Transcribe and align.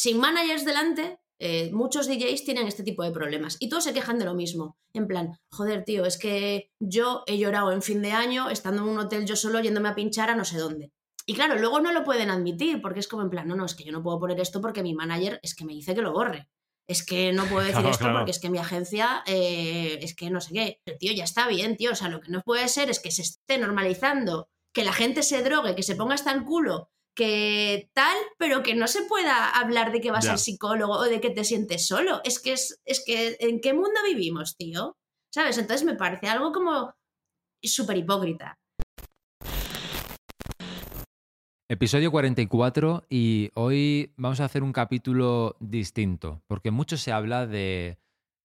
sin 0.00 0.18
managers 0.18 0.64
delante, 0.64 1.20
eh, 1.38 1.70
muchos 1.74 2.08
DJs 2.08 2.46
tienen 2.46 2.66
este 2.66 2.82
tipo 2.82 3.02
de 3.02 3.10
problemas 3.10 3.58
y 3.60 3.68
todos 3.68 3.84
se 3.84 3.92
quejan 3.92 4.18
de 4.18 4.24
lo 4.24 4.32
mismo. 4.32 4.78
En 4.94 5.06
plan, 5.06 5.38
joder, 5.50 5.84
tío, 5.84 6.06
es 6.06 6.16
que 6.16 6.70
yo 6.80 7.22
he 7.26 7.36
llorado 7.36 7.70
en 7.70 7.82
fin 7.82 8.00
de 8.00 8.12
año 8.12 8.48
estando 8.48 8.82
en 8.82 8.88
un 8.88 8.98
hotel 8.98 9.26
yo 9.26 9.36
solo 9.36 9.60
yéndome 9.60 9.90
a 9.90 9.94
pinchar 9.94 10.30
a 10.30 10.36
no 10.36 10.46
sé 10.46 10.56
dónde. 10.56 10.90
Y 11.26 11.34
claro, 11.34 11.58
luego 11.58 11.82
no 11.82 11.92
lo 11.92 12.02
pueden 12.02 12.30
admitir 12.30 12.80
porque 12.80 13.00
es 13.00 13.08
como 13.08 13.22
en 13.22 13.28
plan, 13.28 13.46
no, 13.46 13.56
no, 13.56 13.66
es 13.66 13.74
que 13.74 13.84
yo 13.84 13.92
no 13.92 14.02
puedo 14.02 14.18
poner 14.18 14.40
esto 14.40 14.62
porque 14.62 14.82
mi 14.82 14.94
manager 14.94 15.38
es 15.42 15.54
que 15.54 15.66
me 15.66 15.74
dice 15.74 15.94
que 15.94 16.00
lo 16.00 16.14
borre. 16.14 16.48
Es 16.88 17.04
que 17.04 17.34
no 17.34 17.44
puedo 17.44 17.66
decir 17.66 17.84
esto 17.84 18.10
porque 18.10 18.30
es 18.30 18.38
que 18.38 18.48
mi 18.48 18.56
agencia 18.56 19.22
eh, 19.26 19.98
es 20.00 20.16
que 20.16 20.30
no 20.30 20.40
sé 20.40 20.54
qué. 20.54 20.80
Pero 20.82 20.96
tío, 20.96 21.12
ya 21.12 21.24
está 21.24 21.46
bien, 21.46 21.76
tío. 21.76 21.92
O 21.92 21.94
sea, 21.94 22.08
lo 22.08 22.22
que 22.22 22.32
no 22.32 22.40
puede 22.40 22.66
ser 22.68 22.88
es 22.88 23.00
que 23.00 23.10
se 23.10 23.20
esté 23.20 23.58
normalizando, 23.58 24.48
que 24.72 24.82
la 24.82 24.94
gente 24.94 25.22
se 25.22 25.42
drogue, 25.42 25.76
que 25.76 25.82
se 25.82 25.94
ponga 25.94 26.14
hasta 26.14 26.32
el 26.32 26.42
culo 26.42 26.88
que 27.20 27.90
tal, 27.92 28.16
pero 28.38 28.62
que 28.62 28.74
no 28.74 28.88
se 28.88 29.02
pueda 29.02 29.50
hablar 29.50 29.92
de 29.92 30.00
que 30.00 30.10
vas 30.10 30.26
al 30.26 30.38
psicólogo 30.38 30.94
o 30.94 31.02
de 31.02 31.20
que 31.20 31.28
te 31.28 31.44
sientes 31.44 31.86
solo. 31.86 32.22
Es 32.24 32.40
que 32.40 32.54
es, 32.54 32.80
es 32.86 33.04
que 33.04 33.36
¿en 33.40 33.60
qué 33.60 33.74
mundo 33.74 34.00
vivimos, 34.08 34.56
tío? 34.56 34.96
¿Sabes? 35.30 35.58
Entonces 35.58 35.84
me 35.84 35.96
parece 35.96 36.28
algo 36.28 36.50
como 36.50 36.94
súper 37.62 37.98
hipócrita. 37.98 38.56
Episodio 41.68 42.10
44 42.10 43.04
y 43.10 43.50
hoy 43.52 44.14
vamos 44.16 44.40
a 44.40 44.46
hacer 44.46 44.62
un 44.62 44.72
capítulo 44.72 45.56
distinto, 45.60 46.42
porque 46.46 46.70
mucho 46.70 46.96
se 46.96 47.12
habla 47.12 47.46
de 47.46 47.98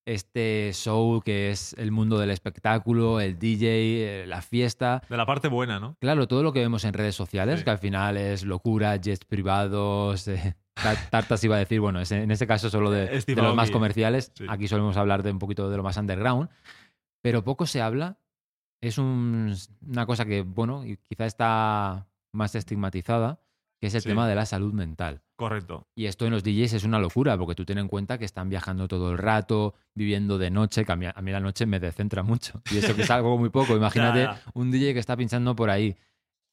este 0.06 0.72
show 0.74 1.22
que 1.22 1.50
es 1.50 1.74
el 1.78 1.92
mundo 1.92 2.20
del 2.20 2.30
espectáculo, 2.30 3.20
el 3.20 3.40
DJ, 3.40 4.24
eh, 4.24 4.28
la 4.28 4.42
fiesta. 4.42 5.02
De 5.10 5.18
la 5.18 5.26
parte 5.26 5.48
buena, 5.48 5.80
¿no? 5.80 5.98
Claro, 6.00 6.28
todo 6.28 6.44
lo 6.44 6.54
que 6.54 6.60
vemos 6.60 6.86
en 6.86 6.94
redes 6.94 7.16
sociales, 7.16 7.64
que 7.64 7.70
al 7.72 7.80
final 7.80 8.18
es 8.18 8.44
locura, 8.44 8.96
jets 8.98 9.26
privados, 9.26 10.28
eh, 10.28 10.56
tartas 11.10 11.44
iba 11.44 11.56
a 11.56 11.60
decir, 11.60 11.80
bueno, 11.80 12.02
en 12.08 12.32
este 12.32 12.48
caso 12.48 12.70
solo 12.70 12.92
de, 12.92 13.24
los 13.36 13.56
más 13.56 13.72
comerciales, 13.72 14.32
aquí 14.48 14.68
solemos 14.68 14.98
hablar 14.98 15.24
de 15.24 15.32
un 15.32 15.40
poquito 15.40 15.70
de 15.70 15.78
lo 15.78 15.84
más 15.84 15.98
underground, 15.98 16.50
pero 17.22 17.44
poco 17.44 17.66
se 17.66 17.82
habla. 17.82 18.20
Es 18.82 19.00
una 19.00 20.06
cosa 20.06 20.26
que, 20.26 20.44
bueno, 20.44 20.84
quizá 21.08 21.26
está 21.26 22.08
más 22.34 22.54
estigmatizada, 22.54 23.40
que 23.86 23.90
es 23.90 23.94
el 23.94 24.04
tema 24.04 24.28
de 24.28 24.34
la 24.34 24.48
salud 24.48 24.74
mental. 24.74 25.22
Correcto. 25.36 25.86
Y 25.94 26.08
esto 26.08 26.26
en 26.26 26.32
los 26.32 26.42
DJs 26.42 26.74
es 26.74 26.84
una 26.86 26.98
locura, 26.98 27.38
porque 27.38 27.54
tú 27.54 27.66
ten 27.66 27.78
en 27.78 27.88
cuenta 27.88 28.18
que 28.18 28.26
están 28.26 28.50
viajando 28.50 28.88
todo 28.88 29.12
el 29.12 29.20
rato, 29.20 29.76
viviendo 29.94 30.40
de 30.40 30.50
noche, 30.50 30.86
que 30.86 30.92
a 30.92 30.96
mí, 30.96 31.06
la 31.06 31.40
noche 31.40 31.68
me 31.68 31.80
descentra 31.80 32.24
mucho. 32.24 32.64
Y 32.72 32.80
eso 32.80 32.96
que 32.96 33.04
es 33.04 33.12
algo 33.12 33.38
muy 33.38 33.50
poco. 33.50 33.78
Imagínate 33.78 34.28
un 34.56 34.72
DJ 34.72 34.94
que 34.94 35.00
está 35.00 35.16
pinchando 35.16 35.56
por 35.56 35.70
ahí. 35.70 35.96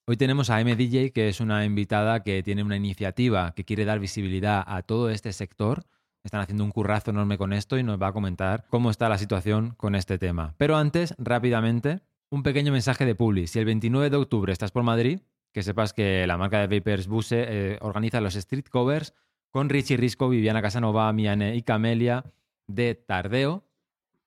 Hoy 0.06 0.18
tenemos 0.18 0.50
a 0.50 0.62
MDJ, 0.62 1.12
que 1.14 1.30
es 1.30 1.40
una 1.40 1.64
invitada 1.64 2.22
que 2.22 2.42
tiene 2.42 2.62
una 2.62 2.76
iniciativa 2.76 3.54
que 3.54 3.64
quiere 3.64 3.86
dar 3.86 3.98
visibilidad 3.98 4.62
a 4.66 4.82
todo 4.82 5.08
este 5.08 5.32
sector. 5.32 5.86
Están 6.22 6.42
haciendo 6.42 6.64
un 6.64 6.70
currazo 6.70 7.12
enorme 7.12 7.38
con 7.38 7.54
esto 7.54 7.78
y 7.78 7.82
nos 7.82 8.00
va 8.00 8.08
a 8.08 8.12
comentar 8.12 8.66
cómo 8.68 8.90
está 8.90 9.08
la 9.08 9.16
situación 9.16 9.70
con 9.78 9.94
este 9.94 10.18
tema. 10.18 10.54
Pero 10.58 10.76
antes, 10.76 11.14
rápidamente, 11.16 12.02
un 12.30 12.42
pequeño 12.42 12.72
mensaje 12.72 13.06
de 13.06 13.14
Publi. 13.14 13.46
Si 13.46 13.58
el 13.58 13.64
29 13.64 14.10
de 14.10 14.16
octubre 14.18 14.52
estás 14.52 14.70
por 14.70 14.82
Madrid, 14.82 15.20
que 15.52 15.62
sepas 15.62 15.92
que 15.92 16.26
la 16.26 16.36
marca 16.36 16.66
de 16.66 16.78
Vapers 16.78 17.06
Buse 17.06 17.44
eh, 17.46 17.78
organiza 17.80 18.20
los 18.20 18.34
street 18.36 18.66
covers 18.70 19.14
con 19.50 19.68
Richie 19.68 19.96
Risco, 19.96 20.28
Viviana 20.28 20.62
Casanova, 20.62 21.12
Miane 21.12 21.54
y 21.54 21.62
Camelia 21.62 22.24
de 22.66 22.94
Tardeo, 22.94 23.64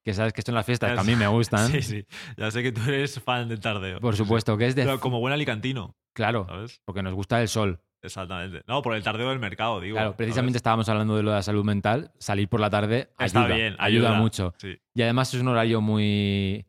que 0.03 0.13
sabes 0.13 0.33
que 0.33 0.43
son 0.43 0.53
las 0.53 0.65
fiestas 0.65 0.93
que 0.93 0.99
a 0.99 1.03
mí 1.03 1.15
me 1.15 1.27
gustan. 1.29 1.71
Sí, 1.71 1.81
sí. 1.81 2.05
Ya 2.37 2.51
sé 2.51 2.61
que 2.61 2.71
tú 2.71 2.81
eres 2.87 3.19
fan 3.19 3.49
del 3.49 3.59
Tardeo. 3.59 3.99
Por 3.99 4.15
supuesto, 4.15 4.55
que 4.57 4.67
es 4.67 4.75
de... 4.75 4.83
Pero 4.83 4.99
como 4.99 5.19
buen 5.19 5.33
alicantino. 5.33 5.95
Claro, 6.13 6.47
porque 6.85 7.01
nos 7.01 7.13
gusta 7.13 7.41
el 7.41 7.47
sol. 7.47 7.81
Exactamente. 8.01 8.61
No, 8.67 8.81
por 8.81 8.95
el 8.95 9.03
tardeo 9.03 9.29
del 9.29 9.39
mercado, 9.39 9.81
digo. 9.81 9.95
Claro, 9.95 10.15
precisamente 10.15 10.57
estábamos 10.57 10.87
hablando 10.89 11.17
de 11.17 11.23
lo 11.23 11.31
de 11.31 11.37
la 11.37 11.43
salud 11.43 11.65
mental. 11.65 12.11
Salir 12.19 12.47
por 12.47 12.59
la 12.59 12.69
tarde 12.69 13.09
ayuda, 13.17 13.47
bien, 13.47 13.75
ayuda, 13.79 14.13
mucho. 14.13 14.53
Y 14.93 15.01
además 15.01 15.33
es 15.33 15.41
un 15.41 15.47
horario 15.47 15.81
muy 15.81 16.65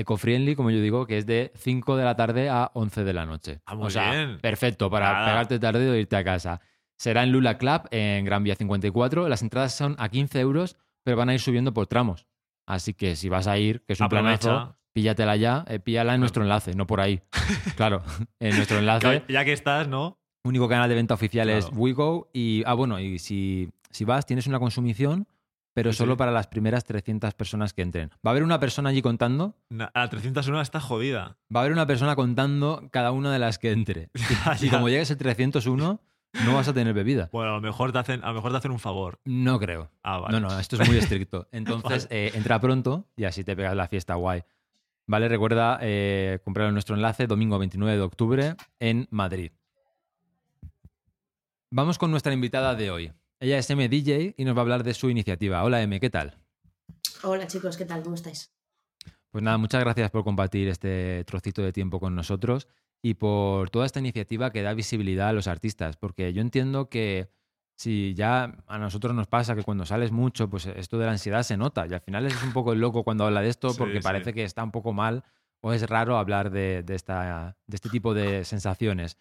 eco-friendly, 0.00 0.56
como 0.56 0.70
yo 0.70 0.80
digo, 0.80 1.06
que 1.06 1.18
es 1.18 1.26
de 1.26 1.52
5 1.56 1.96
de 1.96 2.04
la 2.04 2.16
tarde 2.16 2.48
a 2.48 2.70
11 2.74 3.04
de 3.04 3.12
la 3.12 3.26
noche. 3.26 3.60
Ah, 3.66 3.76
o 3.78 3.90
sea, 3.90 4.38
perfecto 4.40 4.90
para 4.90 5.24
pegarte 5.24 5.58
tarde 5.58 5.88
o 5.88 5.94
irte 5.94 6.16
a 6.16 6.24
casa. 6.24 6.60
Será 6.96 7.22
en 7.22 7.32
Lula 7.32 7.56
Club, 7.56 7.88
en 7.90 8.24
Gran 8.24 8.44
Vía 8.44 8.56
54. 8.56 9.28
Las 9.28 9.42
entradas 9.42 9.74
son 9.74 9.96
a 9.98 10.08
15 10.08 10.40
euros, 10.40 10.76
pero 11.02 11.16
van 11.16 11.30
a 11.30 11.34
ir 11.34 11.40
subiendo 11.40 11.72
por 11.72 11.86
tramos. 11.86 12.26
Así 12.66 12.94
que 12.94 13.16
si 13.16 13.28
vas 13.28 13.46
a 13.46 13.58
ir, 13.58 13.82
que 13.86 13.94
es 13.94 14.00
un 14.00 14.08
planazo, 14.08 14.76
píllatela 14.92 15.36
ya, 15.36 15.64
eh, 15.68 15.80
píllala 15.80 16.14
en 16.14 16.20
nuestro 16.20 16.42
enlace, 16.42 16.74
no 16.74 16.86
por 16.86 17.00
ahí. 17.00 17.22
claro, 17.76 18.02
en 18.38 18.56
nuestro 18.56 18.78
enlace. 18.78 19.24
Ya 19.28 19.44
que 19.44 19.52
estás, 19.52 19.88
¿no? 19.88 20.18
Único 20.44 20.68
canal 20.68 20.88
de 20.88 20.94
venta 20.94 21.14
oficial 21.14 21.50
es 21.50 21.68
WeGo. 21.72 22.30
Y, 22.32 22.62
ah, 22.66 22.74
bueno, 22.74 23.00
y 23.00 23.18
si, 23.18 23.70
si 23.90 24.04
vas, 24.04 24.26
tienes 24.26 24.46
una 24.46 24.58
consumición 24.58 25.26
pero 25.74 25.92
solo 25.92 26.16
para 26.16 26.32
las 26.32 26.46
primeras 26.46 26.84
300 26.84 27.34
personas 27.34 27.72
que 27.72 27.82
entren. 27.82 28.10
Va 28.26 28.30
a 28.30 28.30
haber 28.30 28.42
una 28.42 28.60
persona 28.60 28.90
allí 28.90 29.02
contando. 29.02 29.56
A 29.94 30.08
301 30.08 30.60
está 30.60 30.80
jodida. 30.80 31.36
Va 31.54 31.60
a 31.60 31.62
haber 31.62 31.72
una 31.72 31.86
persona 31.86 32.16
contando 32.16 32.88
cada 32.90 33.12
una 33.12 33.32
de 33.32 33.38
las 33.38 33.58
que 33.58 33.72
entre. 33.72 34.10
y 34.60 34.68
como 34.68 34.88
llegues 34.88 35.10
el 35.10 35.18
301, 35.18 36.00
no 36.44 36.54
vas 36.54 36.68
a 36.68 36.74
tener 36.74 36.94
bebida. 36.94 37.28
Bueno, 37.32 37.52
a 37.52 37.54
lo 37.54 37.60
mejor 37.60 37.92
te 37.92 37.98
hacen, 37.98 38.22
a 38.24 38.28
lo 38.28 38.34
mejor 38.34 38.50
te 38.52 38.58
hacen 38.58 38.70
un 38.70 38.78
favor. 38.78 39.20
No 39.24 39.58
creo. 39.58 39.90
Ah, 40.02 40.18
vale. 40.18 40.40
No, 40.40 40.48
no, 40.48 40.58
esto 40.58 40.80
es 40.80 40.88
muy 40.88 40.98
estricto. 40.98 41.48
Entonces, 41.52 42.06
eh, 42.10 42.32
entra 42.34 42.60
pronto 42.60 43.06
y 43.16 43.24
así 43.24 43.44
te 43.44 43.56
pegas 43.56 43.76
la 43.76 43.88
fiesta 43.88 44.14
guay. 44.14 44.42
Vale, 45.06 45.28
recuerda 45.28 45.78
eh, 45.82 46.38
comprar 46.44 46.72
nuestro 46.72 46.94
enlace 46.94 47.26
domingo 47.26 47.58
29 47.58 47.96
de 47.96 48.02
octubre 48.02 48.56
en 48.78 49.08
Madrid. 49.10 49.50
Vamos 51.72 51.98
con 51.98 52.10
nuestra 52.10 52.32
invitada 52.32 52.74
de 52.74 52.90
hoy. 52.90 53.12
Ella 53.42 53.56
es 53.56 53.74
MDJ 53.74 54.34
y 54.36 54.44
nos 54.44 54.54
va 54.54 54.58
a 54.58 54.62
hablar 54.62 54.84
de 54.84 54.92
su 54.92 55.08
iniciativa. 55.08 55.64
Hola 55.64 55.80
M, 55.80 55.98
¿qué 55.98 56.10
tal? 56.10 56.36
Hola 57.22 57.46
chicos, 57.46 57.78
¿qué 57.78 57.86
tal? 57.86 58.02
¿Cómo 58.02 58.14
estáis? 58.14 58.52
Pues 59.30 59.42
nada, 59.42 59.56
muchas 59.56 59.80
gracias 59.80 60.10
por 60.10 60.24
compartir 60.24 60.68
este 60.68 61.24
trocito 61.24 61.62
de 61.62 61.72
tiempo 61.72 62.00
con 62.00 62.14
nosotros 62.14 62.68
y 63.00 63.14
por 63.14 63.70
toda 63.70 63.86
esta 63.86 63.98
iniciativa 63.98 64.52
que 64.52 64.60
da 64.60 64.74
visibilidad 64.74 65.30
a 65.30 65.32
los 65.32 65.46
artistas, 65.46 65.96
porque 65.96 66.34
yo 66.34 66.42
entiendo 66.42 66.90
que 66.90 67.30
si 67.78 68.12
ya 68.12 68.62
a 68.66 68.78
nosotros 68.78 69.14
nos 69.14 69.26
pasa 69.26 69.56
que 69.56 69.62
cuando 69.62 69.86
sales 69.86 70.12
mucho, 70.12 70.50
pues 70.50 70.66
esto 70.66 70.98
de 70.98 71.06
la 71.06 71.12
ansiedad 71.12 71.42
se 71.42 71.56
nota 71.56 71.86
y 71.86 71.94
al 71.94 72.02
final 72.02 72.26
es 72.26 72.42
un 72.42 72.52
poco 72.52 72.74
el 72.74 72.80
loco 72.80 73.04
cuando 73.04 73.24
habla 73.24 73.40
de 73.40 73.48
esto 73.48 73.74
porque 73.74 74.00
parece 74.02 74.34
que 74.34 74.44
está 74.44 74.62
un 74.62 74.70
poco 74.70 74.92
mal 74.92 75.24
o 75.62 75.72
es 75.72 75.88
raro 75.88 76.18
hablar 76.18 76.50
de, 76.50 76.84
esta, 76.88 77.56
de 77.66 77.74
este 77.74 77.88
tipo 77.88 78.12
de 78.12 78.44
sensaciones. 78.44 79.16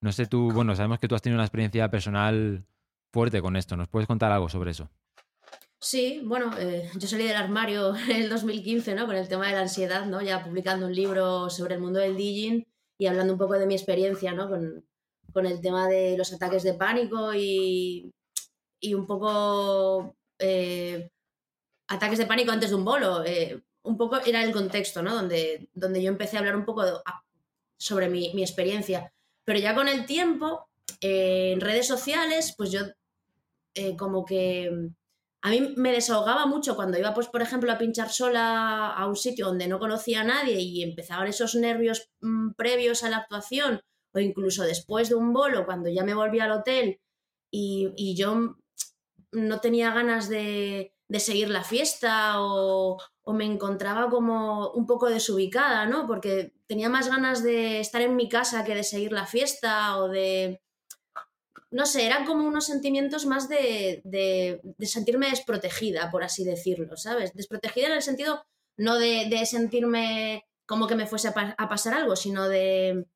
No 0.00 0.12
sé 0.12 0.26
tú, 0.26 0.52
bueno, 0.52 0.76
sabemos 0.76 1.00
que 1.00 1.08
tú 1.08 1.16
has 1.16 1.22
tenido 1.22 1.38
una 1.38 1.44
experiencia 1.44 1.90
personal 1.90 2.64
fuerte 3.16 3.40
con 3.40 3.56
esto. 3.56 3.78
¿Nos 3.78 3.88
puedes 3.88 4.06
contar 4.06 4.30
algo 4.30 4.50
sobre 4.50 4.72
eso? 4.72 4.90
Sí, 5.80 6.20
bueno, 6.22 6.50
eh, 6.58 6.90
yo 6.96 7.08
salí 7.08 7.26
del 7.26 7.36
armario 7.36 7.96
en 8.10 8.24
el 8.24 8.28
2015, 8.28 8.94
¿no? 8.94 9.06
Con 9.06 9.16
el 9.16 9.26
tema 9.26 9.46
de 9.46 9.54
la 9.54 9.62
ansiedad, 9.62 10.04
¿no? 10.04 10.20
Ya 10.20 10.44
publicando 10.44 10.84
un 10.84 10.94
libro 10.94 11.48
sobre 11.48 11.76
el 11.76 11.80
mundo 11.80 11.98
del 11.98 12.14
DJing 12.14 12.66
y 12.98 13.06
hablando 13.06 13.32
un 13.32 13.38
poco 13.38 13.54
de 13.54 13.66
mi 13.66 13.74
experiencia, 13.74 14.34
¿no? 14.34 14.50
Con, 14.50 14.84
el 15.46 15.60
tema 15.60 15.86
de 15.88 16.16
los 16.16 16.32
ataques 16.32 16.62
de 16.62 16.74
pánico 16.74 17.34
y, 17.34 18.10
y 18.80 18.94
un 18.94 19.06
poco 19.06 20.16
eh, 20.38 21.10
ataques 21.88 22.18
de 22.18 22.26
pánico 22.26 22.52
antes 22.52 22.70
de 22.70 22.76
un 22.76 22.84
bolo. 22.84 23.24
Eh, 23.24 23.62
un 23.82 23.96
poco 23.96 24.18
era 24.26 24.42
el 24.42 24.52
contexto, 24.52 25.02
¿no? 25.02 25.14
Donde, 25.14 25.68
donde 25.72 26.02
yo 26.02 26.08
empecé 26.10 26.36
a 26.36 26.40
hablar 26.40 26.56
un 26.56 26.66
poco 26.66 26.82
sobre 27.78 28.08
mi, 28.08 28.32
mi 28.34 28.42
experiencia. 28.42 29.12
Pero 29.44 29.58
ya 29.58 29.74
con 29.74 29.88
el 29.88 30.04
tiempo, 30.04 30.68
en 31.00 31.60
redes 31.60 31.86
sociales, 31.86 32.54
pues 32.56 32.70
yo 32.70 32.80
eh, 33.76 33.96
como 33.96 34.24
que 34.24 34.70
mm, 34.70 34.94
a 35.42 35.50
mí 35.50 35.74
me 35.76 35.92
desahogaba 35.92 36.46
mucho 36.46 36.74
cuando 36.74 36.98
iba, 36.98 37.14
pues, 37.14 37.28
por 37.28 37.42
ejemplo, 37.42 37.70
a 37.70 37.78
pinchar 37.78 38.10
sola 38.10 38.88
a 38.90 39.06
un 39.06 39.16
sitio 39.16 39.46
donde 39.46 39.68
no 39.68 39.78
conocía 39.78 40.22
a 40.22 40.24
nadie 40.24 40.60
y 40.60 40.82
empezaban 40.82 41.28
esos 41.28 41.54
nervios 41.54 42.10
mm, 42.20 42.52
previos 42.56 43.04
a 43.04 43.10
la 43.10 43.18
actuación 43.18 43.80
o 44.12 44.18
incluso 44.18 44.64
después 44.64 45.08
de 45.08 45.14
un 45.14 45.32
bolo, 45.32 45.66
cuando 45.66 45.90
ya 45.90 46.02
me 46.02 46.14
volví 46.14 46.40
al 46.40 46.52
hotel 46.52 47.00
y, 47.50 48.14
yo 48.16 48.34
mm, 48.34 48.56
no 49.32 49.60
tenía 49.60 49.92
ganas 49.92 50.28
de, 50.28 50.92
seguir 51.18 51.50
la 51.50 51.62
fiesta 51.62 52.42
o, 52.42 52.98
o, 53.22 53.32
me 53.32 53.44
encontraba 53.44 54.10
como 54.10 54.70
un 54.72 54.86
poco 54.86 55.08
desubicada, 55.08 55.86
¿no? 55.86 56.06
Porque 56.06 56.54
tenía 56.66 56.88
más 56.88 57.08
ganas 57.08 57.42
de 57.42 57.80
estar 57.80 58.02
en 58.02 58.16
mi 58.16 58.28
casa 58.28 58.64
que 58.64 58.74
de 58.74 58.82
seguir 58.84 59.12
la 59.12 59.26
fiesta 59.26 59.98
o 59.98 60.08
de, 60.08 60.60
no 61.70 61.86
sé, 61.86 62.06
eran 62.06 62.24
como 62.24 62.46
unos 62.46 62.66
sentimientos 62.66 63.26
más 63.26 63.48
de, 63.48 64.00
de, 64.04 64.60
sentirme 64.86 65.30
desprotegida, 65.30 66.10
por 66.10 66.22
así 66.22 66.44
decirlo, 66.44 66.96
¿sabes? 66.96 67.32
Desprotegida 67.34 67.86
en 67.86 67.92
el 67.94 68.02
sentido 68.02 68.44
no 68.78 68.98
de, 68.98 69.26
de 69.28 69.46
sentirme 69.46 70.44
como 70.66 70.86
que 70.86 70.96
me 70.96 71.06
fuese 71.06 71.28
a, 71.28 71.68
pasar 71.68 71.94
algo, 71.94 72.16
sino 72.16 72.48
de 72.48 73.06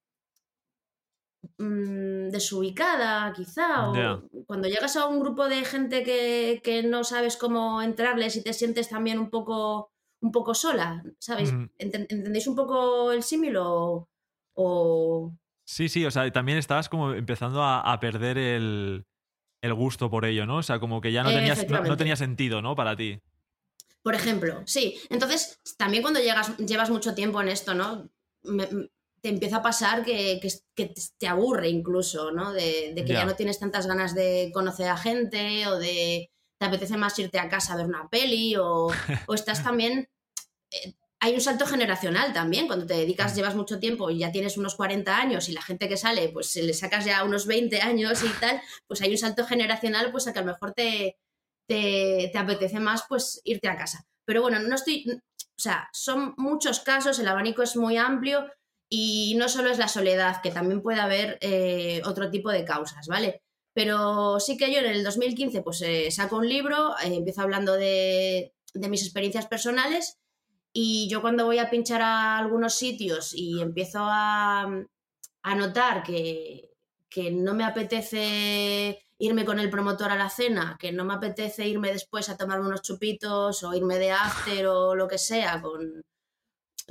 mm, 1.58 2.30
desubicada, 2.30 3.32
quizá. 3.32 3.90
O 3.90 4.44
cuando 4.46 4.68
llegas 4.68 4.96
a 4.96 5.06
un 5.06 5.20
grupo 5.20 5.48
de 5.48 5.64
gente 5.64 6.02
que, 6.04 6.60
que, 6.62 6.82
no 6.82 7.04
sabes 7.04 7.36
cómo 7.36 7.82
entrarles 7.82 8.36
y 8.36 8.42
te 8.42 8.52
sientes 8.52 8.88
también 8.88 9.18
un 9.18 9.30
poco, 9.30 9.90
un 10.22 10.32
poco 10.32 10.54
sola, 10.54 11.02
¿sabes? 11.18 11.52
¿Entendéis 11.78 12.46
un 12.46 12.54
poco 12.54 13.12
el 13.12 13.22
símil 13.22 13.56
o, 13.58 14.08
Sí, 15.70 15.88
sí, 15.88 16.04
o 16.04 16.10
sea, 16.10 16.28
también 16.32 16.58
estabas 16.58 16.88
como 16.88 17.12
empezando 17.12 17.62
a, 17.62 18.00
perder 18.00 18.38
el, 18.38 19.06
el 19.62 19.74
gusto 19.74 20.10
por 20.10 20.24
ello, 20.24 20.44
¿no? 20.44 20.56
O 20.56 20.62
sea, 20.64 20.80
como 20.80 21.00
que 21.00 21.12
ya 21.12 21.22
no, 21.22 21.30
tenías, 21.30 21.64
no, 21.68 21.96
tenía 21.96 22.16
sentido, 22.16 22.60
¿no? 22.60 22.74
Para 22.74 22.96
ti. 22.96 23.20
Por 24.02 24.16
ejemplo, 24.16 24.64
sí. 24.66 24.98
Entonces, 25.10 25.60
también 25.76 26.02
cuando 26.02 26.18
llegas, 26.18 26.56
llevas 26.56 26.90
mucho 26.90 27.14
tiempo 27.14 27.40
en 27.40 27.50
esto, 27.50 27.74
¿no? 27.74 28.10
Me- 28.42 28.68
te 29.20 29.28
empieza 29.28 29.58
a 29.58 29.62
pasar 29.62 30.04
que, 30.04 30.40
que- 30.42 30.50
que 30.74 30.92
te 31.16 31.28
aburre 31.28 31.68
incluso, 31.68 32.32
¿no? 32.32 32.52
De, 32.52 32.92
de 32.92 33.04
que 33.04 33.12
ya. 33.12 33.20
Ya. 33.20 33.24
no 33.26 33.36
tienes 33.36 33.60
tantas 33.60 33.86
ganas 33.86 34.12
de 34.16 34.50
conocer 34.52 34.88
a 34.88 34.96
gente 34.96 35.68
o 35.68 35.78
de 35.78 36.32
te 36.58 36.66
apetece 36.66 36.96
más 36.96 37.16
irte 37.20 37.38
a 37.38 37.48
casa 37.48 37.74
a 37.74 37.76
ver 37.76 37.86
una 37.86 38.08
peli 38.08 38.56
o, 38.56 38.88
o 39.26 39.34
estás 39.34 39.62
también... 39.62 40.08
eh, 40.72 40.94
hay 41.22 41.34
un 41.34 41.40
salto 41.42 41.66
generacional 41.66 42.32
también, 42.32 42.66
cuando 42.66 42.86
te 42.86 42.94
dedicas, 42.94 43.36
llevas 43.36 43.54
mucho 43.54 43.78
tiempo 43.78 44.10
y 44.10 44.18
ya 44.18 44.32
tienes 44.32 44.56
unos 44.56 44.74
40 44.74 45.14
años 45.14 45.50
y 45.50 45.52
la 45.52 45.60
gente 45.60 45.86
que 45.86 45.98
sale, 45.98 46.30
pues 46.30 46.50
se 46.50 46.62
le 46.62 46.72
sacas 46.72 47.04
ya 47.04 47.22
unos 47.24 47.46
20 47.46 47.82
años 47.82 48.24
y 48.24 48.28
tal, 48.40 48.60
pues 48.86 49.02
hay 49.02 49.10
un 49.10 49.18
salto 49.18 49.44
generacional, 49.44 50.10
pues 50.10 50.26
a 50.26 50.32
que 50.32 50.38
a 50.38 50.42
lo 50.42 50.52
mejor 50.52 50.72
te, 50.72 51.18
te, 51.68 52.30
te 52.32 52.38
apetece 52.38 52.80
más 52.80 53.04
pues 53.06 53.42
irte 53.44 53.68
a 53.68 53.76
casa. 53.76 54.06
Pero 54.24 54.40
bueno, 54.40 54.60
no 54.60 54.74
estoy, 54.74 55.04
o 55.10 55.60
sea, 55.60 55.90
son 55.92 56.34
muchos 56.38 56.80
casos, 56.80 57.18
el 57.18 57.28
abanico 57.28 57.62
es 57.62 57.76
muy 57.76 57.98
amplio 57.98 58.46
y 58.88 59.34
no 59.36 59.50
solo 59.50 59.70
es 59.70 59.76
la 59.76 59.88
soledad, 59.88 60.40
que 60.40 60.50
también 60.50 60.80
puede 60.80 61.00
haber 61.00 61.36
eh, 61.42 62.00
otro 62.06 62.30
tipo 62.30 62.50
de 62.50 62.64
causas, 62.64 63.08
¿vale? 63.08 63.42
Pero 63.74 64.40
sí 64.40 64.56
que 64.56 64.72
yo 64.72 64.78
en 64.78 64.86
el 64.86 65.04
2015 65.04 65.60
pues 65.60 65.82
eh, 65.82 66.10
saco 66.10 66.38
un 66.38 66.48
libro, 66.48 66.96
eh, 67.04 67.14
empiezo 67.14 67.42
hablando 67.42 67.74
de, 67.74 68.54
de 68.72 68.88
mis 68.88 69.02
experiencias 69.02 69.46
personales 69.46 70.16
y 70.72 71.08
yo 71.08 71.20
cuando 71.20 71.46
voy 71.46 71.58
a 71.58 71.70
pinchar 71.70 72.02
a 72.02 72.38
algunos 72.38 72.74
sitios 72.74 73.32
y 73.34 73.60
empiezo 73.60 73.98
a, 74.02 74.62
a 75.42 75.54
notar 75.54 76.02
que, 76.02 76.70
que 77.08 77.30
no 77.30 77.54
me 77.54 77.64
apetece 77.64 79.04
irme 79.18 79.44
con 79.44 79.58
el 79.58 79.68
promotor 79.68 80.10
a 80.10 80.16
la 80.16 80.30
cena, 80.30 80.76
que 80.80 80.92
no 80.92 81.04
me 81.04 81.14
apetece 81.14 81.68
irme 81.68 81.92
después 81.92 82.28
a 82.28 82.36
tomarme 82.36 82.66
unos 82.68 82.82
chupitos 82.82 83.62
o 83.64 83.74
irme 83.74 83.98
de 83.98 84.12
after 84.12 84.66
o 84.68 84.94
lo 84.94 85.08
que 85.08 85.18
sea 85.18 85.60
con, 85.60 86.02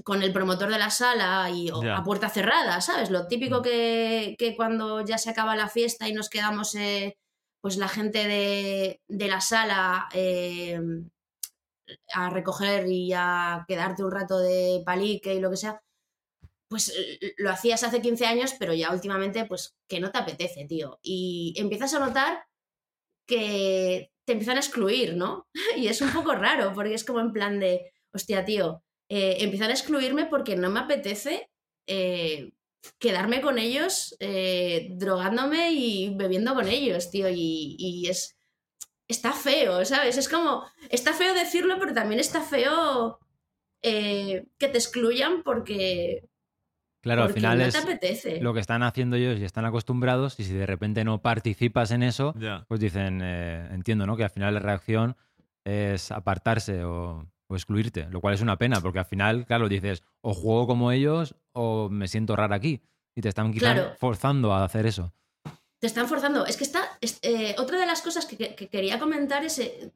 con 0.04 0.22
el 0.22 0.32
promotor 0.32 0.70
de 0.70 0.78
la 0.78 0.90
sala 0.92 1.50
y 1.50 1.72
o 1.72 1.82
a 1.92 2.04
puerta 2.04 2.30
cerrada, 2.30 2.82
¿sabes? 2.82 3.10
Lo 3.10 3.28
típico 3.28 3.60
Mm. 3.60 3.64
que, 3.64 4.36
que 4.38 4.56
cuando 4.56 5.04
ya 5.06 5.18
se 5.18 5.30
acaba 5.32 5.56
la 5.56 5.70
fiesta 5.70 6.08
y 6.08 6.14
nos 6.14 6.30
quedamos, 6.30 6.76
eh, 6.76 7.18
pues 7.62 7.78
la 7.78 7.88
gente 7.88 8.28
de, 8.28 9.02
de 9.08 9.28
la 9.28 9.42
sala 9.42 10.08
eh, 10.14 10.80
a 12.14 12.30
recoger 12.30 12.88
y 12.88 13.12
a 13.16 13.66
quedarte 13.68 14.04
un 14.04 14.12
rato 14.12 14.40
de 14.40 14.82
palique 14.86 15.34
y 15.34 15.40
lo 15.40 15.50
que 15.50 15.58
sea, 15.58 15.82
pues 16.70 16.90
eh, 16.96 17.34
lo 17.38 17.50
hacías 17.50 17.84
hace 17.84 18.02
15 18.02 18.26
años, 18.26 18.54
pero 18.60 18.74
ya 18.74 18.94
últimamente, 18.94 19.46
pues 19.46 19.76
que 19.88 20.00
no 20.00 20.12
te 20.12 20.20
apetece, 20.20 20.66
tío. 20.66 21.00
Y 21.02 21.54
empiezas 21.58 21.94
a 21.96 22.00
notar 22.00 22.46
que 23.28 24.12
te 24.26 24.34
empiezan 24.34 24.58
a 24.58 24.62
excluir, 24.62 25.16
¿no? 25.16 25.48
Y 25.78 25.88
es 25.88 26.02
un 26.02 26.12
poco 26.14 26.34
raro, 26.36 26.74
porque 26.74 26.94
es 26.94 27.04
como 27.04 27.20
en 27.20 27.34
plan 27.34 27.60
de, 27.60 27.92
hostia, 28.14 28.46
tío, 28.46 28.84
eh, 29.10 29.38
empiezan 29.42 29.72
a 29.72 29.74
excluirme 29.74 30.28
porque 30.28 30.56
no 30.56 30.70
me 30.70 30.82
apetece 30.82 31.50
eh, 31.88 32.52
quedarme 33.00 33.42
con 33.42 33.58
ellos, 33.58 34.16
drogándome 34.92 35.72
y 35.74 36.16
bebiendo 36.16 36.54
con 36.54 36.68
ellos, 36.68 37.10
tío. 37.12 37.30
Y, 37.30 37.76
y 37.80 38.10
es. 38.10 38.36
Está 39.10 39.34
feo, 39.34 39.84
¿sabes? 39.84 40.18
Es 40.18 40.30
como. 40.30 40.64
Está 40.90 41.14
feo 41.14 41.34
decirlo, 41.34 41.76
pero 41.80 41.94
también 41.94 42.20
está 42.22 42.40
feo 42.42 43.20
eh, 43.82 44.46
que 44.58 44.68
te 44.70 44.78
excluyan 44.78 45.44
porque. 45.44 46.30
Claro, 47.02 47.24
al 47.24 47.34
final 47.34 47.58
no 47.58 47.64
es 47.64 47.74
te 47.74 47.80
apetece. 47.80 48.42
lo 48.42 48.54
que 48.54 48.60
están 48.60 48.84
haciendo 48.84 49.16
ellos 49.16 49.40
y 49.40 49.46
están 49.46 49.64
acostumbrados 49.66 50.38
y 50.40 50.44
si 50.44 50.54
de 50.54 50.66
repente 50.66 51.04
no 51.06 51.22
participas 51.22 51.92
en 51.92 52.04
eso, 52.04 52.34
Ya. 52.38 52.66
pues 52.68 52.80
dicen, 52.82 53.22
eh, 53.24 53.68
entiendo, 53.72 54.06
¿no? 54.06 54.18
Que 54.18 54.26
al 54.26 54.30
final 54.30 54.54
la 54.54 54.60
reacción 54.60 55.16
es 55.64 56.12
apartarse 56.12 56.84
o, 56.84 57.26
o 57.48 57.56
excluirte, 57.56 58.08
lo 58.12 58.20
cual 58.20 58.34
es 58.34 58.42
una 58.42 58.58
pena, 58.58 58.82
porque 58.82 59.00
al 59.00 59.06
final, 59.06 59.46
claro, 59.46 59.70
dices, 59.70 60.04
o 60.22 60.34
juego 60.34 60.68
como 60.68 60.92
ellos 60.92 61.36
o 61.54 61.88
me 61.90 62.08
siento 62.10 62.36
rara 62.36 62.56
aquí. 62.58 62.82
Y 63.16 63.22
te 63.22 63.30
están 63.30 63.54
quizá 63.54 63.74
Claro. 63.74 63.96
forzando 63.98 64.54
a 64.54 64.66
hacer 64.66 64.86
eso. 64.86 65.14
Te 65.80 65.88
están 65.88 66.08
forzando. 66.08 66.46
Es 66.46 66.58
que 66.58 66.64
está. 66.64 66.98
es- 67.02 67.20
eh, 67.22 67.56
otra 67.58 67.80
de 67.80 67.86
las 67.86 68.02
cosas 68.02 68.26
que, 68.26 68.38
que- 68.38 68.56
que 68.56 68.68
quería 68.68 69.00
comentar 69.00 69.44
es 69.46 69.60
eh, 69.60 69.92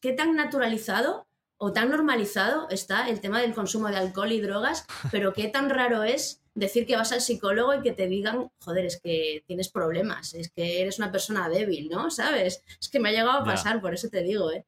qué 0.00 0.12
tan 0.12 0.34
naturalizado 0.34 1.26
o 1.60 1.72
tan 1.72 1.90
normalizado 1.90 2.68
está 2.70 3.08
el 3.08 3.20
tema 3.20 3.40
del 3.40 3.54
consumo 3.54 3.88
de 3.88 3.96
alcohol 3.96 4.30
y 4.32 4.40
drogas, 4.40 4.86
pero 5.12 5.32
qué 5.32 5.48
tan 5.48 5.70
raro 5.70 6.02
es 6.04 6.42
decir 6.54 6.86
que 6.86 6.96
vas 6.96 7.12
al 7.12 7.20
psicólogo 7.20 7.74
y 7.74 7.82
que 7.82 7.92
te 7.92 8.08
digan, 8.08 8.50
joder, 8.60 8.84
es 8.86 9.00
que 9.00 9.44
tienes 9.46 9.68
problemas, 9.68 10.34
es 10.34 10.50
que 10.50 10.80
eres 10.82 10.98
una 10.98 11.12
persona 11.12 11.48
débil, 11.48 11.88
¿no? 11.88 12.10
¿Sabes? 12.10 12.64
Es 12.80 12.88
que 12.88 12.98
me 12.98 13.08
ha 13.10 13.12
llegado 13.12 13.30
a 13.30 13.38
Ya. 13.40 13.44
pasar, 13.44 13.80
por 13.80 13.94
eso 13.94 14.08
te 14.08 14.22
digo, 14.22 14.50
¿eh? 14.50 14.64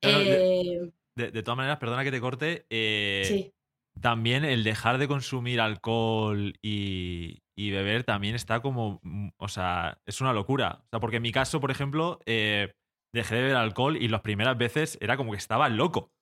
Claro, 0.00 0.18
de- 0.20 0.60
Eh, 0.84 0.92
De, 1.16 1.30
de 1.32 1.42
todas 1.42 1.56
maneras, 1.56 1.78
perdona 1.78 2.04
que 2.04 2.10
te 2.12 2.20
corte. 2.20 2.64
eh, 2.70 3.24
sí, 3.26 3.52
También 4.00 4.44
el 4.44 4.62
dejar 4.64 4.96
de 4.98 5.08
consumir 5.08 5.60
alcohol 5.60 6.54
y, 6.62 7.42
y 7.58 7.72
beber 7.72 8.04
también 8.04 8.36
está 8.36 8.60
como. 8.60 9.00
mm, 9.02 9.30
O 9.38 9.48
sea, 9.48 9.98
es 10.06 10.20
una 10.20 10.32
locura. 10.32 10.80
O 10.84 10.88
sea, 10.90 11.00
porque 11.00 11.16
en 11.16 11.22
mi 11.22 11.32
caso, 11.32 11.60
por 11.60 11.70
ejemplo, 11.72 12.20
eh, 12.24 12.72
dejé 13.12 13.34
de 13.34 13.42
beber 13.42 13.56
alcohol 13.56 13.96
y 13.96 14.06
las 14.08 14.20
primeras 14.20 14.56
veces 14.56 14.96
era 15.00 15.16
como 15.16 15.32
que 15.32 15.38
estaba 15.38 15.68
loco. 15.68 16.12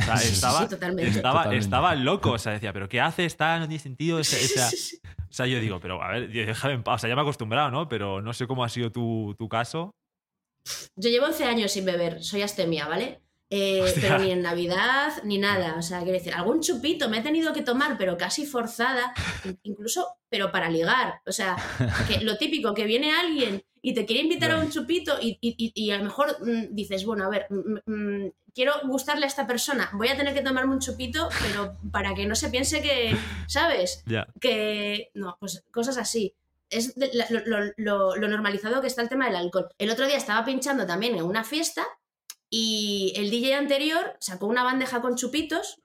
O 0.00 0.02
sea, 0.04 0.16
Sí, 0.16 0.22
sí, 0.22 0.28
sí, 0.28 0.34
estaba, 0.36 0.62
sí, 0.62 0.68
totalmente. 0.68 1.10
estaba, 1.10 1.34
Totalmente. 1.40 1.64
estaba 1.64 1.94
loco. 1.96 2.30
O 2.32 2.38
sea, 2.38 2.52
decía, 2.52 2.72
¿pero 2.72 2.88
qué 2.88 3.00
hace? 3.00 3.24
Está, 3.24 3.58
no 3.58 3.66
tiene 3.66 3.80
sentido. 3.82 4.22
Sea, 4.24 4.68
o 4.68 5.32
sea, 5.36 5.46
yo 5.48 5.58
digo, 5.58 5.80
pero 5.80 6.00
a 6.00 6.12
ver, 6.12 6.30
déjame 6.30 6.74
en 6.74 6.84
paz. 6.84 6.96
O 6.96 6.98
sea, 7.00 7.08
ya 7.08 7.16
me 7.16 7.22
he 7.22 7.24
acostumbrado, 7.24 7.70
¿no? 7.72 7.88
Pero 7.88 8.22
no 8.22 8.32
sé 8.32 8.46
cómo 8.46 8.62
ha 8.62 8.68
sido 8.68 8.92
tu, 8.92 9.34
tu 9.36 9.48
caso. 9.48 9.90
Yo 10.96 11.10
llevo 11.10 11.26
11 11.26 11.44
años 11.44 11.72
sin 11.72 11.84
beber, 11.84 12.22
soy 12.22 12.42
astemia, 12.42 12.86
¿vale? 12.86 13.20
Eh, 13.50 13.92
pero 14.00 14.18
ni 14.18 14.30
en 14.32 14.42
Navidad 14.42 15.12
ni 15.24 15.38
nada. 15.38 15.76
O 15.78 15.82
sea, 15.82 15.98
quiero 15.98 16.14
decir, 16.18 16.34
algún 16.34 16.60
chupito 16.60 17.08
me 17.08 17.18
he 17.18 17.22
tenido 17.22 17.52
que 17.52 17.62
tomar, 17.62 17.96
pero 17.98 18.16
casi 18.16 18.46
forzada, 18.46 19.12
in- 19.44 19.58
incluso, 19.62 20.08
pero 20.28 20.50
para 20.50 20.68
ligar. 20.70 21.20
O 21.26 21.32
sea, 21.32 21.56
que 22.08 22.20
lo 22.24 22.36
típico, 22.36 22.74
que 22.74 22.84
viene 22.84 23.12
alguien 23.12 23.62
y 23.82 23.92
te 23.94 24.06
quiere 24.06 24.22
invitar 24.22 24.50
a 24.50 24.58
un 24.58 24.70
chupito 24.70 25.18
y, 25.20 25.38
y- 25.40 25.72
y- 25.74 25.90
a 25.90 25.98
lo 25.98 26.04
mejor 26.04 26.36
mm, 26.40 26.74
dices, 26.74 27.04
bueno, 27.04 27.24
a 27.24 27.28
ver, 27.28 27.46
mm, 27.50 27.92
mm, 27.92 28.32
quiero 28.54 28.72
gustarle 28.84 29.24
a 29.26 29.28
esta 29.28 29.46
persona, 29.46 29.90
voy 29.92 30.08
a 30.08 30.16
tener 30.16 30.32
que 30.34 30.40
tomarme 30.40 30.72
un 30.72 30.80
chupito, 30.80 31.28
pero 31.42 31.76
para 31.92 32.14
que 32.14 32.26
no 32.26 32.34
se 32.34 32.48
piense 32.48 32.80
que, 32.80 33.14
¿sabes? 33.46 34.02
Que 34.40 35.10
no, 35.14 35.36
pues 35.38 35.62
cosas 35.70 35.98
así. 35.98 36.34
Es 36.70 36.94
de- 36.94 37.10
la- 37.12 37.26
lo, 37.30 37.40
lo- 37.44 37.72
lo- 37.76 38.16
lo 38.16 38.28
normalizado 38.28 38.80
que 38.80 38.86
está 38.86 39.02
el 39.02 39.08
tema 39.10 39.26
del 39.26 39.36
alcohol. 39.36 39.68
El 39.78 39.90
otro 39.90 40.06
día 40.06 40.16
estaba 40.16 40.44
pinchando 40.46 40.86
también 40.86 41.14
en 41.14 41.22
una 41.24 41.44
fiesta 41.44 41.84
y 42.56 43.12
el 43.16 43.30
DJ 43.30 43.54
anterior 43.54 44.16
sacó 44.20 44.46
una 44.46 44.62
bandeja 44.62 45.00
con 45.02 45.16
chupitos 45.16 45.82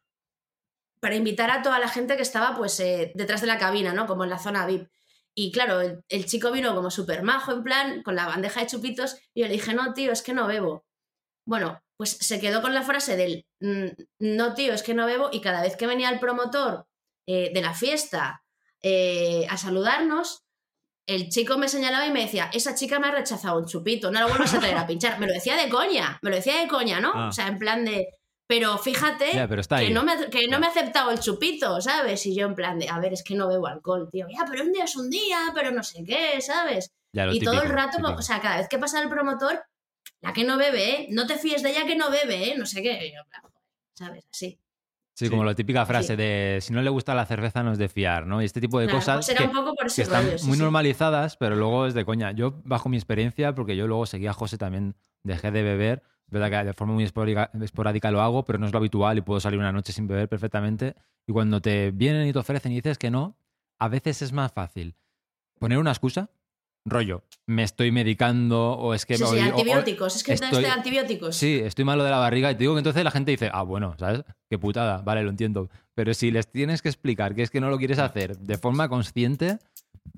para 1.00 1.16
invitar 1.16 1.50
a 1.50 1.64
toda 1.64 1.80
la 1.80 1.90
gente 1.90 2.16
que 2.16 2.22
estaba 2.22 2.56
pues 2.56 2.80
eh, 2.80 3.12
detrás 3.16 3.42
de 3.42 3.48
la 3.48 3.58
cabina, 3.58 3.92
¿no? 3.92 4.06
Como 4.06 4.24
en 4.24 4.30
la 4.30 4.38
zona 4.38 4.68
VIP. 4.68 4.88
Y 5.34 5.52
claro, 5.52 5.82
el, 5.82 6.26
chico 6.28 6.52
vino 6.52 6.76
como 6.76 6.92
súper 6.92 7.24
majo, 7.24 7.54
en 7.54 7.64
plan, 7.64 8.04
con 8.04 8.16
la 8.16 8.28
bandeja 8.28 8.60
de 8.60 8.68
chupitos, 8.68 9.18
y 9.34 9.42
yo 9.42 9.48
le 9.48 9.54
dije, 9.54 9.74
no, 9.74 9.96
tío, 9.96 10.12
es 10.12 10.22
que 10.22 10.36
no 10.36 10.46
bebo. 10.46 10.86
Bueno, 11.44 11.82
pues 11.98 12.12
se 12.12 12.40
quedó 12.40 12.62
con 12.62 12.76
la 12.76 12.84
frase 12.84 13.18
del, 13.18 13.48
"Mm, 13.62 13.88
no, 14.20 14.54
tío, 14.54 14.76
es 14.76 14.84
que 14.84 14.94
no 14.94 15.08
bebo, 15.08 15.30
y 15.32 15.42
cada 15.42 15.64
vez 15.64 15.76
que 15.76 15.88
venía 15.88 16.12
el 16.12 16.20
promotor 16.20 16.86
eh, 17.26 17.52
de 17.52 17.62
la 17.62 17.74
fiesta 17.74 18.44
eh, 18.84 19.48
a 19.50 19.58
saludarnos, 19.58 20.44
el 21.10 21.30
chico 21.30 21.58
me 21.58 21.68
señalaba 21.68 22.06
y 22.06 22.12
me 22.12 22.22
decía, 22.22 22.50
esa 22.54 22.76
chica 22.76 23.00
me 23.00 23.08
ha 23.08 23.12
rechazado 23.12 23.58
un 23.60 23.66
chupito, 23.66 24.12
no 24.12 24.20
la 24.20 24.28
vuelvas 24.28 24.54
a 24.54 24.60
traer 24.60 24.78
a 24.78 24.88
pinchar. 24.88 25.20
Me 25.20 25.28
lo 25.28 25.34
decía 25.34 25.56
de 25.56 25.70
coña, 25.70 26.20
me 26.22 26.30
lo 26.30 26.36
decía 26.36 26.60
de 26.62 26.68
coña, 26.68 27.00
¿no? 27.00 27.12
Ah. 27.14 27.28
O 27.30 27.32
sea, 27.32 27.48
en 27.48 27.58
plan 27.60 27.84
de, 27.86 28.08
pero 28.48 28.78
fíjate 28.78 29.32
Ya, 29.34 29.48
pero 29.48 29.62
está 29.62 29.80
que, 29.80 29.90
no 29.92 30.04
me, 30.04 30.14
ha- 30.14 30.30
que 30.30 30.48
no 30.48 30.60
me 30.60 30.68
ha 30.68 30.70
aceptado 30.70 31.12
el 31.12 31.20
chupito, 31.20 31.82
¿sabes? 31.82 32.26
Y 32.26 32.36
yo 32.36 32.46
en 32.48 32.56
plan 32.56 32.80
de, 32.80 32.90
a 32.90 33.00
ver, 33.00 33.14
es 33.14 33.24
que 33.24 33.36
no 33.36 33.48
bebo 33.48 33.68
alcohol, 33.68 34.10
tío. 34.12 34.28
Ya, 34.30 34.46
pero 34.50 34.64
un 34.64 34.72
día 34.72 34.86
es 34.86 34.96
un 34.96 35.10
día, 35.10 35.52
pero 35.54 35.72
no 35.72 35.84
sé 35.84 36.04
qué, 36.04 36.40
¿sabes? 36.42 36.92
Ya, 37.14 37.28
y 37.32 37.40
todo 37.40 37.62
el 37.62 37.70
rato, 37.70 37.98
típico. 37.98 38.20
o 38.20 38.22
sea, 38.22 38.40
cada 38.40 38.58
vez 38.58 38.68
que 38.70 38.78
pasa 38.78 39.02
el 39.02 39.10
promotor, 39.10 39.64
la 40.22 40.34
que 40.34 40.44
no 40.44 40.58
bebe, 40.58 40.90
¿eh? 40.90 41.08
No 41.12 41.26
te 41.28 41.38
fíes 41.38 41.64
de 41.64 41.72
ella 41.72 41.86
que 41.86 41.96
no 41.96 42.10
bebe, 42.10 42.52
¿eh? 42.52 42.56
No 42.58 42.66
sé 42.66 42.82
qué. 42.82 43.08
Y 43.08 43.14
yo, 43.14 43.22
¿sabes? 43.94 44.26
Así. 44.32 44.60
Sí, 45.20 45.26
Sí. 45.26 45.32
como 45.32 45.44
la 45.44 45.54
típica 45.54 45.86
frase 45.86 46.14
Sí. 46.14 46.16
de 46.16 46.60
si 46.62 46.72
no 46.72 46.82
le 46.82 46.90
gusta 46.90 47.14
la 47.14 47.26
cerveza 47.26 47.62
no 47.62 47.74
es 47.74 47.78
de 47.78 47.90
fiar, 47.90 48.26
¿no? 48.26 48.42
Y 48.42 48.46
este 48.46 48.62
tipo 48.62 48.80
de 48.80 48.86
Claro, 48.86 49.00
cosas 49.00 49.26
pues 49.26 49.38
que, 49.38 49.44
un 49.44 49.52
poco 49.52 49.76
por 49.76 49.94
que 49.94 50.02
están 50.02 50.24
rollo, 50.26 50.38
sí, 50.38 50.48
muy 50.48 50.58
normalizadas, 50.58 51.36
pero 51.36 51.58
luego 51.58 51.88
es 51.88 51.94
de 51.94 52.06
coña. 52.06 52.32
Yo, 52.32 52.62
bajo 52.64 52.88
mi 52.88 52.96
experiencia, 52.96 53.54
porque 53.54 53.76
yo 53.76 53.86
luego 53.86 54.06
seguía 54.06 54.30
a 54.30 54.34
José 54.34 54.58
también, 54.58 54.96
dejé 55.24 55.52
de 55.52 55.62
beber. 55.62 56.04
Es 56.26 56.32
verdad 56.32 56.50
que 56.62 56.68
de 56.68 56.74
forma 56.74 56.94
muy 56.94 57.04
esporádica, 57.04 57.52
esporádica 57.62 58.12
lo 58.12 58.22
hago, 58.22 58.46
pero 58.46 58.60
no 58.60 58.66
es 58.68 58.72
lo 58.72 58.78
habitual 58.80 59.18
y 59.18 59.22
puedo 59.22 59.42
salir 59.42 59.60
una 59.60 59.74
noche 59.74 59.92
sin 59.92 60.08
beber 60.08 60.30
perfectamente. 60.30 60.96
Y 61.28 61.34
cuando 61.34 61.62
te 61.62 61.92
vienen 61.92 62.26
y 62.26 62.32
te 62.32 62.40
ofrecen 62.40 62.72
y 62.72 62.76
dices 62.76 62.98
que 62.98 63.12
no, 63.12 63.36
a 63.78 63.90
veces 63.90 64.22
es 64.22 64.32
más 64.32 64.54
fácil 64.54 64.96
poner 65.60 65.80
una 65.80 65.92
excusa, 65.92 66.30
rollo, 66.86 67.24
me 67.48 67.64
estoy 67.64 67.92
medicando 67.92 68.72
o 68.74 68.94
es 68.94 69.06
que... 69.06 69.18
Sí, 69.18 69.24
sí, 69.24 69.30
hoy- 69.32 69.40
o- 69.40 69.44
o- 69.44 69.58
antibióticos. 69.58 70.16
Es 70.16 70.24
que 70.24 70.34
estoy- 70.34 70.50
estoy... 70.50 70.66
antibióticos. 70.66 71.36
Sí, 71.36 71.60
estoy 71.64 71.86
malo 71.86 72.04
de 72.04 72.12
la 72.12 72.18
barriga 72.20 72.52
y 72.52 72.56
te 72.56 72.60
digo 72.60 72.74
que 72.74 72.80
entonces 72.80 73.04
la 73.04 73.12
gente 73.12 73.32
dice, 73.32 73.50
ah, 73.54 73.64
bueno, 73.64 73.96
¿sabes? 74.00 74.24
Qué 74.50 74.58
putada, 74.58 75.02
vale, 75.02 75.24
lo 75.24 75.30
entiendo. 75.30 75.70
Pero 75.96 76.14
si 76.14 76.32
les 76.32 76.50
tienes 76.52 76.82
que 76.82 76.90
explicar 76.90 77.36
que 77.36 77.44
es 77.44 77.50
que 77.50 77.60
no 77.62 77.70
lo 77.70 77.78
quieres 77.78 78.00
hacer 78.00 78.38
de 78.38 78.58
forma 78.58 78.88
consciente, 78.90 79.60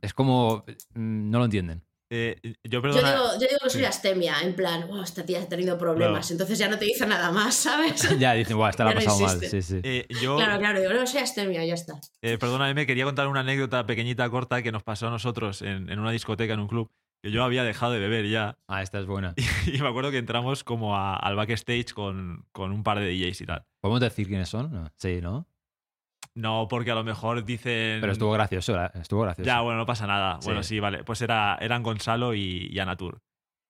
es 0.01 0.13
como, 0.13 0.63
mm, 0.94 1.30
no 1.30 1.39
lo 1.39 1.46
entienden. 1.46 1.84
Eh, 2.13 2.36
yo, 2.65 2.82
Yo 2.82 2.91
digo, 2.91 3.01
yo 3.36 3.39
digo 3.39 3.60
que 3.63 3.70
soy 3.70 3.82
Sí. 3.82 3.86
astemia, 3.86 4.36
en 4.44 4.53
plan, 4.53 4.86
wow, 4.89 5.01
esta 5.01 5.25
tía 5.25 5.41
ha 5.41 5.48
tenido 5.48 5.77
problemas, 5.77 6.27
Claro. 6.27 6.34
entonces 6.34 6.60
ya 6.60 6.68
no 6.68 6.77
te 6.77 6.84
dice 6.84 7.08
nada 7.08 7.32
más, 7.32 7.56
¿sabes? 7.56 8.01
ya 8.20 8.34
dicen, 8.34 8.58
guau, 8.58 8.70
esta 8.70 8.84
la 8.84 8.89
ha 8.91 8.94
no 8.96 9.00
pasado 9.00 9.20
mal. 9.22 9.39
Sí, 9.39 9.62
sí. 9.62 9.80
eh, 9.82 10.06
yo, 10.22 10.36
Claro, 10.36 10.60
claro, 10.60 10.82
digo, 10.82 10.91
no, 10.94 11.08
soy 11.08 11.22
astemia, 11.22 11.63
ya 11.65 11.74
está. 11.74 11.94
eh, 12.22 12.38
perdona, 12.38 12.74
me 12.74 12.86
quería 12.86 13.06
contar 13.06 13.27
una 13.30 13.39
anécdota 13.39 13.86
pequeñita, 13.86 14.30
corta, 14.30 14.62
que 14.62 14.74
nos 14.74 14.84
pasó 14.84 15.08
a 15.08 15.10
nosotros 15.10 15.62
en, 15.62 15.89
en 15.89 16.00
una 16.00 16.12
discoteca, 16.12 16.53
en 16.53 16.60
un 16.60 16.68
club, 16.68 16.91
que 17.24 17.32
yo 17.32 17.46
había 17.46 17.63
dejado 17.63 17.94
de 17.94 18.00
beber 18.00 18.27
ya. 18.27 18.58
Ah, 18.68 18.82
esta 18.82 19.00
es 19.00 19.06
buena. 19.06 19.34
Y 19.74 19.80
me 19.82 19.88
acuerdo 19.88 20.12
que 20.12 20.18
entramos 20.18 20.65
como 20.65 20.98
a- 20.98 21.15
al 21.15 21.38
backstage 21.38 21.94
con, 21.94 22.46
con 22.51 22.74
un 22.74 22.84
par 22.84 23.00
de 23.00 23.06
DJs 23.10 23.41
y 23.41 23.46
tal. 23.46 23.63
¿Podemos 23.80 24.01
decir 24.01 24.27
quiénes 24.27 24.50
son? 24.50 24.91
Sí, 24.98 25.22
¿no? 25.22 25.48
No, 26.36 26.68
porque 26.70 26.92
a 26.92 26.96
lo 26.96 27.04
mejor 27.04 27.44
dicen. 27.44 28.00
Pero 28.00 28.14
estuvo 28.14 28.32
gracioso, 28.32 28.82
¿eh? 28.82 28.90
estuvo 28.96 29.22
gracioso. 29.22 29.46
Ya, 29.46 29.62
bueno, 29.62 29.80
no 29.80 29.86
pasa 29.86 30.08
nada. 30.08 30.38
Sí. 30.40 30.48
Bueno, 30.48 30.64
sí, 30.64 30.80
vale. 30.80 31.04
Pues 31.04 31.22
era, 31.22 31.58
eran 31.60 31.84
Gonzalo 31.84 32.34
y, 32.34 32.68
y 32.72 32.80
Anatur. 32.80 33.22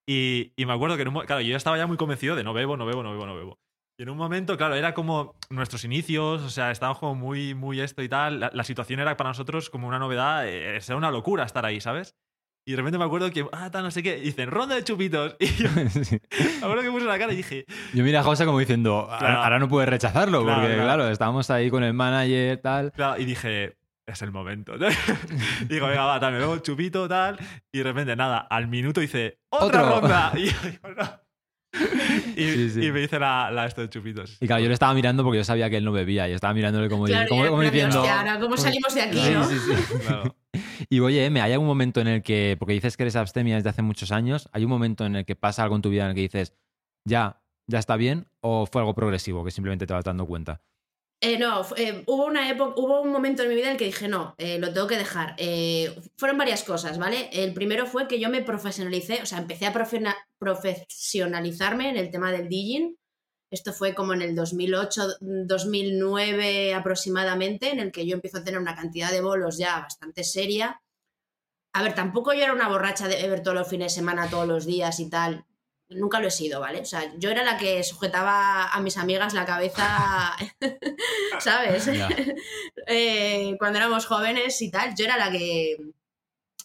Y, 0.07 0.53
y 0.55 0.65
me 0.65 0.73
acuerdo 0.73 0.95
que, 0.95 1.03
en 1.03 1.07
un 1.07 1.25
claro, 1.25 1.41
yo 1.41 1.49
ya 1.49 1.57
estaba 1.57 1.77
ya 1.77 1.87
muy 1.87 1.97
convencido 1.97 2.35
de 2.35 2.43
no 2.43 2.53
bebo, 2.53 2.77
no 2.77 2.85
bebo, 2.85 3.03
no 3.03 3.11
bebo, 3.11 3.25
no 3.25 3.35
bebo. 3.35 3.59
Y 3.99 4.03
en 4.03 4.09
un 4.09 4.17
momento, 4.17 4.57
claro, 4.57 4.75
era 4.75 4.93
como 4.93 5.35
nuestros 5.49 5.83
inicios, 5.83 6.41
o 6.41 6.49
sea, 6.49 6.71
estábamos 6.71 6.99
como 6.99 7.15
muy, 7.15 7.53
muy 7.55 7.81
esto 7.81 8.01
y 8.01 8.09
tal. 8.09 8.39
La, 8.39 8.51
la 8.53 8.63
situación 8.63 8.99
era 8.99 9.17
para 9.17 9.29
nosotros 9.29 9.69
como 9.69 9.87
una 9.87 9.99
novedad, 9.99 10.47
eh, 10.47 10.75
era 10.77 10.95
una 10.95 11.11
locura 11.11 11.43
estar 11.43 11.65
ahí, 11.65 11.81
¿sabes? 11.81 12.15
Y 12.65 12.71
de 12.71 12.77
repente 12.77 12.97
me 12.99 13.05
acuerdo 13.05 13.31
que, 13.31 13.45
ah, 13.53 13.71
tal, 13.71 13.83
no 13.83 13.89
sé 13.91 14.03
qué, 14.03 14.17
y 14.19 14.21
dicen, 14.21 14.49
ronda 14.51 14.75
de 14.75 14.83
chupitos. 14.83 15.35
Y 15.39 15.47
yo 15.47 15.67
Sí. 16.03 16.19
me 16.31 16.57
acuerdo 16.65 16.83
que 16.83 16.91
puse 16.91 17.05
la 17.05 17.17
cara 17.17 17.33
y 17.33 17.37
dije, 17.37 17.65
Yo 17.93 18.03
mira 18.03 18.19
a 18.19 18.23
José 18.23 18.45
como 18.45 18.59
diciendo, 18.59 19.07
"Ahora- 19.09 19.17
Claro. 19.19 19.43
ahora 19.43 19.59
no 19.59 19.67
puedes 19.67 19.89
rechazarlo, 19.89 20.43
Claro, 20.43 20.61
porque 20.61 20.75
claro. 20.75 20.87
claro, 20.87 21.09
estábamos 21.09 21.49
ahí 21.49 21.69
con 21.69 21.83
el 21.83 21.93
manager, 21.93 22.57
tal. 22.61 22.91
Claro, 22.91 23.19
y 23.19 23.25
dije, 23.25 23.77
es 24.05 24.21
el 24.21 24.31
momento. 24.31 24.73
Digo, 25.69 25.87
venga, 25.87 26.05
va, 26.05 26.19
tal, 26.19 26.33
me 26.33 26.39
bebo 26.39 26.53
el 26.53 26.61
chupito, 26.61 27.07
tal. 27.07 27.37
Y 27.71 27.79
de 27.79 27.83
repente, 27.83 28.15
nada, 28.15 28.39
al 28.39 28.67
minuto 28.67 29.01
dice, 29.01 29.39
¡otra 29.49 29.83
Otro. 29.83 30.01
ronda! 30.01 30.31
Y 30.35 30.45
yo 30.45 30.57
digo, 30.63 30.89
no. 30.95 31.21
Y, 32.35 32.43
Sí, 32.51 32.69
sí. 32.71 32.85
y 32.85 32.91
me 32.91 32.99
dice 32.99 33.17
la, 33.17 33.49
la 33.51 33.65
esto 33.65 33.81
de 33.81 33.89
chupitos. 33.89 34.37
Y 34.41 34.47
claro, 34.47 34.61
yo 34.61 34.67
le 34.67 34.73
estaba 34.73 34.93
mirando 34.93 35.23
porque 35.23 35.37
yo 35.37 35.43
sabía 35.45 35.69
que 35.69 35.77
él 35.77 35.85
no 35.85 35.91
bebía 35.93 36.27
y 36.27 36.33
estaba 36.33 36.53
mirándole 36.53 36.89
como, 36.89 37.05
Claro, 37.05 37.59
diciendo... 37.61 37.99
hostia, 38.01 38.19
ahora, 38.19 38.39
¿cómo 38.39 38.57
salimos 38.57 38.93
de 38.93 39.01
aquí, 39.01 39.17
Sí, 39.21 39.31
no? 39.31 39.43
sí, 39.45 39.55
sí. 39.57 39.97
Claro. 40.05 40.35
Y 40.89 40.99
oye, 40.99 41.25
M, 41.25 41.41
¿hay 41.41 41.53
algún 41.53 41.67
momento 41.67 42.01
en 42.01 42.07
el 42.07 42.23
que, 42.23 42.55
porque 42.59 42.73
dices 42.73 42.97
que 42.97 43.03
eres 43.03 43.15
abstemia 43.15 43.55
desde 43.55 43.69
hace 43.69 43.81
muchos 43.81 44.11
años, 44.11 44.49
¿hay 44.51 44.63
un 44.63 44.69
momento 44.69 45.05
en 45.05 45.15
el 45.15 45.25
que 45.25 45.35
pasa 45.35 45.63
algo 45.63 45.75
en 45.75 45.81
tu 45.81 45.89
vida 45.89 46.03
en 46.03 46.09
el 46.09 46.15
que 46.15 46.21
dices, 46.21 46.53
ya, 47.05 47.41
ya 47.67 47.79
está 47.79 47.95
bien? 47.95 48.27
¿O 48.41 48.65
fue 48.65 48.81
algo 48.81 48.93
progresivo 48.93 49.43
que 49.43 49.51
simplemente 49.51 49.87
te 49.87 49.93
vas 49.93 50.05
dando 50.05 50.25
cuenta? 50.25 50.61
Eh, 51.23 51.37
no, 51.37 51.61
eh, 51.77 52.03
hubo 52.07 52.25
una 52.25 52.49
época, 52.49 52.73
hubo 52.81 53.01
un 53.01 53.11
momento 53.11 53.43
en 53.43 53.49
mi 53.49 53.55
vida 53.55 53.67
en 53.67 53.73
el 53.73 53.77
que 53.77 53.85
dije, 53.85 54.07
no, 54.07 54.33
eh, 54.39 54.57
lo 54.57 54.73
tengo 54.73 54.87
que 54.87 54.97
dejar. 54.97 55.35
Eh, 55.37 55.95
fueron 56.17 56.39
varias 56.39 56.63
cosas, 56.63 56.97
¿vale? 56.97 57.29
El 57.31 57.53
primero 57.53 57.85
fue 57.85 58.07
que 58.07 58.19
yo 58.19 58.27
me 58.29 58.41
profesionalicé, 58.41 59.21
o 59.21 59.27
sea, 59.27 59.37
empecé 59.37 59.67
a 59.67 59.73
profesionalizarme 60.39 61.89
en 61.89 61.97
el 61.97 62.09
tema 62.09 62.31
del 62.31 62.49
DJing. 62.49 62.97
Esto 63.51 63.73
fue 63.73 63.93
como 63.93 64.13
en 64.13 64.21
el 64.21 64.33
2008, 64.33 65.17
2009 65.19 66.73
aproximadamente, 66.73 67.69
en 67.69 67.79
el 67.79 67.91
que 67.91 68.07
yo 68.07 68.15
empiezo 68.15 68.37
a 68.37 68.43
tener 68.45 68.59
una 68.59 68.75
cantidad 68.75 69.11
de 69.11 69.19
bolos 69.19 69.57
ya 69.57 69.81
bastante 69.81 70.23
seria. 70.23 70.81
A 71.73 71.83
ver, 71.83 71.93
tampoco 71.93 72.33
yo 72.33 72.43
era 72.43 72.53
una 72.53 72.69
borracha 72.69 73.09
de 73.09 73.21
beber 73.21 73.43
todos 73.43 73.57
los 73.57 73.67
fines 73.67 73.93
de 73.93 73.99
semana, 73.99 74.29
todos 74.29 74.47
los 74.47 74.65
días 74.65 75.01
y 75.01 75.09
tal. 75.09 75.45
Nunca 75.89 76.21
lo 76.21 76.29
he 76.29 76.31
sido, 76.31 76.61
¿vale? 76.61 76.79
O 76.79 76.85
sea, 76.85 77.13
yo 77.17 77.29
era 77.29 77.43
la 77.43 77.57
que 77.57 77.83
sujetaba 77.83 78.67
a 78.67 78.79
mis 78.79 78.95
amigas 78.95 79.33
la 79.33 79.45
cabeza, 79.45 80.35
¿sabes? 81.39 81.89
Eh, 82.87 83.55
cuando 83.59 83.77
éramos 83.77 84.05
jóvenes 84.05 84.61
y 84.61 84.71
tal, 84.71 84.95
yo 84.95 85.05
era 85.05 85.17
la 85.17 85.31
que 85.31 85.77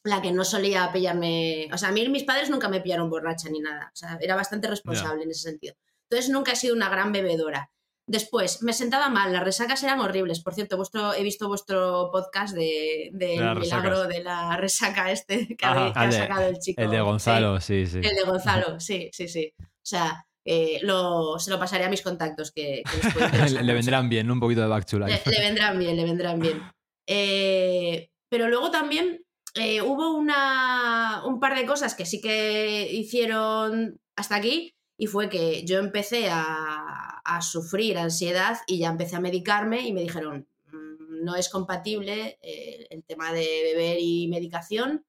la 0.04 0.22
que 0.22 0.32
no 0.32 0.44
solía 0.44 0.90
pillarme. 0.92 1.68
O 1.72 1.78
sea, 1.78 1.88
a 1.88 1.92
mí 1.92 2.08
mis 2.08 2.24
padres 2.24 2.48
nunca 2.48 2.68
me 2.68 2.80
pillaron 2.80 3.10
borracha 3.10 3.48
ni 3.48 3.60
nada. 3.60 3.90
O 3.92 3.96
sea, 3.96 4.18
era 4.20 4.36
bastante 4.36 4.68
responsable 4.68 5.24
en 5.24 5.30
ese 5.30 5.50
sentido. 5.50 5.74
Entonces 6.10 6.30
nunca 6.30 6.52
he 6.52 6.56
sido 6.56 6.74
una 6.74 6.88
gran 6.88 7.12
bebedora. 7.12 7.70
Después, 8.08 8.62
me 8.62 8.72
sentaba 8.72 9.08
mal, 9.08 9.32
las 9.32 9.42
resacas 9.42 9.82
eran 9.82 9.98
horribles. 9.98 10.40
Por 10.40 10.54
cierto, 10.54 10.76
vuestro, 10.76 11.12
he 11.14 11.24
visto 11.24 11.48
vuestro 11.48 12.10
podcast 12.12 12.54
de, 12.54 13.10
del 13.12 13.44
las 13.44 13.58
milagro 13.58 14.06
de 14.06 14.22
la 14.22 14.56
resaca 14.56 15.10
este 15.10 15.48
que, 15.58 15.66
Ajá. 15.66 15.88
habéis- 15.88 15.92
que 15.92 15.98
ha 15.98 16.06
de- 16.06 16.12
sacado 16.12 16.46
el 16.48 16.58
chico. 16.60 16.80
El 16.82 16.90
de. 16.90 17.00
Gonzalo, 17.00 17.60
sí, 17.60 17.84
sí. 17.86 17.98
El 18.02 18.14
de 18.14 18.22
Gonzalo, 18.24 18.78
sí, 18.80 19.10
sí, 19.12 19.26
sí. 19.26 19.52
O 19.60 19.64
sea, 19.88 20.24
eh, 20.44 20.78
lo, 20.82 21.40
se 21.40 21.50
lo 21.50 21.58
pasaré 21.58 21.84
a 21.84 21.88
mis 21.90 22.02
contactos 22.02 22.52
que, 22.52 22.84
que 22.84 23.38
les 23.38 23.52
le, 23.62 23.74
vendrán 23.74 24.08
bien. 24.08 24.30
Un 24.30 24.38
poquito 24.38 24.60
de 24.60 24.68
back 24.68 24.86
to 24.86 25.00
Le, 25.00 25.06
life. 25.06 25.28
le 25.28 25.40
vendrán 25.40 25.76
bien, 25.76 25.96
le 25.96 26.04
vendrán 26.04 26.38
bien. 26.38 26.62
Eh, 27.08 28.08
pero 28.30 28.48
luego 28.48 28.70
también 28.70 29.24
eh, 29.54 29.80
hubo 29.82 30.12
una, 30.16 31.22
un 31.24 31.40
par 31.40 31.56
de 31.56 31.66
cosas 31.66 31.94
que 31.96 32.06
sí 32.06 32.20
que 32.20 32.88
hicieron 32.92 33.98
hasta 34.16 34.36
aquí 34.36 34.74
y 34.98 35.06
fue 35.08 35.28
que 35.28 35.64
yo 35.64 35.78
empecé 35.78 36.28
a, 36.30 37.20
a 37.24 37.42
sufrir 37.42 37.98
ansiedad 37.98 38.58
y 38.66 38.78
ya 38.78 38.88
empecé 38.88 39.16
a 39.16 39.20
medicarme 39.20 39.86
y 39.86 39.92
me 39.92 40.02
dijeron, 40.02 40.48
"Mm, 40.72 41.24
no 41.24 41.36
es 41.36 41.48
compatible 41.48 42.38
eh, 42.42 42.86
el 42.90 43.04
tema 43.04 43.32
de 43.32 43.40
beber 43.64 43.98
y 44.00 44.28
medicación. 44.28 45.04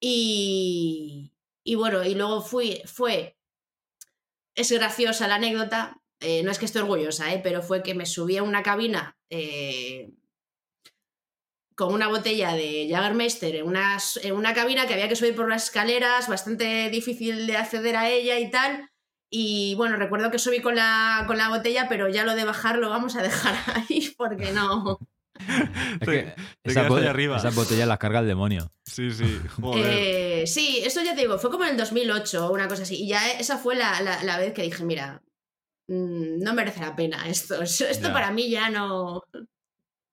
Y, 0.00 1.32
y 1.64 1.74
bueno, 1.74 2.04
y 2.04 2.14
luego 2.14 2.40
fui, 2.42 2.82
fue, 2.86 3.36
es 4.54 4.70
graciosa 4.72 5.28
la 5.28 5.36
anécdota, 5.36 6.00
eh, 6.20 6.42
no 6.42 6.50
es 6.50 6.58
que 6.58 6.64
esté 6.66 6.80
orgullosa, 6.80 7.32
eh, 7.32 7.40
pero 7.42 7.62
fue 7.62 7.82
que 7.82 7.94
me 7.94 8.06
subí 8.06 8.36
a 8.36 8.42
una 8.42 8.62
cabina 8.62 9.16
eh, 9.30 10.10
con 11.78 11.94
una 11.94 12.08
botella 12.08 12.54
de 12.54 12.88
Jagermeister 12.90 13.54
en, 13.54 13.66
unas- 13.66 14.18
en 14.24 14.34
una 14.34 14.52
cabina 14.52 14.86
que 14.88 14.94
había 14.94 15.08
que 15.08 15.14
subir 15.14 15.36
por 15.36 15.44
unas 15.46 15.62
escaleras, 15.62 16.26
bastante 16.28 16.90
difícil 16.90 17.46
de 17.46 17.56
acceder 17.56 17.94
a 17.96 18.10
ella 18.10 18.36
y 18.40 18.50
tal. 18.50 18.90
Y 19.30 19.74
bueno, 19.76 19.94
recuerdo 19.96 20.32
que 20.32 20.40
subí 20.40 20.60
con 20.60 20.74
la, 20.74 21.22
con 21.28 21.36
la 21.38 21.48
botella, 21.50 21.86
pero 21.88 22.08
ya 22.08 22.24
lo 22.24 22.34
de 22.34 22.44
bajar 22.44 22.78
lo 22.78 22.90
vamos 22.90 23.14
a 23.14 23.22
dejar 23.22 23.54
ahí 23.76 24.12
porque 24.16 24.50
no. 24.50 24.98
Es 26.00 26.08
que 26.08 26.34
te 26.64 27.08
arriba. 27.08 27.36
esa 27.36 27.50
botella 27.50 27.86
las 27.86 27.98
carga 27.98 28.18
el 28.18 28.26
demonio. 28.26 28.72
Sí, 28.84 29.12
sí, 29.12 29.38
joder. 29.60 29.86
Eh, 29.88 30.46
sí, 30.48 30.80
esto 30.84 31.00
ya 31.04 31.14
te 31.14 31.20
digo, 31.20 31.38
fue 31.38 31.50
como 31.50 31.62
en 31.64 31.70
el 31.70 31.76
2008 31.76 32.46
o 32.48 32.52
una 32.52 32.66
cosa 32.66 32.82
así. 32.82 32.96
Y 33.04 33.08
ya 33.08 33.30
esa 33.30 33.56
fue 33.56 33.76
la, 33.76 34.00
la- 34.02 34.24
la 34.24 34.36
vez 34.38 34.52
que 34.52 34.62
dije, 34.62 34.84
mira, 34.84 35.22
mm, 35.86 36.40
no 36.42 36.54
merece 36.54 36.80
la 36.80 36.96
pena 36.96 37.28
esto. 37.28 37.62
Esto 37.62 38.08
Ya. 38.08 38.12
para 38.12 38.32
mí 38.32 38.50
ya 38.50 38.68
no. 38.70 39.22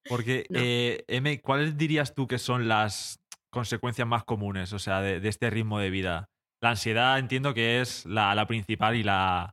Porque, 0.08 0.46
no. 0.50 0.60
eh, 0.62 1.04
M, 1.08 1.42
¿cuáles 1.42 1.78
dirías 1.78 2.14
tú 2.14 2.28
que 2.28 2.38
son 2.38 2.68
las 2.68 3.20
consecuencias 3.52 4.08
más 4.08 4.24
comunes, 4.24 4.74
o 4.74 4.80
sea, 4.80 5.02
de, 5.02 5.20
de 5.20 5.30
este 5.30 5.50
ritmo 5.50 5.80
de 5.80 5.90
vida? 5.90 6.26
La 6.62 6.72
ansiedad 6.72 7.20
entiendo 7.20 7.54
que 7.54 7.82
es 7.82 8.06
la, 8.06 8.34
la 8.36 8.48
principal 8.48 8.96
y 8.96 9.04
la. 9.04 9.52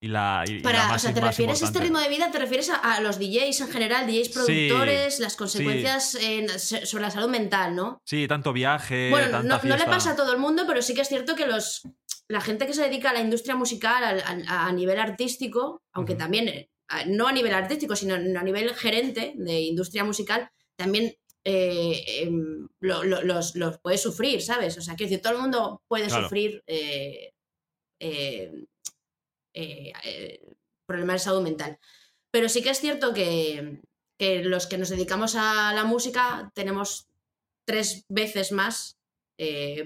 Y 0.00 0.06
la, 0.08 0.44
y- 0.46 0.60
la 0.60 0.62
Para, 0.62 0.94
o 0.94 0.98
sea, 1.00 1.12
¿te 1.12 1.20
refieres 1.20 1.60
a 1.62 1.66
este 1.66 1.80
ritmo 1.80 1.98
de 1.98 2.08
vida? 2.08 2.30
¿Te 2.30 2.38
refieres 2.38 2.70
a, 2.70 2.76
a 2.76 3.00
los 3.00 3.18
DJs 3.18 3.60
en 3.62 3.68
general, 3.68 4.06
DJs 4.06 4.26
Sí, 4.28 4.32
productores, 4.32 5.18
las 5.18 5.34
consecuencias 5.36 6.14
en- 6.14 6.48
so- 6.48 6.86
sobre 6.86 7.02
la 7.02 7.10
salud 7.10 7.28
mental, 7.28 7.74
¿no? 7.74 8.00
Sí, 8.04 8.28
tanto 8.28 8.52
viaje, 8.52 9.08
bueno, 9.10 9.28
tanta 9.30 9.56
no, 9.58 9.64
no 9.64 9.76
le 9.76 9.84
pasa 9.86 10.12
a 10.12 10.16
todo 10.16 10.32
el 10.32 10.38
mundo, 10.38 10.64
pero 10.68 10.82
sí 10.82 10.94
que 10.94 11.00
es 11.00 11.08
cierto 11.08 11.34
que 11.34 11.46
los 11.46 11.82
la 12.28 12.40
gente 12.40 12.66
que 12.66 12.74
se 12.74 12.82
dedica 12.82 13.10
a 13.10 13.14
la 13.14 13.20
industria 13.22 13.56
musical 13.56 14.04
al- 14.04 14.22
al- 14.24 14.44
a, 14.46 14.66
a 14.66 14.72
nivel 14.72 15.00
artístico, 15.00 15.82
aunque 15.92 16.14
también, 16.14 16.46
eh, 16.48 16.68
no 17.06 17.26
a 17.28 17.32
nivel 17.32 17.54
artístico, 17.54 17.94
sino 17.96 18.14
a 18.14 18.42
nivel 18.42 18.74
gerente 18.74 19.34
de 19.36 19.60
industria 19.60 20.04
musical, 20.04 20.50
también 20.76 21.14
eh, 21.44 22.22
em, 22.22 22.68
lo- 22.80 23.04
lo- 23.04 23.22
los, 23.22 23.54
los 23.56 23.78
puede 23.78 23.96
sufrir, 23.98 24.42
¿sabes? 24.42 24.76
O 24.78 24.82
sea, 24.82 24.94
quiero 24.96 25.10
decir, 25.10 25.22
todo 25.22 25.34
el 25.34 25.40
mundo 25.40 25.82
puede 25.88 26.06
Claro. 26.08 26.24
sufrir 26.24 26.62
eh, 26.66 27.32
eh, 29.54 30.40
problemas 30.86 31.14
de 31.14 31.18
salud 31.24 31.42
mental. 31.42 31.78
Pero 32.30 32.48
sí 32.48 32.62
que 32.62 32.70
es 32.70 32.80
cierto 32.80 33.12
que, 33.14 33.80
que 34.18 34.42
los 34.44 34.66
que 34.66 34.78
nos 34.78 34.88
dedicamos 34.90 35.34
a 35.36 35.72
la 35.74 35.84
música 35.84 36.50
tenemos 36.54 37.08
tres 37.66 38.04
veces 38.08 38.52
más 38.52 38.98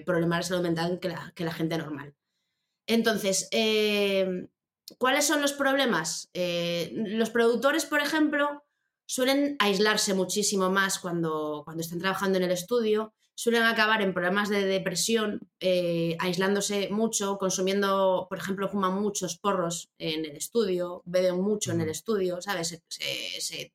problemas 0.06 0.38
de 0.38 0.48
salud 0.48 0.62
mental 0.62 0.98
que 1.00 1.08
la, 1.08 1.32
que 1.36 1.44
la 1.44 1.52
gente 1.52 1.76
normal. 1.76 2.14
Entonces, 2.88 3.48
eh, 3.52 4.48
¿cuáles 4.98 5.26
son 5.26 5.40
los 5.42 5.52
problemas? 5.52 6.28
Eh, 6.34 6.92
los 6.94 7.30
productores, 7.30 7.84
por 7.86 8.00
ejemplo, 8.00 8.64
suelen 9.06 9.56
aislarse 9.58 10.14
muchísimo 10.14 10.70
más 10.70 10.98
cuando, 10.98 11.62
cuando 11.64 11.82
están 11.82 11.98
trabajando 11.98 12.38
en 12.38 12.44
el 12.44 12.52
estudio, 12.52 13.14
suelen 13.34 13.62
acabar 13.64 14.02
en 14.02 14.14
problemas 14.14 14.48
de 14.48 14.64
depresión, 14.64 15.40
eh, 15.60 16.16
aislándose 16.20 16.88
mucho, 16.90 17.38
consumiendo, 17.38 18.26
por 18.28 18.38
ejemplo, 18.38 18.68
fuman 18.68 18.94
muchos 19.00 19.38
porros 19.38 19.90
en 19.98 20.24
el 20.24 20.36
estudio, 20.36 21.02
beben 21.06 21.40
mucho 21.40 21.72
en 21.72 21.80
el 21.80 21.88
estudio, 21.88 22.40
¿sabes? 22.42 22.68
Se- 22.68 22.82
se- 22.88 23.40
se- 23.40 23.72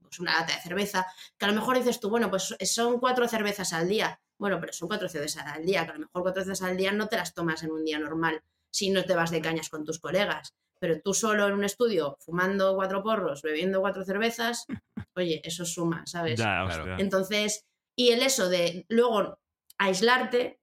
pues 0.00 0.18
una 0.20 0.40
lata 0.40 0.54
de 0.56 0.62
cerveza, 0.62 1.06
que 1.38 1.44
a 1.46 1.48
lo 1.48 1.54
mejor 1.54 1.76
dices 1.78 2.00
tú, 2.00 2.10
bueno, 2.10 2.30
pues 2.30 2.54
son 2.64 2.98
cuatro 3.00 3.28
cervezas 3.28 3.72
al 3.72 3.88
día. 3.88 4.20
Bueno, 4.38 4.58
pero 4.60 4.72
son 4.72 4.88
cuatro 4.88 5.08
cervezas 5.08 5.44
al 5.46 5.64
día, 5.64 5.84
que 5.84 5.90
a 5.90 5.94
lo 5.94 6.00
mejor 6.00 6.22
cuatro 6.22 6.42
cervezas 6.42 6.68
al 6.68 6.76
día 6.76 6.92
no 6.92 7.08
te 7.08 7.16
las 7.16 7.34
tomas 7.34 7.62
en 7.62 7.70
un 7.72 7.84
día 7.84 7.98
normal 7.98 8.42
si 8.72 8.90
no 8.90 9.04
te 9.04 9.14
vas 9.14 9.30
de 9.30 9.40
cañas 9.40 9.68
con 9.68 9.84
tus 9.84 9.98
colegas. 9.98 10.54
Pero 10.78 11.00
tú 11.02 11.12
solo 11.12 11.46
en 11.46 11.52
un 11.52 11.64
estudio, 11.64 12.16
fumando 12.20 12.74
cuatro 12.74 13.02
porros, 13.02 13.42
bebiendo 13.42 13.80
cuatro 13.80 14.04
cervezas, 14.04 14.64
oye, 15.16 15.40
eso 15.44 15.64
suma, 15.64 16.04
¿sabes? 16.06 16.38
Ya, 16.40 16.62
Claro. 16.64 16.84
Entonces, 17.02 17.64
y 17.96 18.10
el 18.12 18.22
eso 18.22 18.48
de 18.48 18.86
luego 18.88 19.38
aislarte 19.78 20.58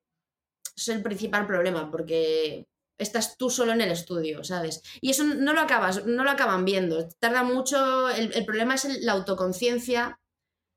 es 0.76 0.88
el 0.90 1.02
principal 1.04 1.46
problema, 1.48 1.90
porque 1.92 2.68
estás 3.00 3.38
tú 3.38 3.50
solo 3.50 3.74
en 3.74 3.82
el 3.82 3.92
estudio, 3.92 4.44
¿sabes? 4.44 4.82
Y 5.02 5.12
eso 5.12 5.24
no 5.24 5.54
lo 5.54 5.62
acabas, 5.62 6.06
no 6.06 6.24
lo 6.24 6.32
acaban 6.32 6.66
viendo. 6.66 7.08
Tarda 7.20 7.44
mucho. 7.44 8.10
El, 8.10 8.34
el 8.34 8.46
problema 8.46 8.76
es 8.76 8.86
el- 8.86 9.06
la 9.06 9.12
autoconciencia 9.14 10.20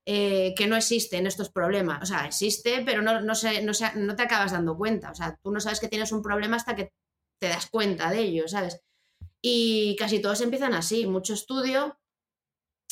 eh, 0.06 0.54
que 0.56 0.66
no 0.66 0.76
existe 0.76 1.16
en 1.18 1.26
estos 1.26 1.50
problemas. 1.50 2.02
O 2.02 2.06
sea, 2.06 2.26
existe, 2.26 2.82
pero 2.84 3.00
no, 3.02 3.20
no, 3.20 3.34
se- 3.34 3.62
no, 3.62 3.72
se- 3.74 3.94
no 3.96 4.16
te 4.16 4.22
acabas 4.22 4.52
dando 4.52 4.76
cuenta. 4.76 5.10
O 5.10 5.14
sea, 5.14 5.38
tú 5.42 5.50
no 5.52 5.60
sabes 5.60 5.80
que 5.80 5.88
tienes 5.88 6.12
un 6.12 6.22
problema 6.22 6.56
hasta 6.56 6.74
que 6.74 6.90
te 7.40 7.48
das 7.48 7.68
cuenta 7.68 8.10
de 8.10 8.20
ello, 8.20 8.46
¿sabes? 8.46 8.80
Y 9.42 9.96
casi 9.96 10.20
todos 10.20 10.40
empiezan 10.42 10.74
así, 10.74 11.06
mucho 11.06 11.32
estudio, 11.32 11.98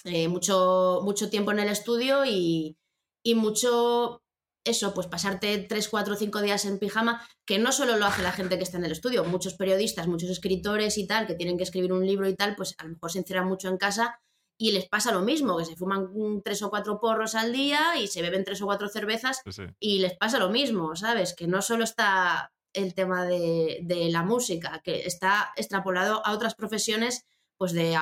eh, 0.04 0.28
mucho, 0.28 1.00
mucho 1.04 1.28
tiempo 1.28 1.52
en 1.52 1.58
el 1.58 1.68
estudio 1.68 2.24
y, 2.24 2.78
y 3.22 3.34
mucho, 3.34 4.22
eso, 4.64 4.94
pues 4.94 5.06
pasarte 5.06 5.58
3, 5.58 5.88
4, 5.88 6.16
5 6.16 6.40
días 6.40 6.64
en 6.64 6.78
pijama, 6.78 7.26
que 7.44 7.58
no 7.58 7.72
solo 7.72 7.96
lo 7.96 8.06
hace 8.06 8.22
la 8.22 8.32
gente 8.32 8.56
que 8.56 8.64
está 8.64 8.78
en 8.78 8.86
el 8.86 8.92
estudio, 8.92 9.24
muchos 9.24 9.54
periodistas, 9.54 10.06
muchos 10.06 10.30
escritores 10.30 10.96
y 10.96 11.06
tal, 11.06 11.26
que 11.26 11.34
tienen 11.34 11.58
que 11.58 11.64
escribir 11.64 11.92
un 11.92 12.06
libro 12.06 12.28
y 12.28 12.34
tal, 12.34 12.56
pues 12.56 12.74
a 12.78 12.84
lo 12.84 12.90
mejor 12.90 13.12
se 13.12 13.18
encierran 13.18 13.48
mucho 13.48 13.68
en 13.68 13.76
casa 13.76 14.20
y 14.58 14.72
les 14.72 14.88
pasa 14.88 15.12
lo 15.12 15.20
mismo, 15.20 15.58
que 15.58 15.66
se 15.66 15.76
fuman 15.76 16.08
tres 16.42 16.62
o 16.62 16.70
cuatro 16.70 16.98
porros 16.98 17.34
al 17.34 17.52
día 17.52 17.96
y 18.00 18.08
se 18.08 18.22
beben 18.22 18.44
tres 18.44 18.60
o 18.62 18.66
cuatro 18.66 18.88
cervezas 18.88 19.42
sí. 19.48 19.64
y 19.78 20.00
les 20.00 20.16
pasa 20.16 20.38
lo 20.38 20.48
mismo, 20.48 20.96
¿sabes? 20.96 21.34
Que 21.34 21.46
no 21.46 21.62
solo 21.62 21.84
está 21.84 22.52
el 22.78 22.94
tema 22.94 23.25
de, 23.25 23.80
de 23.82 24.11
la 24.11 24.23
música, 24.23 24.80
que 24.82 25.00
está 25.06 25.52
extrapolado 25.56 26.25
a 26.26 26.32
otras 26.32 26.54
profesiones, 26.54 27.26
pues 27.56 27.73
de 27.73 27.97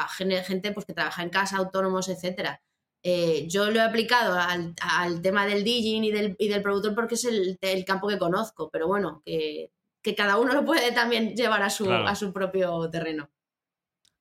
gente 0.44 0.72
pues, 0.72 0.86
que 0.86 0.92
trabaja 0.94 1.22
en 1.22 1.30
casa, 1.30 1.56
autónomos, 1.56 2.08
etcétera. 2.08 2.60
Eh, 3.02 3.46
yo 3.48 3.70
lo 3.70 3.78
he 3.78 3.82
aplicado 3.82 4.38
al, 4.38 4.74
al 4.82 5.22
tema 5.22 5.46
del 5.46 5.62
DJing 5.64 6.04
y 6.04 6.10
del, 6.10 6.36
y 6.38 6.48
del 6.48 6.62
productor 6.62 6.94
porque 6.94 7.14
es 7.14 7.24
el, 7.24 7.56
el 7.60 7.84
campo 7.84 8.08
que 8.08 8.18
conozco, 8.18 8.68
pero 8.70 8.86
bueno, 8.88 9.22
que, 9.24 9.70
que 10.02 10.14
cada 10.14 10.38
uno 10.38 10.52
lo 10.54 10.64
puede 10.64 10.92
también 10.92 11.34
llevar 11.36 11.62
a 11.62 11.70
su, 11.70 11.84
Claro. 11.84 12.06
a 12.08 12.14
su 12.14 12.32
propio 12.32 12.90
terreno. 12.90 13.30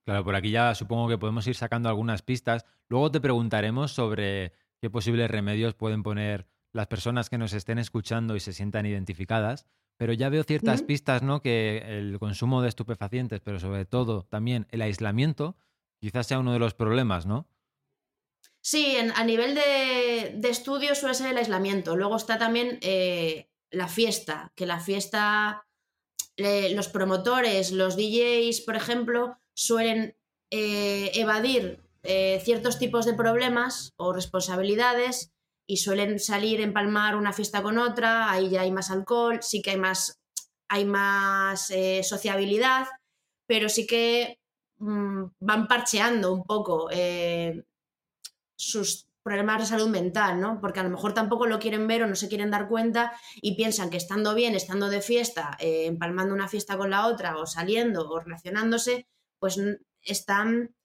Claro, 0.05 0.23
por 0.23 0.35
aquí 0.35 0.51
ya 0.51 0.75
supongo 0.75 1.07
que 1.07 1.17
podemos 1.17 1.47
ir 1.47 1.55
sacando 1.55 1.89
algunas 1.89 2.21
pistas. 2.21 2.65
Luego 2.89 3.09
te 3.11 3.19
preguntaremos 3.19 3.91
sobre 3.91 4.53
qué 4.79 4.89
posibles 4.91 5.31
remedios 5.31 5.73
pueden 5.73 6.03
poner 6.03 6.45
las 6.71 6.87
personas 6.87 7.29
que 7.29 7.37
nos 7.39 7.53
estén 7.53 7.79
escuchando 7.79 8.35
y 8.35 8.39
se 8.39 8.53
sientan 8.53 8.85
identificadas. 8.85 9.65
Pero 9.97 10.11
ya 10.13 10.29
veo 10.29 10.43
ciertas 10.43 10.81
pistas, 10.81 11.21
¿no? 11.23 11.41
Que 11.41 11.77
el 11.99 12.19
consumo 12.19 12.61
de 12.61 12.69
estupefacientes, 12.69 13.39
pero 13.41 13.59
sobre 13.59 13.85
todo 13.85 14.23
también 14.29 14.67
el 14.71 14.81
aislamiento, 14.81 15.55
quizás 15.99 16.27
sea 16.27 16.39
uno 16.39 16.51
de 16.53 16.59
los 16.59 16.73
problemas, 16.73 17.25
¿no? 17.25 17.47
Sí, 18.61 18.95
en- 18.97 19.11
a 19.15 19.23
nivel 19.23 19.55
de, 19.55 20.33
de 20.35 20.49
estudio 20.49 20.95
suele 20.95 21.15
ser 21.15 21.27
el 21.31 21.37
aislamiento. 21.37 21.95
Luego 21.95 22.15
está 22.17 22.37
también 22.37 22.79
eh, 22.81 23.49
la 23.69 23.87
fiesta, 23.87 24.51
que 24.55 24.65
la 24.65 24.79
fiesta, 24.79 25.65
eh, 26.37 26.73
los 26.75 26.87
promotores, 26.89 27.71
los 27.71 27.95
DJs, 27.95 28.61
por 28.61 28.75
ejemplo, 28.75 29.37
suelen 29.53 30.17
eh, 30.51 31.11
evadir 31.13 31.79
eh, 32.03 32.41
ciertos 32.43 32.79
tipos 32.79 33.05
de 33.05 33.13
problemas 33.13 33.93
o 33.97 34.13
responsabilidades 34.13 35.31
y 35.67 35.77
suelen 35.77 36.19
salir, 36.19 36.61
empalmar 36.61 37.15
una 37.15 37.33
fiesta 37.33 37.61
con 37.63 37.77
otra, 37.77 38.31
ahí 38.31 38.49
ya 38.49 38.61
hay 38.61 38.71
más 38.71 38.91
alcohol, 38.91 39.39
sí 39.41 39.61
que 39.61 39.71
hay 39.71 39.77
más, 39.77 40.19
hay 40.67 40.85
más 40.85 41.71
eh, 41.71 42.03
sociabilidad, 42.03 42.87
pero 43.47 43.69
sí 43.69 43.87
que 43.87 44.39
mm, 44.77 45.23
van 45.39 45.67
parcheando 45.67 46.33
un 46.33 46.43
poco. 46.43 46.89
eh, 46.91 47.63
sus 48.57 49.07
problemas 49.23 49.59
de 49.59 49.65
salud 49.65 49.89
mental, 49.89 50.39
¿no? 50.39 50.61
Porque 50.61 50.79
a 50.79 50.83
lo 50.83 50.91
mejor 50.91 51.13
tampoco 51.13 51.47
lo 51.47 51.59
quieren 51.59 51.87
ver 51.87 52.03
o 52.03 52.07
no 52.07 52.15
se 52.15 52.29
quieren 52.29 52.51
dar 52.51 52.67
cuenta 52.69 53.11
y 53.41 53.55
piensan 53.55 53.89
que 53.89 53.97
estando 53.97 54.35
bien, 54.35 54.53
estando 54.53 54.87
de 54.87 55.01
fiesta, 55.01 55.57
eh, 55.59 55.87
empalmando 55.87 56.33
una 56.33 56.47
fiesta 56.47 56.77
con 56.77 56.91
la 56.91 57.07
otra 57.07 57.37
o 57.37 57.47
saliendo 57.47 58.07
o 58.07 58.19
relacionándose, 58.19 59.07
pues 59.39 59.59
están 60.03 60.75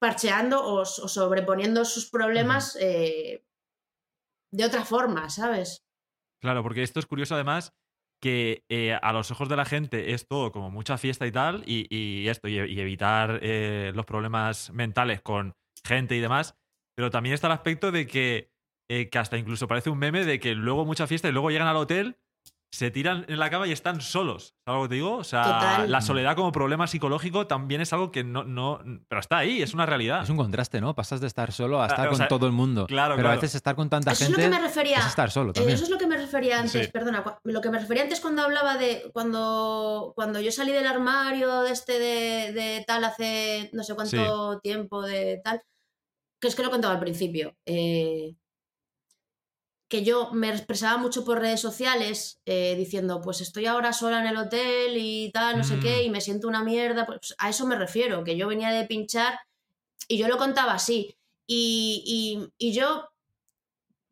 parcheando 0.00 0.64
o, 0.64 0.84
sobreponiendo 0.84 1.84
sus 1.84 2.10
problemas 2.10 2.76
eh, 2.80 3.44
de 4.52 4.64
otra 4.64 4.84
forma, 4.84 5.28
¿sabes? 5.30 5.84
Claro, 6.40 6.62
porque 6.62 6.82
esto 6.82 7.00
es 7.00 7.06
curioso 7.06 7.34
además 7.34 7.74
que 8.20 8.64
eh, 8.68 8.98
a 9.00 9.12
los 9.12 9.30
ojos 9.30 9.48
de 9.48 9.56
la 9.56 9.64
gente 9.64 10.12
es 10.12 10.26
todo 10.26 10.50
como 10.50 10.70
mucha 10.70 10.98
fiesta 10.98 11.26
y 11.26 11.32
tal, 11.32 11.62
y, 11.66 11.86
y 11.94 12.28
esto, 12.28 12.48
y, 12.48 12.58
y 12.58 12.80
evitar 12.80 13.38
eh, 13.42 13.92
los 13.94 14.06
problemas 14.06 14.70
mentales 14.72 15.20
con 15.22 15.54
gente 15.84 16.16
y 16.16 16.20
demás, 16.20 16.56
pero 16.96 17.10
también 17.10 17.34
está 17.34 17.46
el 17.46 17.52
aspecto 17.52 17.92
de 17.92 18.06
que, 18.06 18.50
eh, 18.90 19.08
que 19.08 19.18
hasta 19.18 19.38
incluso 19.38 19.68
parece 19.68 19.90
un 19.90 19.98
meme 19.98 20.24
de 20.24 20.40
que 20.40 20.54
luego 20.54 20.84
mucha 20.84 21.06
fiesta 21.06 21.28
y 21.28 21.32
luego 21.32 21.50
llegan 21.50 21.68
al 21.68 21.76
hotel, 21.76 22.18
se 22.70 22.90
tiran 22.90 23.24
en 23.28 23.38
la 23.38 23.48
cama 23.48 23.66
y 23.66 23.72
están 23.72 24.00
solos. 24.02 24.54
¿Sabes 24.66 24.78
lo 24.78 24.82
que 24.84 24.88
te 24.90 24.94
digo? 24.96 25.16
O 25.16 25.24
sea, 25.24 25.42
Total. 25.42 25.90
la 25.90 26.00
soledad 26.02 26.36
como 26.36 26.52
problema 26.52 26.86
psicológico 26.86 27.46
también 27.46 27.80
es 27.80 27.92
algo 27.94 28.10
que 28.12 28.24
no, 28.24 28.44
no. 28.44 28.80
Pero 29.08 29.20
está 29.20 29.38
ahí, 29.38 29.62
es 29.62 29.72
una 29.72 29.86
realidad. 29.86 30.22
Es 30.22 30.28
un 30.28 30.36
contraste, 30.36 30.80
¿no? 30.82 30.94
Pasas 30.94 31.20
de 31.22 31.26
estar 31.28 31.50
solo 31.50 31.80
a 31.82 31.86
estar 31.86 32.00
Ah, 32.04 32.08
o 32.08 32.10
con 32.10 32.18
sea, 32.18 32.28
todo 32.28 32.46
el 32.46 32.52
mundo. 32.52 32.86
claro, 32.86 33.16
pero 33.16 33.30
a 33.30 33.34
veces 33.36 33.54
estar 33.54 33.74
con 33.74 33.88
tanta 33.88 34.12
Eso 34.12 34.24
es 34.24 34.28
gente 34.30 34.42
lo 34.48 34.50
que 34.54 34.60
me 34.60 34.66
refería. 34.66 34.98
es 34.98 35.06
estar 35.06 35.30
solo 35.30 35.50
Eh, 35.50 35.54
también. 35.54 35.74
Eso 35.76 35.84
es 35.84 35.90
lo 35.90 35.96
que 35.98 36.06
me 36.06 36.18
refería 36.18 36.58
antes, 36.60 36.86
Sí. 36.86 36.92
perdona. 36.92 37.24
Lo 37.42 37.60
que 37.62 37.70
me 37.70 37.78
refería 37.78 38.02
antes 38.02 38.20
cuando 38.20 38.42
hablaba 38.42 38.76
de. 38.76 39.10
Cuando, 39.14 40.12
cuando 40.14 40.38
yo 40.40 40.52
salí 40.52 40.72
del 40.72 40.86
armario 40.86 41.62
de 41.62 41.72
este 41.72 41.98
de, 41.98 42.52
de 42.52 42.84
tal 42.86 43.02
hace 43.04 43.70
no 43.72 43.82
sé 43.82 43.94
cuánto 43.94 44.60
tiempo, 44.60 45.02
de 45.02 45.40
tal. 45.42 45.62
Que 46.40 46.48
es 46.48 46.54
que 46.54 46.62
lo 46.62 46.70
contaba 46.70 46.94
al 46.94 47.00
principio. 47.00 47.56
eh, 47.66 48.34
que 49.88 50.04
yo 50.04 50.30
me 50.32 50.50
expresaba 50.50 50.98
mucho 50.98 51.24
por 51.24 51.40
redes 51.40 51.60
sociales 51.60 52.40
eh, 52.44 52.74
diciendo, 52.76 53.20
pues 53.22 53.40
estoy 53.40 53.66
ahora 53.66 53.92
sola 53.94 54.20
en 54.20 54.26
el 54.26 54.36
hotel 54.36 54.96
y 54.98 55.30
tal, 55.32 55.56
no 55.56 55.64
sé 55.64 55.76
Mm. 55.76 55.80
qué, 55.80 56.02
y 56.04 56.10
me 56.10 56.20
siento 56.20 56.46
una 56.46 56.62
mierda. 56.62 57.06
Pues 57.06 57.34
a 57.38 57.48
eso 57.48 57.66
me 57.66 57.74
refiero, 57.76 58.22
que 58.24 58.36
yo 58.36 58.48
venía 58.48 58.70
de 58.70 58.84
pinchar 58.86 59.40
y 60.06 60.18
yo 60.18 60.28
lo 60.28 60.36
contaba 60.38 60.74
así. 60.74 61.16
Y, 61.46 62.02
y- 62.58 62.68
y 62.68 62.72
yo, 62.72 63.08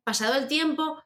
pasado 0.04 0.34
el 0.36 0.48
tiempo, 0.48 1.02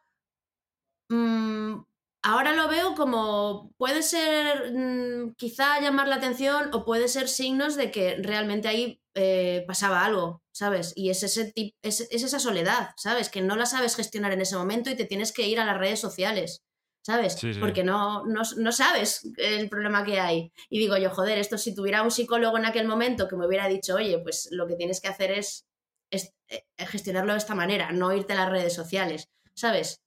mm, 1.08 1.74
ahora 2.22 2.52
lo 2.54 2.68
veo 2.68 2.94
como 2.94 3.72
puede 3.78 4.02
ser 4.02 4.72
mm, 4.72 5.34
quizá 5.36 5.80
llamar 5.80 6.08
la 6.08 6.16
atención 6.16 6.70
o 6.72 6.84
puede 6.84 7.08
ser 7.08 7.28
signos 7.28 7.76
de 7.76 7.90
que 7.90 8.16
realmente 8.16 8.68
ahí 8.68 9.00
eh, 9.14 9.64
pasaba 9.66 10.04
algo, 10.04 10.42
¿sabes? 10.52 10.92
Y 10.96 11.10
es, 11.10 11.22
ese 11.22 11.52
tip- 11.52 11.74
es, 11.82 12.00
es 12.10 12.22
esa 12.22 12.38
soledad, 12.38 12.90
¿sabes? 12.96 13.28
Que 13.28 13.40
no 13.42 13.56
la 13.56 13.66
sabes 13.66 13.96
gestionar 13.96 14.32
en 14.32 14.40
ese 14.42 14.56
momento 14.56 14.90
y 14.90 14.96
te 14.96 15.04
tienes 15.06 15.32
que 15.32 15.46
ir 15.48 15.58
a 15.60 15.64
las 15.64 15.78
redes 15.78 16.00
sociales. 16.00 16.62
¿Sabes? 17.02 17.32
Sí, 17.32 17.54
sí. 17.54 17.60
Porque 17.60 17.82
no, 17.82 18.26
no, 18.26 18.42
no 18.58 18.72
sabes 18.72 19.22
el 19.38 19.70
problema 19.70 20.04
que 20.04 20.20
hay. 20.20 20.52
Y 20.68 20.78
digo 20.78 20.98
yo, 20.98 21.08
joder, 21.08 21.38
esto 21.38 21.56
si 21.56 21.74
tuviera 21.74 22.02
un 22.02 22.10
psicólogo 22.10 22.58
en 22.58 22.66
aquel 22.66 22.86
momento 22.86 23.26
que 23.26 23.36
me 23.36 23.46
hubiera 23.46 23.68
dicho, 23.68 23.94
oye, 23.94 24.18
pues 24.18 24.48
lo 24.50 24.66
que 24.66 24.76
tienes 24.76 25.00
que 25.00 25.08
hacer 25.08 25.30
es, 25.30 25.64
es, 26.10 26.34
eh, 26.48 26.62
gestionarlo 26.86 27.32
de 27.32 27.38
esta 27.38 27.54
manera, 27.54 27.90
no 27.92 28.12
irte 28.14 28.34
a 28.34 28.36
las 28.36 28.50
redes 28.50 28.74
sociales, 28.74 29.30
¿sabes? 29.54 30.02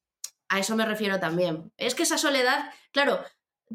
A 0.54 0.60
eso 0.60 0.76
me 0.76 0.86
refiero 0.86 1.20
también. 1.20 1.72
Es 1.78 1.96
que 1.96 2.04
esa 2.04 2.18
soledad, 2.18 2.72
claro, 2.92 3.20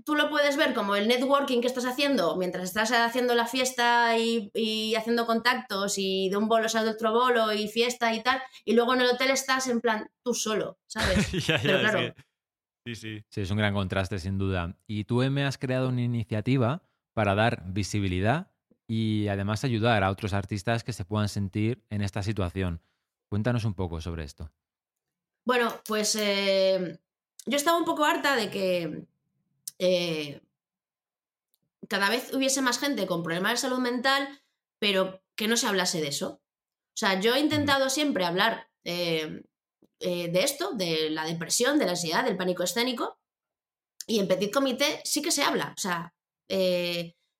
tú 0.05 0.15
lo 0.15 0.31
puedes 0.31 0.57
ver 0.57 0.75
como 0.75 0.95
el 0.95 1.09
networking 1.09 1.61
que 1.61 1.67
estás 1.67 1.87
haciendo 1.87 2.37
mientras 2.37 2.65
estás 2.65 2.93
haciendo 2.93 3.35
la 3.35 3.47
fiesta 3.47 4.17
y, 4.17 4.51
y 4.55 4.95
haciendo 4.95 5.27
contactos 5.27 5.95
y 5.99 6.29
de 6.31 6.37
un 6.37 6.47
bolo 6.47 6.69
sal 6.69 6.85
de 6.85 6.93
otro 6.93 7.11
bolo 7.13 7.53
y 7.53 7.67
fiesta 7.69 8.15
y 8.15 8.23
tal, 8.23 8.41
y 8.65 8.75
luego 8.75 8.95
en 8.95 9.01
el 9.01 9.09
hotel 9.11 9.31
estás 9.31 9.67
en 9.67 9.81
plan 9.81 10.09
tú 10.23 10.35
solo, 10.35 10.79
¿sabes? 10.87 11.17
Ya, 11.49 11.57
ya, 11.57 11.63
Pero 11.63 11.75
es 11.77 11.81
claro. 11.91 11.99
que- 11.99 12.15
Sí, 12.87 12.95
sí. 12.95 13.25
Sí, 13.29 13.41
es 13.43 13.51
un 13.51 13.59
gran 13.59 13.75
contraste, 13.75 14.19
sin 14.19 14.39
duda. 14.39 14.77
Y 14.87 15.05
tú, 15.05 15.23
M, 15.23 15.45
has 15.45 15.59
creado 15.59 15.89
una 15.89 16.01
iniciativa 16.01 16.89
para 17.13 17.35
dar 17.35 17.65
visibilidad 17.67 18.53
y 18.87 19.29
además 19.29 19.65
ayudar 19.65 20.05
a 20.05 20.11
otros 20.11 20.33
artistas 20.33 20.85
que 20.85 20.93
se 20.95 21.05
puedan 21.05 21.29
sentir 21.29 21.85
en 21.91 22.01
esta 22.03 22.23
situación. 22.23 22.81
Cuéntanos 23.29 23.65
un 23.67 23.75
poco 23.75 24.01
sobre 24.01 24.23
esto. 24.25 24.51
Bueno, 25.49 25.81
pues 25.87 26.15
eh, 26.21 26.99
yo 27.47 27.57
estaba 27.57 27.79
un 27.79 27.87
poco 27.87 28.05
harta 28.05 28.37
de 28.37 28.51
que 28.51 29.07
eh, 29.79 30.43
cada 31.89 32.11
vez 32.11 32.35
hubiese 32.35 32.61
más 32.61 32.79
gente 32.79 33.07
con 33.07 33.23
problemas 33.23 33.53
de 33.53 33.57
salud 33.57 33.79
mental, 33.79 34.43
pero 34.79 35.23
que 35.37 35.49
no 35.49 35.57
se 35.57 35.67
hablase 35.67 36.03
de 36.03 36.09
eso. 36.09 36.43
O 36.89 36.97
sea, 36.99 37.19
yo 37.19 37.35
he 37.35 37.41
intentado 37.41 37.89
siempre 37.89 38.27
hablar 38.27 38.69
eh, 38.85 39.43
de 39.99 40.41
esto, 40.43 40.73
de 40.73 41.09
la 41.09 41.25
depresión, 41.25 41.79
de 41.79 41.87
la 41.87 41.93
ansiedad, 41.93 42.27
del 42.27 42.37
pánico 42.37 42.63
escénico, 42.63 43.19
y 44.07 44.19
en 44.19 44.29
Petit 44.29 44.53
Comité 44.53 45.01
sí 45.05 45.23
que 45.23 45.31
se 45.31 45.45
habla. 45.45 45.73
O 45.75 45.81
sea, 45.81 46.15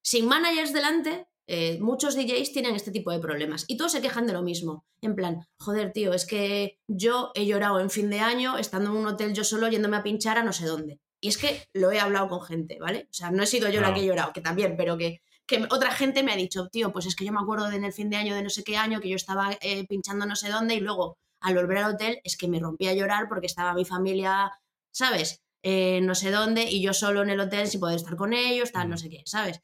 sin 0.01 0.27
managers 0.27 0.73
delante, 0.73 1.29
eh, 1.51 1.79
muchos 1.81 2.15
DJs 2.15 2.53
tienen 2.53 2.75
este 2.75 2.91
tipo 2.91 3.11
de 3.11 3.19
problemas 3.19 3.65
y 3.69 3.79
todos 3.79 3.93
se 3.93 4.03
quejan 4.03 4.27
de 4.27 4.35
lo 4.35 4.43
mismo. 4.43 4.85
En 5.01 5.15
plan, 5.15 5.47
joder, 5.59 5.93
tío, 5.93 6.13
es 6.13 6.27
que 6.27 6.79
yo 6.87 7.33
he 7.35 7.47
llorado 7.47 7.81
en 7.81 7.89
fin 7.89 8.11
de 8.11 8.21
año 8.21 8.59
estando 8.59 8.91
en 8.91 8.97
un 8.99 9.07
hotel 9.07 9.33
yo 9.33 9.45
solo 9.45 9.67
yéndome 9.69 9.97
a 9.97 10.03
pinchar 10.03 10.37
a 10.37 10.45
no 10.45 10.53
sé 10.53 10.67
dónde. 10.67 11.01
Y 11.21 11.29
es 11.29 11.39
que 11.39 11.67
lo 11.73 11.91
he 11.91 11.99
hablado 11.99 12.29
con 12.29 12.43
gente, 12.43 12.79
¿vale? 12.79 13.09
O 13.11 13.15
sea, 13.15 13.31
no 13.31 13.43
he 13.43 13.47
sido 13.47 13.69
yo 13.71 13.81
la 13.81 13.89
Claro. 13.89 13.95
que 13.95 14.01
he 14.03 14.07
llorado, 14.07 14.33
que 14.35 14.41
también, 14.43 14.77
pero 14.77 14.99
que, 14.99 15.23
que 15.47 15.67
otra 15.71 15.91
gente 15.91 16.23
me 16.23 16.33
ha 16.33 16.37
dicho, 16.37 16.69
tío, 16.69 16.93
pues 16.93 17.07
es 17.07 17.17
que 17.17 17.25
yo 17.25 17.33
me 17.33 17.41
acuerdo 17.41 17.69
de 17.71 17.77
en 17.77 17.85
el 17.85 17.93
fin 17.95 18.11
de 18.11 18.17
año 18.17 18.35
de 18.35 18.43
no 18.43 18.51
sé 18.51 18.63
qué 18.63 18.77
año 18.77 19.01
que 19.01 19.09
yo 19.09 19.17
estaba 19.17 19.57
eh, 19.63 19.87
pinchando 19.89 20.27
no 20.27 20.37
sé 20.37 20.51
dónde 20.51 20.75
y 20.75 20.81
luego 20.81 21.17
al 21.41 21.55
volver 21.55 21.79
al 21.79 21.95
hotel 21.95 22.21
es 22.25 22.37
que 22.37 22.47
me 22.49 22.61
rompí 22.61 22.89
a 22.89 22.95
llorar 22.95 23.27
porque 23.29 23.47
estaba 23.47 23.73
mi 23.73 23.85
familia, 23.87 24.53
¿sabes? 24.93 25.43
Eh, 25.63 26.01
no 26.03 26.15
sé 26.15 26.31
dónde 26.31 26.71
y 26.71 26.83
yo 26.83 26.93
solo 26.93 27.23
en 27.23 27.31
el 27.31 27.41
hotel 27.41 27.67
sin 27.69 27.81
poder 27.81 27.97
estar 27.97 28.17
con 28.17 28.33
ellos, 28.35 28.71
tal, 28.71 28.89
no 28.91 28.97
sé 28.99 29.09
qué, 29.09 29.23
¿sabes? 29.25 29.63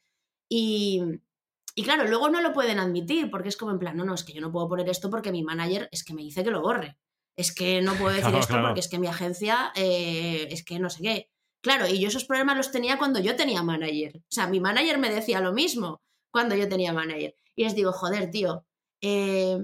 Y, 0.49 1.01
y 1.75 1.83
claro, 1.83 2.07
luego 2.07 2.29
no 2.29 2.41
lo 2.41 2.53
pueden 2.53 2.79
admitir 2.79 3.29
porque 3.29 3.49
es 3.49 3.57
como 3.57 3.71
en 3.71 3.79
plan, 3.79 3.97
no, 3.97 4.05
no, 4.05 4.13
es 4.13 4.23
que 4.23 4.31
yo 4.33 4.39
no 4.39 4.51
puedo 4.51 4.69
poner 4.69 4.87
esto 4.87 5.09
porque 5.09 5.31
mi 5.31 5.43
manager 5.43 5.89
es 5.91 6.05
que 6.05 6.13
me 6.13 6.21
dice 6.21 6.43
que 6.43 6.51
lo 6.51 6.61
borre. 6.61 6.97
Es 7.37 7.53
que 7.53 7.81
no 7.81 7.95
puedo 7.95 8.09
decir 8.15 8.23
Claro, 8.23 8.39
esto 8.39 8.53
claro. 8.53 8.67
porque 8.69 8.79
es 8.79 8.87
que 8.87 8.97
mi 8.99 9.07
agencia 9.07 9.73
eh, 9.75 10.47
es 10.49 10.63
que 10.63 10.79
no 10.79 10.89
sé 10.89 11.03
qué. 11.03 11.29
Claro, 11.61 11.87
y 11.87 11.99
yo 11.99 12.07
esos 12.07 12.25
problemas 12.25 12.55
los 12.55 12.71
tenía 12.71 12.97
cuando 12.97 13.19
yo 13.19 13.35
tenía 13.35 13.61
manager. 13.61 14.17
O 14.17 14.31
sea, 14.31 14.47
mi 14.47 14.59
manager 14.61 14.99
me 14.99 15.09
decía 15.09 15.41
lo 15.41 15.51
mismo 15.51 16.01
cuando 16.31 16.55
yo 16.55 16.69
tenía 16.69 16.93
manager. 16.93 17.35
Y 17.55 17.63
les 17.63 17.75
digo, 17.75 17.91
joder, 17.91 18.31
tío, 18.31 18.65
eh, 19.01 19.57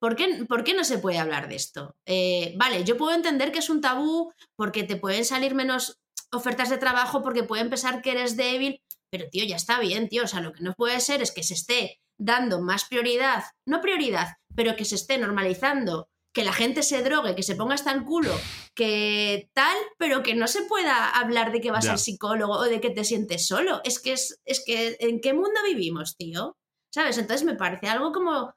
¿por, 0.00 0.16
qué, 0.16 0.44
por 0.48 0.64
qué 0.64 0.74
no 0.74 0.82
se 0.82 0.98
puede 0.98 1.18
hablar 1.18 1.48
de 1.48 1.56
esto? 1.56 1.94
Eh, 2.06 2.54
vale, 2.56 2.82
yo 2.84 2.96
puedo 2.96 3.14
entender 3.14 3.52
que 3.52 3.60
es 3.60 3.70
un 3.70 3.80
tabú 3.80 4.32
porque 4.56 4.82
te 4.82 4.96
pueden 4.96 5.24
salir 5.24 5.54
menos 5.54 6.00
ofertas 6.32 6.70
de 6.70 6.78
trabajo 6.78 7.22
porque 7.22 7.44
pueden 7.44 7.68
pensar 7.70 8.02
que 8.02 8.12
eres 8.12 8.36
débil, 8.36 8.82
pero 9.12 9.28
tío, 9.28 9.44
ya 9.44 9.56
está 9.56 9.78
bien, 9.78 10.08
tío. 10.08 10.24
O 10.24 10.26
sea, 10.26 10.40
lo 10.40 10.52
que 10.54 10.62
no 10.62 10.72
puede 10.72 10.98
ser 11.00 11.20
es 11.20 11.30
que 11.32 11.42
se 11.42 11.52
esté 11.54 12.00
dando 12.18 12.62
más 12.62 12.86
prioridad, 12.86 13.44
no 13.66 13.82
prioridad, 13.82 14.28
pero 14.56 14.74
que 14.74 14.86
se 14.86 14.94
esté 14.94 15.18
normalizando 15.18 16.08
que 16.34 16.44
la 16.44 16.52
gente 16.54 16.82
se 16.82 17.02
drogue, 17.02 17.34
que 17.34 17.42
se 17.42 17.56
ponga 17.56 17.74
hasta 17.74 17.92
el 17.92 18.04
culo, 18.04 18.32
que 18.74 19.50
tal, 19.52 19.76
pero 19.98 20.22
que 20.22 20.34
no 20.34 20.48
se 20.48 20.62
pueda 20.62 21.10
hablar 21.10 21.52
de 21.52 21.60
que 21.60 21.70
vas 21.70 21.84
Ya. 21.84 21.92
al 21.92 21.98
psicólogo 21.98 22.54
o 22.54 22.62
de 22.64 22.80
que 22.80 22.88
te 22.88 23.04
sientes 23.04 23.46
solo. 23.46 23.82
Es 23.84 24.00
que 24.00 24.14
es, 24.14 24.40
es 24.46 24.64
que 24.64 24.96
¿en 25.00 25.20
qué 25.20 25.34
mundo 25.34 25.60
vivimos, 25.66 26.16
tío? 26.16 26.56
¿Sabes? 26.90 27.18
Entonces 27.18 27.44
me 27.44 27.54
parece 27.54 27.88
algo 27.88 28.12
como 28.12 28.54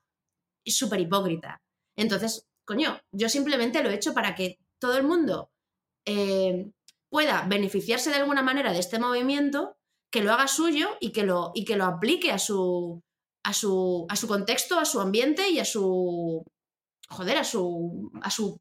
súper 0.65 1.01
hipócrita. 1.01 1.61
Entonces, 1.97 2.47
coño, 2.65 2.97
yo 3.11 3.27
simplemente 3.27 3.83
lo 3.83 3.89
he 3.89 3.95
hecho 3.95 4.13
para 4.13 4.35
que 4.35 4.57
todo 4.79 4.97
el 4.97 5.03
mundo 5.03 5.51
eh, 6.05 6.71
pueda 7.09 7.41
beneficiarse 7.45 8.09
de 8.09 8.17
alguna 8.17 8.41
manera 8.41 8.71
de 8.71 8.79
este 8.79 8.99
movimiento, 8.99 9.74
que 10.15 10.23
lo 10.23 10.31
haga 10.31 10.47
suyo 10.47 10.95
y 11.01 11.11
que 11.11 11.23
lo, 11.23 11.51
y 11.53 11.65
que 11.65 11.75
lo 11.75 11.83
aplique 11.83 12.31
a 12.31 12.39
su, 12.39 13.03
a, 13.43 13.51
su, 13.51 14.05
a 14.07 14.15
su 14.15 14.29
contexto, 14.29 14.79
a 14.79 14.85
su 14.85 15.01
ambiente 15.01 15.49
y 15.49 15.59
a 15.59 15.65
su, 15.65 16.41
joder, 17.09 17.37
a 17.37 17.43
su, 17.43 18.09
a 18.21 18.31
su 18.31 18.57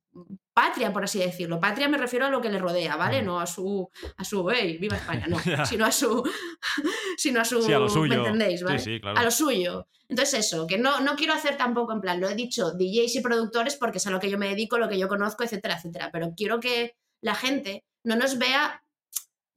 patria, 0.52 0.92
por 0.92 1.04
así 1.04 1.20
decirlo. 1.20 1.60
Patria 1.60 1.88
me 1.88 1.96
refiero 1.96 2.26
a 2.26 2.30
lo 2.30 2.40
que 2.40 2.48
le 2.48 2.58
rodea, 2.58 2.96
¿vale? 2.96 3.22
Mm. 3.22 3.26
No 3.26 3.38
a 3.38 3.46
su, 3.46 3.88
a 4.16 4.24
su, 4.24 4.50
hey, 4.50 4.78
viva 4.78 4.96
España, 5.02 5.28
no, 5.28 5.38
sino 5.64 5.86
a 5.86 5.92
su, 5.92 6.28
sino 7.16 7.40
a 7.40 7.44
su, 7.44 7.62
Sí, 7.62 7.72
a 7.72 7.78
lo 7.78 7.88
suyo. 7.88 8.08
¿me 8.08 8.16
entendéis, 8.16 8.58
Sí, 8.58 8.64
vale? 8.64 8.78
sí, 8.80 9.00
claro. 9.00 9.16
A 9.20 9.22
lo 9.22 9.30
suyo. 9.30 9.86
Entonces 10.08 10.46
eso, 10.46 10.66
que 10.66 10.76
no, 10.76 11.02
no 11.02 11.14
quiero 11.14 11.34
hacer 11.34 11.56
tampoco 11.56 11.92
en 11.92 12.00
plan, 12.00 12.20
lo 12.20 12.28
he 12.28 12.34
dicho, 12.34 12.72
DJs 12.72 13.14
y 13.14 13.20
productores 13.20 13.76
porque 13.76 13.98
es 13.98 14.06
a 14.08 14.10
lo 14.10 14.18
que 14.18 14.28
yo 14.28 14.38
me 14.38 14.48
dedico, 14.48 14.76
lo 14.76 14.88
que 14.88 14.98
yo 14.98 15.06
conozco, 15.06 15.44
etcétera, 15.44 15.76
etcétera. 15.76 16.10
Pero 16.12 16.34
quiero 16.36 16.58
que 16.58 16.96
la 17.20 17.36
gente 17.36 17.84
no 18.02 18.16
nos 18.16 18.38
vea, 18.38 18.84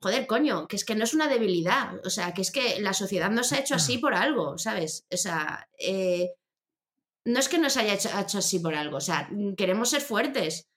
joder, 0.01 0.27
coño, 0.27 0.67
que 0.67 0.75
es 0.75 0.85
que 0.85 0.95
no 0.95 1.03
es 1.03 1.13
una 1.13 1.27
debilidad, 1.27 1.99
o 2.05 2.09
sea, 2.09 2.33
que 2.33 2.41
es 2.41 2.51
que 2.51 2.79
la 2.79 2.93
sociedad 2.93 3.29
nos 3.31 3.51
ha 3.53 3.59
hecho 3.59 3.75
así 3.75 3.97
por 3.97 4.13
algo, 4.13 4.57
¿sabes? 4.57 5.05
O 5.11 5.17
sea, 5.17 5.67
eh, 5.79 6.31
no 7.25 7.39
es 7.39 7.49
que 7.49 7.57
nos 7.57 7.77
haya 7.77 7.93
hecho, 7.95 8.09
hecho 8.19 8.37
así 8.37 8.59
por 8.59 8.75
algo, 8.75 8.97
o 8.97 9.01
sea, 9.01 9.29
queremos 9.57 9.89
ser 9.89 10.01
fuertes, 10.01 10.67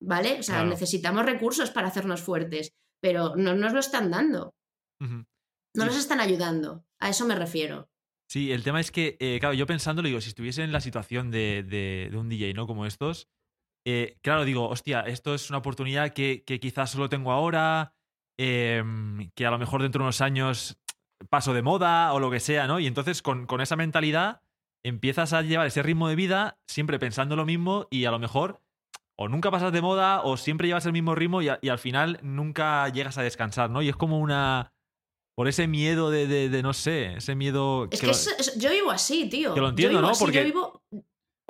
¿vale? 0.00 0.38
O 0.40 0.42
sea, 0.42 0.56
Claro. 0.56 0.70
necesitamos 0.70 1.24
recursos 1.26 1.70
para 1.70 1.88
hacernos 1.88 2.20
fuertes, 2.22 2.72
pero 3.00 3.34
no 3.36 3.54
nos 3.54 3.72
lo 3.72 3.80
están 3.80 4.10
dando, 4.10 4.54
no 5.00 5.24
Sí. 5.74 5.80
nos 5.88 5.96
están 5.96 6.20
ayudando, 6.20 6.84
a 7.00 7.08
eso 7.08 7.24
me 7.26 7.34
refiero. 7.34 7.88
Sí, 8.28 8.52
el 8.52 8.62
tema 8.62 8.80
es 8.80 8.90
que, 8.90 9.16
eh, 9.20 9.38
claro, 9.40 9.54
yo 9.54 9.66
pensándolo, 9.66 10.06
digo, 10.08 10.20
si 10.20 10.28
estuviese 10.28 10.62
en 10.62 10.72
la 10.72 10.80
situación 10.80 11.30
de, 11.30 11.62
de- 11.62 12.08
de 12.10 12.16
un 12.16 12.28
DJ, 12.28 12.54
¿no? 12.54 12.66
Como 12.66 12.86
estos, 12.86 13.28
eh, 13.84 14.16
claro, 14.22 14.44
digo, 14.44 14.68
hostia, 14.68 15.00
esto 15.00 15.34
es 15.34 15.50
una 15.50 15.58
oportunidad 15.58 16.12
que, 16.14 16.44
que 16.46 16.60
quizás 16.60 16.90
solo 16.90 17.08
tengo 17.08 17.32
ahora, 17.32 17.94
em, 18.42 19.30
que 19.34 19.46
a 19.46 19.50
lo 19.50 19.58
mejor 19.58 19.82
dentro 19.82 20.00
de 20.00 20.04
unos 20.04 20.20
años 20.20 20.76
paso 21.30 21.54
de 21.54 21.62
moda 21.62 22.12
o 22.12 22.20
lo 22.20 22.30
que 22.30 22.40
sea, 22.40 22.66
¿no? 22.66 22.80
Y 22.80 22.86
entonces 22.86 23.22
con, 23.22 23.46
con 23.46 23.60
esa 23.60 23.76
mentalidad 23.76 24.40
empiezas 24.84 25.32
a 25.32 25.42
llevar 25.42 25.66
ese 25.68 25.82
ritmo 25.82 26.08
de 26.08 26.16
vida 26.16 26.58
siempre 26.66 26.98
pensando 26.98 27.36
lo 27.36 27.44
mismo 27.46 27.86
y 27.90 28.04
a 28.06 28.10
lo 28.10 28.18
mejor 28.18 28.60
o 29.16 29.28
nunca 29.28 29.50
pasas 29.52 29.72
de 29.72 29.80
moda 29.80 30.22
o 30.22 30.36
siempre 30.36 30.66
llevas 30.66 30.86
el 30.86 30.92
mismo 30.92 31.14
ritmo 31.14 31.40
y, 31.42 31.48
a- 31.48 31.58
y 31.62 31.68
al 31.68 31.78
final 31.78 32.18
nunca 32.22 32.88
llegas 32.88 33.18
a 33.18 33.22
descansar, 33.22 33.70
¿no? 33.70 33.82
Y 33.82 33.88
es 33.88 33.96
como 33.96 34.18
una... 34.18 34.72
Por 35.34 35.48
ese 35.48 35.66
miedo 35.66 36.10
de, 36.10 36.26
de- 36.26 36.48
de 36.50 36.62
no 36.62 36.72
sé, 36.74 37.14
ese 37.18 37.34
miedo... 37.34 37.88
Es 37.90 38.00
que 38.00 38.06
lo- 38.08 38.12
yo 38.58 38.70
vivo 38.70 38.90
así, 38.90 39.28
tío. 39.30 39.54
que 39.54 39.60
lo 39.60 39.66
Yo 39.66 39.70
entiendo, 39.70 39.98
vivo 39.98 40.02
¿no? 40.02 40.12
así, 40.12 40.24
Porque 40.24 40.38
yo 40.38 40.44
vivo 40.44 40.82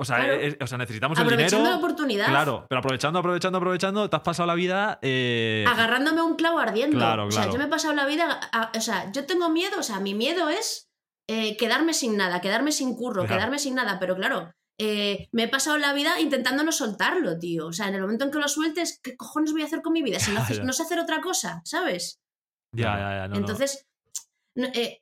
O 0.03 0.05
sea, 0.05 0.17
Claro. 0.17 0.33
es- 0.35 0.57
o 0.61 0.67
sea, 0.67 0.79
necesitamos 0.79 1.19
el 1.19 1.25
aprovechando 1.25 1.57
dinero. 1.59 1.71
la 1.73 1.79
oportunidad, 1.79 2.27
Claro, 2.27 2.67
pero 2.69 2.79
aprovechando, 2.81 3.19
aprovechando, 3.19 3.59
aprovechando, 3.59 4.11
te 4.11 4.17
has 4.17 4.23
pasado 4.23 4.47
la 4.47 4.55
vida. 4.55 4.99
eh, 5.03 5.65
agarrándome 5.69 6.21
a 6.21 6.25
un 6.25 6.37
clavo 6.37 6.59
ardiendo. 6.59 6.97
Claro, 6.99 7.27
O 7.27 7.31
sea, 7.31 7.43
claro. 7.43 7.53
yo 7.53 7.59
me 7.59 7.65
he 7.65 7.69
pasado 7.69 7.95
la 7.95 8.07
vida. 8.07 8.41
a- 8.53 8.71
o 8.77 8.81
sea, 8.81 9.11
yo 9.13 9.25
tengo 9.27 9.49
miedo, 9.49 9.79
o 9.79 9.83
sea, 9.83 9.99
mi 10.01 10.15
miedo 10.15 10.49
es 10.49 10.89
eh, 11.29 11.57
quedarme 11.57 11.95
sin 11.95 12.17
nada, 12.17 12.41
quedarme 12.41 12.73
sin 12.73 12.95
curro, 12.97 13.23
Claro. 13.23 13.29
quedarme 13.39 13.59
sin 13.59 13.75
nada, 13.77 13.99
pero 13.99 14.15
claro. 14.17 14.53
eh, 14.79 15.29
me 15.33 15.45
he 15.45 15.49
pasado 15.49 15.79
la 15.79 15.93
vida 15.93 16.19
intentando 16.19 16.65
no 16.65 16.73
soltarlo, 16.73 17.39
tío. 17.39 17.67
O 17.69 17.73
sea, 17.73 17.87
en 17.89 17.95
el 17.95 18.01
momento 18.01 18.25
en 18.25 18.31
que 18.33 18.39
lo 18.41 18.49
sueltes, 18.49 18.99
¿qué 19.03 19.17
cojones 19.17 19.53
voy 19.53 19.63
a 19.63 19.67
hacer 19.67 19.81
con 19.83 19.93
mi 19.93 20.03
vida? 20.03 20.19
Si 20.19 20.33
no, 20.33 20.41
haces- 20.67 20.77
sé 20.77 20.83
hacer 20.83 20.99
otra 20.99 21.21
cosa, 21.21 21.61
¿sabes? 21.65 22.19
ya, 22.75 22.97
ya, 22.97 23.11
ya. 23.17 23.29
no, 23.29 23.35
no. 23.35 23.37
Entonces, 23.41 23.87
no, 24.57 24.67
eh, 24.75 25.01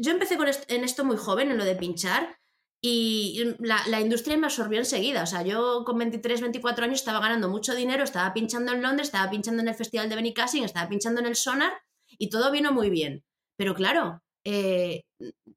yo 0.00 0.12
empecé 0.12 0.36
con 0.36 0.46
est- 0.48 0.70
en 0.70 0.84
esto 0.84 1.04
muy 1.04 1.16
joven, 1.16 1.50
en 1.50 1.58
lo 1.58 1.64
de 1.64 1.74
pinchar, 1.74 2.36
y 2.82 3.54
la, 3.58 3.82
la 3.88 4.00
industria 4.00 4.36
me 4.36 4.46
absorbió 4.46 4.78
enseguida. 4.78 5.22
O 5.22 5.26
sea, 5.26 5.42
yo 5.42 5.84
con 5.84 5.98
23, 5.98 6.40
24 6.40 6.84
años 6.84 7.00
estaba 7.00 7.20
ganando 7.20 7.48
mucho 7.48 7.74
dinero, 7.74 8.04
estaba 8.04 8.32
pinchando 8.32 8.72
en 8.72 8.82
Londres, 8.82 9.08
estaba 9.08 9.30
pinchando 9.30 9.62
en 9.62 9.68
el 9.68 9.74
Festival 9.74 10.08
de 10.08 10.16
Benicassin, 10.16 10.64
estaba 10.64 10.88
pinchando 10.88 11.20
en 11.20 11.26
el 11.26 11.36
Sonar, 11.36 11.72
y 12.08 12.30
todo 12.30 12.50
vino 12.52 12.72
muy 12.72 12.90
bien. 12.90 13.24
Pero 13.56 13.74
claro, 13.74 14.22
eh, 14.44 15.02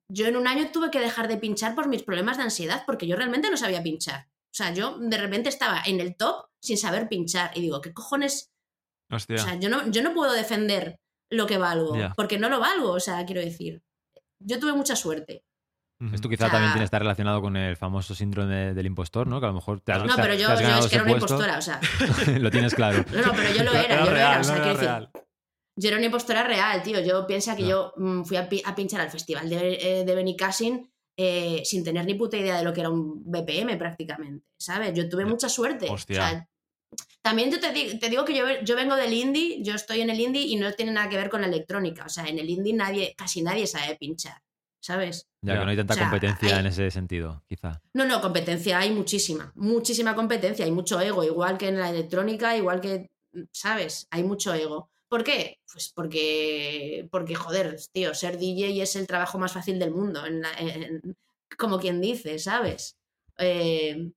yo 0.10 0.28
en 0.28 0.38
un 0.38 0.48
año 0.48 0.72
tuve 0.72 0.90
que 0.90 1.00
dejar 1.00 1.28
de 1.28 1.38
pinchar 1.38 1.76
por 1.76 1.88
mis 1.88 2.04
problemas 2.04 2.38
de 2.38 2.44
ansiedad, 2.44 2.84
porque 2.86 3.08
yo 3.08 3.16
realmente 3.16 3.50
no 3.52 3.58
sabía 3.58 3.84
pinchar. 3.84 4.28
O 4.52 4.56
sea, 4.56 4.74
yo 4.74 4.98
de 4.98 5.18
repente 5.18 5.50
estaba 5.50 5.82
en 5.86 6.00
el 6.00 6.16
top 6.16 6.48
sin 6.62 6.78
saber 6.78 7.08
pinchar. 7.08 7.52
Y 7.56 7.62
digo, 7.62 7.82
¿qué 7.82 7.94
cojones 7.94 8.52
Hostia. 9.12 9.36
o 9.36 9.40
sea, 9.40 9.60
yo 9.60 9.70
no, 9.70 9.90
yo 9.92 10.02
no 10.02 10.14
puedo 10.14 10.34
defender 10.34 11.00
lo 11.32 11.46
que 11.46 11.58
valgo, 11.58 11.96
porque 12.16 12.40
no 12.40 12.50
lo 12.50 12.60
valgo, 12.60 12.92
o 12.92 13.00
sea, 13.00 13.26
quiero 13.26 13.42
decir. 13.42 13.84
Yo 14.42 14.60
tuve 14.60 14.74
mucha 14.74 14.96
suerte. 14.96 15.44
Ujú. 16.02 16.16
Esto 16.16 16.30
quizá 16.30 16.46
O 16.46 16.48
sea- 16.48 16.52
también 16.54 16.72
tiene 16.72 16.82
que 16.82 16.86
estar 16.86 17.02
relacionado 17.02 17.42
con 17.42 17.58
el 17.58 17.76
famoso 17.76 18.16
síndrome 18.16 18.74
del 18.74 18.86
impostor, 18.86 19.28
¿no? 19.28 19.40
Que 19.40 19.46
a 19.48 19.50
lo 19.50 19.56
mejor 19.56 19.82
te 19.82 19.92
has, 19.92 20.04
No, 20.06 20.16
pero 20.16 20.34
yo, 20.36 20.50
has 20.50 20.62
yo 20.62 20.78
es 20.80 20.88
que 20.88 20.96
era 20.96 21.04
una 21.04 21.12
puesto. 21.18 21.34
impostora, 21.36 21.58
o 21.58 21.62
sea. 21.62 21.80
lo 22.40 22.50
tienes 22.52 22.74
claro. 22.74 23.04
No, 23.12 23.22
no, 23.28 23.34
pero 23.34 23.54
yo 23.54 23.64
lo 23.64 23.72
era, 23.74 23.84
Era 23.84 24.00
yo 24.00 24.06
lo 24.06 24.12
real, 24.12 24.32
era, 24.32 24.40
o 24.40 24.44
sea, 24.44 24.56
no 24.56 24.62
quiero 24.64 24.80
era 24.80 24.80
decir. 24.80 24.88
real. 24.88 25.12
Yo 25.76 25.88
era 25.90 25.98
una 25.98 26.06
impostora 26.06 26.44
real, 26.44 26.84
tío. 26.84 27.00
Yo 27.02 27.26
piensa 27.28 27.56
que 27.56 27.64
Ya. 27.64 27.70
yo 27.70 27.94
mm, 27.98 28.24
fui 28.24 28.38
a, 28.38 28.48
pi- 28.50 28.62
a 28.66 28.76
pinchar 28.76 29.02
al 29.02 29.10
festival 29.10 29.50
de, 29.50 29.78
eh, 30.02 30.06
de 30.06 30.16
Benicassin 30.16 30.90
eh, 31.18 31.62
sin 31.66 31.84
tener 31.84 32.06
ni 32.06 32.14
puta 32.16 32.38
idea 32.38 32.58
de 32.58 32.64
lo 32.64 32.72
que 32.74 32.80
era 32.82 32.90
un 32.90 33.22
BPM 33.30 33.78
prácticamente, 33.78 34.46
¿sabes? 34.58 34.94
Yo 34.94 35.08
tuve 35.10 35.26
mucha 35.26 35.50
suerte. 35.50 35.88
Hostia. 35.90 36.24
O 36.26 36.30
sea, 36.30 36.48
también 37.22 37.52
yo 37.52 37.60
te, 37.60 37.72
di- 37.74 38.00
te 38.00 38.10
digo 38.10 38.24
que 38.24 38.36
yo, 38.36 38.46
yo 38.64 38.76
vengo 38.78 38.96
del 38.96 39.12
indie, 39.14 39.62
yo 39.64 39.76
estoy 39.76 40.00
en 40.02 40.10
el 40.10 40.20
indie 40.20 40.44
y 40.44 40.56
no 40.56 40.72
tiene 40.74 40.94
nada 40.94 41.10
que 41.10 41.18
ver 41.18 41.30
con 41.30 41.42
la 41.42 41.48
electrónica. 41.48 42.06
O 42.06 42.10
sea, 42.10 42.26
en 42.26 42.40
el 42.40 42.50
indie 42.50 42.74
nadie, 42.74 43.14
casi 43.18 43.42
nadie 43.42 43.68
sabe 43.68 43.96
pinchar, 43.98 44.42
¿sabes? 44.82 45.28
Ya, 45.42 45.60
que 45.60 45.66
no 45.66 45.72
hay 45.72 45.78
tanta 45.78 45.94
O 45.94 45.98
sea, 45.98 46.06
competencia 46.10 46.54
hay- 46.56 46.60
en 46.60 46.66
ese 46.68 46.92
sentido, 46.92 47.44
quizá. 47.48 47.82
No, 47.94 48.06
no, 48.06 48.22
competencia 48.22 48.80
hay 48.80 48.92
muchísima, 48.92 49.52
muchísima 49.56 50.16
competencia, 50.16 50.66
hay 50.66 50.72
mucho 50.72 51.00
ego, 51.00 51.24
igual 51.24 51.58
que 51.58 51.68
en 51.70 51.80
la 51.80 51.90
electrónica, 51.90 52.56
igual 52.58 52.82
que, 52.82 53.10
¿sabes? 53.52 54.08
Hay 54.12 54.24
mucho 54.24 54.54
ego. 54.54 54.90
¿Por 55.08 55.24
qué? 55.24 55.60
Pues 55.72 55.92
porque, 55.96 57.08
porque 57.12 57.36
joder, 57.36 57.78
tío, 57.92 58.14
ser 58.14 58.38
DJ 58.38 58.84
es 58.84 58.96
el 58.96 59.08
trabajo 59.08 59.40
más 59.40 59.54
fácil 59.54 59.80
del 59.80 59.92
mundo, 59.92 60.26
en 60.26 60.42
la- 60.42 60.54
en- 60.60 61.18
como 61.58 61.80
quien 61.80 62.00
dice, 62.00 62.38
¿sabes? 62.38 62.96
Eh, 63.38 64.12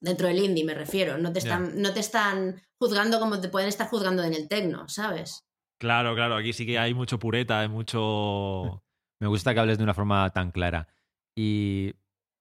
dentro 0.00 0.28
del 0.28 0.38
indie 0.44 0.64
me 0.64 0.74
refiero, 0.74 1.18
no 1.18 1.32
te, 1.32 1.40
están, 1.40 1.82
no 1.82 1.92
te 1.92 2.00
están 2.00 2.62
juzgando 2.78 3.18
como 3.18 3.40
te 3.40 3.48
pueden 3.48 3.68
estar 3.68 3.88
juzgando 3.88 4.22
en 4.22 4.34
el 4.34 4.46
tecno, 4.48 4.88
¿sabes? 4.88 5.44
Claro, 5.80 6.14
claro. 6.14 6.36
Aquí 6.36 6.52
sí 6.52 6.64
que 6.66 6.78
hay 6.78 6.94
mucho 6.94 7.18
pureta, 7.18 7.60
hay 7.60 7.68
mucho. 7.68 8.82
Me 9.20 9.26
gusta 9.26 9.54
que 9.54 9.60
hables 9.60 9.78
de 9.78 9.84
una 9.84 9.94
forma 9.94 10.28
tan 10.30 10.50
clara. 10.50 10.88
Y 11.34 11.94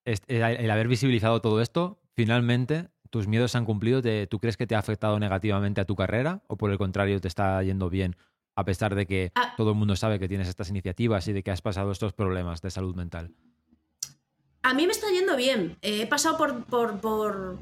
el 0.05 0.71
haber 0.71 0.87
visibilizado 0.87 1.41
todo 1.41 1.61
esto, 1.61 1.99
finalmente, 2.13 2.89
tus 3.09 3.27
miedos 3.27 3.51
se 3.51 3.57
han 3.57 3.65
cumplido. 3.65 4.01
¿Tú 4.27 4.39
crees 4.39 4.57
que 4.57 4.67
te 4.67 4.75
ha 4.75 4.79
afectado 4.79 5.19
negativamente 5.19 5.81
a 5.81 5.85
tu 5.85 5.95
carrera? 5.95 6.43
¿O 6.47 6.57
por 6.57 6.71
el 6.71 6.77
contrario, 6.77 7.19
te 7.19 7.27
está 7.27 7.61
yendo 7.63 7.89
bien, 7.89 8.15
a 8.55 8.63
pesar 8.65 8.95
de 8.95 9.05
que 9.05 9.31
Ah. 9.35 9.53
todo 9.57 9.71
el 9.71 9.75
mundo 9.77 9.95
sabe 9.95 10.19
que 10.19 10.27
tienes 10.27 10.47
estas 10.47 10.69
iniciativas 10.69 11.27
y 11.27 11.33
de 11.33 11.43
que 11.43 11.51
has 11.51 11.61
pasado 11.61 11.91
estos 11.91 12.13
problemas 12.13 12.61
de 12.61 12.71
salud 12.71 12.95
mental? 12.95 13.33
A 14.63 14.73
mí 14.73 14.85
me 14.85 14.91
está 14.91 15.07
yendo 15.11 15.35
bien. 15.35 15.77
Eh, 15.81 16.01
he 16.01 16.07
pasado 16.07 16.37
por, 16.37 16.65
por, 16.65 16.99
por, 16.99 17.59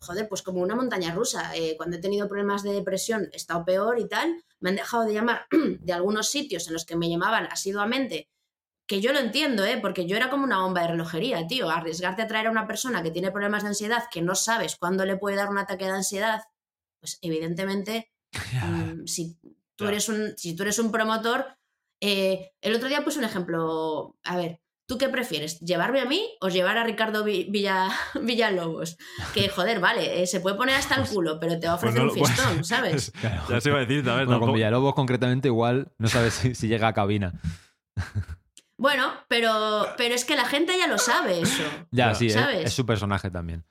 joder, 0.00 0.28
pues 0.28 0.42
como 0.42 0.60
una 0.60 0.76
montaña 0.76 1.14
rusa. 1.14 1.56
Eh, 1.56 1.74
cuando 1.76 1.96
he 1.96 2.00
tenido 2.00 2.28
problemas 2.28 2.62
de 2.62 2.72
depresión 2.72 3.28
he 3.32 3.36
estado 3.36 3.64
peor 3.64 3.98
y 3.98 4.08
tal. 4.08 4.44
Me 4.60 4.70
han 4.70 4.76
dejado 4.76 5.04
de 5.04 5.14
llamar 5.14 5.46
de 5.80 5.92
algunos 5.92 6.28
sitios 6.30 6.66
en 6.68 6.72
los 6.74 6.84
que 6.84 6.96
me 6.96 7.08
llamaban 7.10 7.46
asiduamente 7.50 8.28
que 8.86 9.00
yo 9.00 9.12
lo 9.12 9.18
entiendo, 9.18 9.64
¿eh? 9.64 9.78
porque 9.80 10.06
yo 10.06 10.16
era 10.16 10.30
como 10.30 10.44
una 10.44 10.60
bomba 10.60 10.82
de 10.82 10.88
relojería, 10.88 11.46
tío. 11.46 11.70
Arriesgarte 11.70 12.22
a 12.22 12.26
traer 12.26 12.46
a 12.46 12.50
una 12.50 12.66
persona 12.66 13.02
que 13.02 13.10
tiene 13.10 13.30
problemas 13.32 13.62
de 13.62 13.68
ansiedad, 13.70 14.04
que 14.10 14.22
no 14.22 14.34
sabes 14.34 14.76
cuándo 14.76 15.04
le 15.04 15.16
puede 15.16 15.36
dar 15.36 15.48
un 15.48 15.58
ataque 15.58 15.86
de 15.86 15.90
ansiedad, 15.92 16.42
pues 17.00 17.18
evidentemente, 17.22 18.12
mm, 18.64 19.06
si, 19.06 19.38
tú 19.76 19.86
eres 19.88 20.08
un, 20.08 20.34
si 20.36 20.54
tú 20.54 20.62
eres 20.62 20.78
un 20.78 20.92
promotor, 20.92 21.46
eh, 22.00 22.52
el 22.60 22.74
otro 22.76 22.88
día 22.88 23.02
puse 23.04 23.18
un 23.18 23.24
ejemplo, 23.24 24.16
a 24.22 24.36
ver, 24.36 24.60
¿tú 24.86 24.98
qué 24.98 25.08
prefieres? 25.08 25.58
¿Llevarme 25.60 26.00
a 26.00 26.04
mí 26.04 26.36
o 26.40 26.48
llevar 26.48 26.78
a 26.78 26.84
Ricardo 26.84 27.24
Villa, 27.24 27.88
Villalobos? 28.22 28.96
Que, 29.34 29.48
joder, 29.48 29.80
vale, 29.80 30.22
eh, 30.22 30.26
se 30.28 30.38
puede 30.40 30.54
poner 30.56 30.76
hasta 30.76 30.94
el 30.94 31.08
culo, 31.08 31.40
pero 31.40 31.58
te 31.58 31.66
va 31.66 31.72
a 31.74 31.80
Pues 31.80 31.90
ofrecer 31.92 32.04
no 32.04 32.12
un 32.12 32.18
pues- 32.18 32.30
fiestón, 32.32 32.64
¿sabes? 32.64 33.12
Ya 33.48 33.60
se 33.60 33.68
iba 33.70 33.78
a 33.78 33.84
decir, 33.84 34.08
a 34.08 34.14
ver, 34.14 34.26
Bueno, 34.26 34.40
con 34.40 34.52
Villalobos 34.52 34.94
concretamente 34.94 35.48
igual 35.48 35.90
no 35.98 36.06
sabes 36.08 36.34
si, 36.34 36.54
si 36.54 36.68
llega 36.68 36.86
a 36.88 36.94
cabina. 36.94 37.32
Bueno, 38.78 39.12
pero, 39.28 39.86
pero 39.96 40.14
es 40.14 40.24
que 40.24 40.36
la 40.36 40.44
gente 40.44 40.76
ya 40.78 40.86
lo 40.86 40.98
sabe 40.98 41.40
eso. 41.40 41.62
Ya, 41.90 42.14
sí, 42.14 42.26
es, 42.26 42.34
¿Sabes? 42.34 42.66
es 42.66 42.72
su 42.74 42.84
personaje 42.84 43.30
también. 43.30 43.64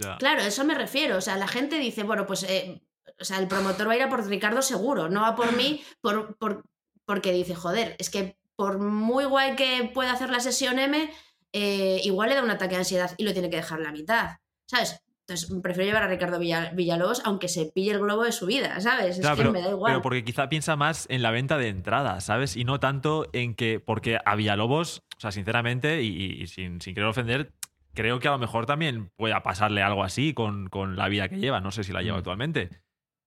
ya. 0.00 0.16
Claro, 0.18 0.42
a 0.42 0.46
eso 0.46 0.64
me 0.64 0.74
refiero. 0.74 1.16
O 1.16 1.20
sea, 1.20 1.36
la 1.36 1.48
gente 1.48 1.78
dice, 1.78 2.02
bueno, 2.04 2.24
pues 2.26 2.44
eh, 2.44 2.82
o 3.20 3.24
sea, 3.24 3.38
el 3.38 3.48
promotor 3.48 3.88
va 3.88 3.92
a 3.92 3.96
ir 3.96 4.02
a 4.02 4.08
por 4.08 4.24
Ricardo 4.26 4.62
seguro, 4.62 5.08
no 5.08 5.22
va 5.22 5.34
por 5.34 5.52
mí 5.56 5.82
por, 6.00 6.36
por- 6.36 6.64
porque 7.04 7.32
dice, 7.32 7.54
joder, 7.54 7.96
es 7.98 8.10
que 8.10 8.38
por 8.56 8.78
muy 8.78 9.24
guay 9.24 9.56
que 9.56 9.90
pueda 9.92 10.12
hacer 10.12 10.30
la 10.30 10.40
sesión 10.40 10.78
M, 10.78 11.12
eh, 11.52 12.00
igual 12.04 12.28
le 12.30 12.36
da 12.36 12.42
un 12.42 12.50
ataque 12.50 12.74
de 12.74 12.78
ansiedad 12.78 13.12
y 13.18 13.24
lo 13.24 13.32
tiene 13.32 13.50
que 13.50 13.56
dejar 13.56 13.80
la 13.80 13.92
mitad, 13.92 14.36
¿sabes? 14.70 15.00
Entonces, 15.26 15.50
prefiero 15.62 15.86
llevar 15.88 16.02
a 16.02 16.08
Ricardo 16.08 16.38
Villa- 16.38 16.70
Villalobos 16.74 17.22
aunque 17.24 17.48
se 17.48 17.64
pille 17.66 17.92
el 17.92 18.00
globo 18.00 18.24
de 18.24 18.32
su 18.32 18.44
vida, 18.44 18.78
¿sabes? 18.80 19.16
Es 19.16 19.20
Claro, 19.20 19.36
que 19.36 19.42
pero, 19.42 19.52
me 19.52 19.62
da 19.62 19.70
igual. 19.70 19.92
pero 19.92 20.02
porque 20.02 20.22
quizá 20.22 20.50
piensa 20.50 20.76
más 20.76 21.06
en 21.08 21.22
la 21.22 21.30
venta 21.30 21.56
de 21.56 21.68
entradas, 21.68 22.24
¿sabes? 22.24 22.56
Y 22.58 22.64
no 22.64 22.78
tanto 22.78 23.26
en 23.32 23.54
que. 23.54 23.80
Porque 23.80 24.18
a 24.22 24.34
Villalobos, 24.36 25.02
o 25.16 25.20
sea, 25.20 25.30
sinceramente, 25.32 26.02
y, 26.02 26.42
y 26.42 26.46
sin, 26.46 26.80
sin 26.82 26.94
querer 26.94 27.08
ofender, 27.08 27.52
creo 27.94 28.18
que 28.20 28.28
a 28.28 28.32
lo 28.32 28.38
mejor 28.38 28.66
también 28.66 29.10
pueda 29.16 29.42
pasarle 29.42 29.82
algo 29.82 30.04
así 30.04 30.34
con, 30.34 30.68
con 30.68 30.96
la 30.96 31.08
vida 31.08 31.28
que 31.30 31.38
lleva. 31.38 31.60
No 31.60 31.70
sé 31.70 31.84
si 31.84 31.92
la 31.92 32.02
lleva 32.02 32.16
Mm. 32.16 32.18
actualmente. 32.18 32.70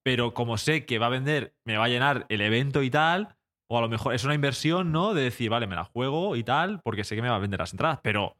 Pero 0.03 0.35
como 0.35 0.57
sé 0.59 0.85
que 0.85 0.99
va 0.99 1.07
a 1.07 1.09
vender, 1.09 1.55
me 1.65 1.77
va 1.77 1.85
a 1.85 1.89
llenar 1.89 2.27
el 2.29 2.41
evento 2.41 2.83
y 2.83 2.91
tal, 2.91 3.35
o 3.69 3.77
a 3.79 3.81
lo 3.81 3.89
mejor 3.89 4.13
es 4.13 4.23
una 4.23 4.35
inversión, 4.35 4.91
¿no? 4.91 5.15
De 5.15 5.23
decir, 5.23 5.49
vale, 5.49 5.65
me 5.65 5.75
la 5.75 5.83
juego 5.83 6.35
y 6.35 6.43
tal, 6.43 6.79
porque 6.83 7.03
sé 7.03 7.15
que 7.15 7.23
me 7.23 7.29
va 7.29 7.37
a 7.37 7.39
vender 7.39 7.59
las 7.59 7.73
entradas. 7.73 7.99
Pero. 8.03 8.37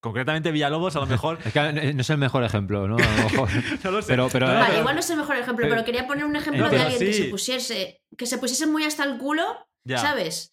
Concretamente 0.00 0.52
Villalobos, 0.52 0.94
a 0.96 1.00
lo 1.00 1.06
mejor. 1.06 1.38
Es 1.44 1.52
que 1.52 1.58
eh, 1.58 1.94
no 1.94 2.00
es 2.02 2.10
el 2.10 2.18
mejor 2.18 2.44
ejemplo, 2.44 2.86
¿no? 2.86 2.96
A 2.96 2.98
lo 3.00 3.06
mejor. 3.30 3.48
no 3.84 3.90
lo 3.90 4.02
sé. 4.02 4.08
Pero- 4.08 4.28
pero- 4.30 4.46
Vale, 4.46 4.78
igual 4.78 4.94
no 4.94 5.00
es 5.00 5.10
el 5.10 5.16
mejor 5.16 5.36
ejemplo, 5.36 5.64
pero- 5.64 5.74
pero, 5.74 5.84
quería 5.84 6.06
poner 6.06 6.24
un 6.24 6.36
ejemplo 6.36 6.68
de 6.70 6.78
alguien 6.80 6.98
que 7.00 7.12
se 7.12 7.24
pusiese, 7.24 8.02
que 8.16 8.26
se 8.26 8.38
pusiese 8.38 8.66
muy 8.66 8.84
hasta 8.84 9.04
el 9.04 9.18
culo, 9.18 9.44
ya. 9.84 9.98
¿sabes? 9.98 10.52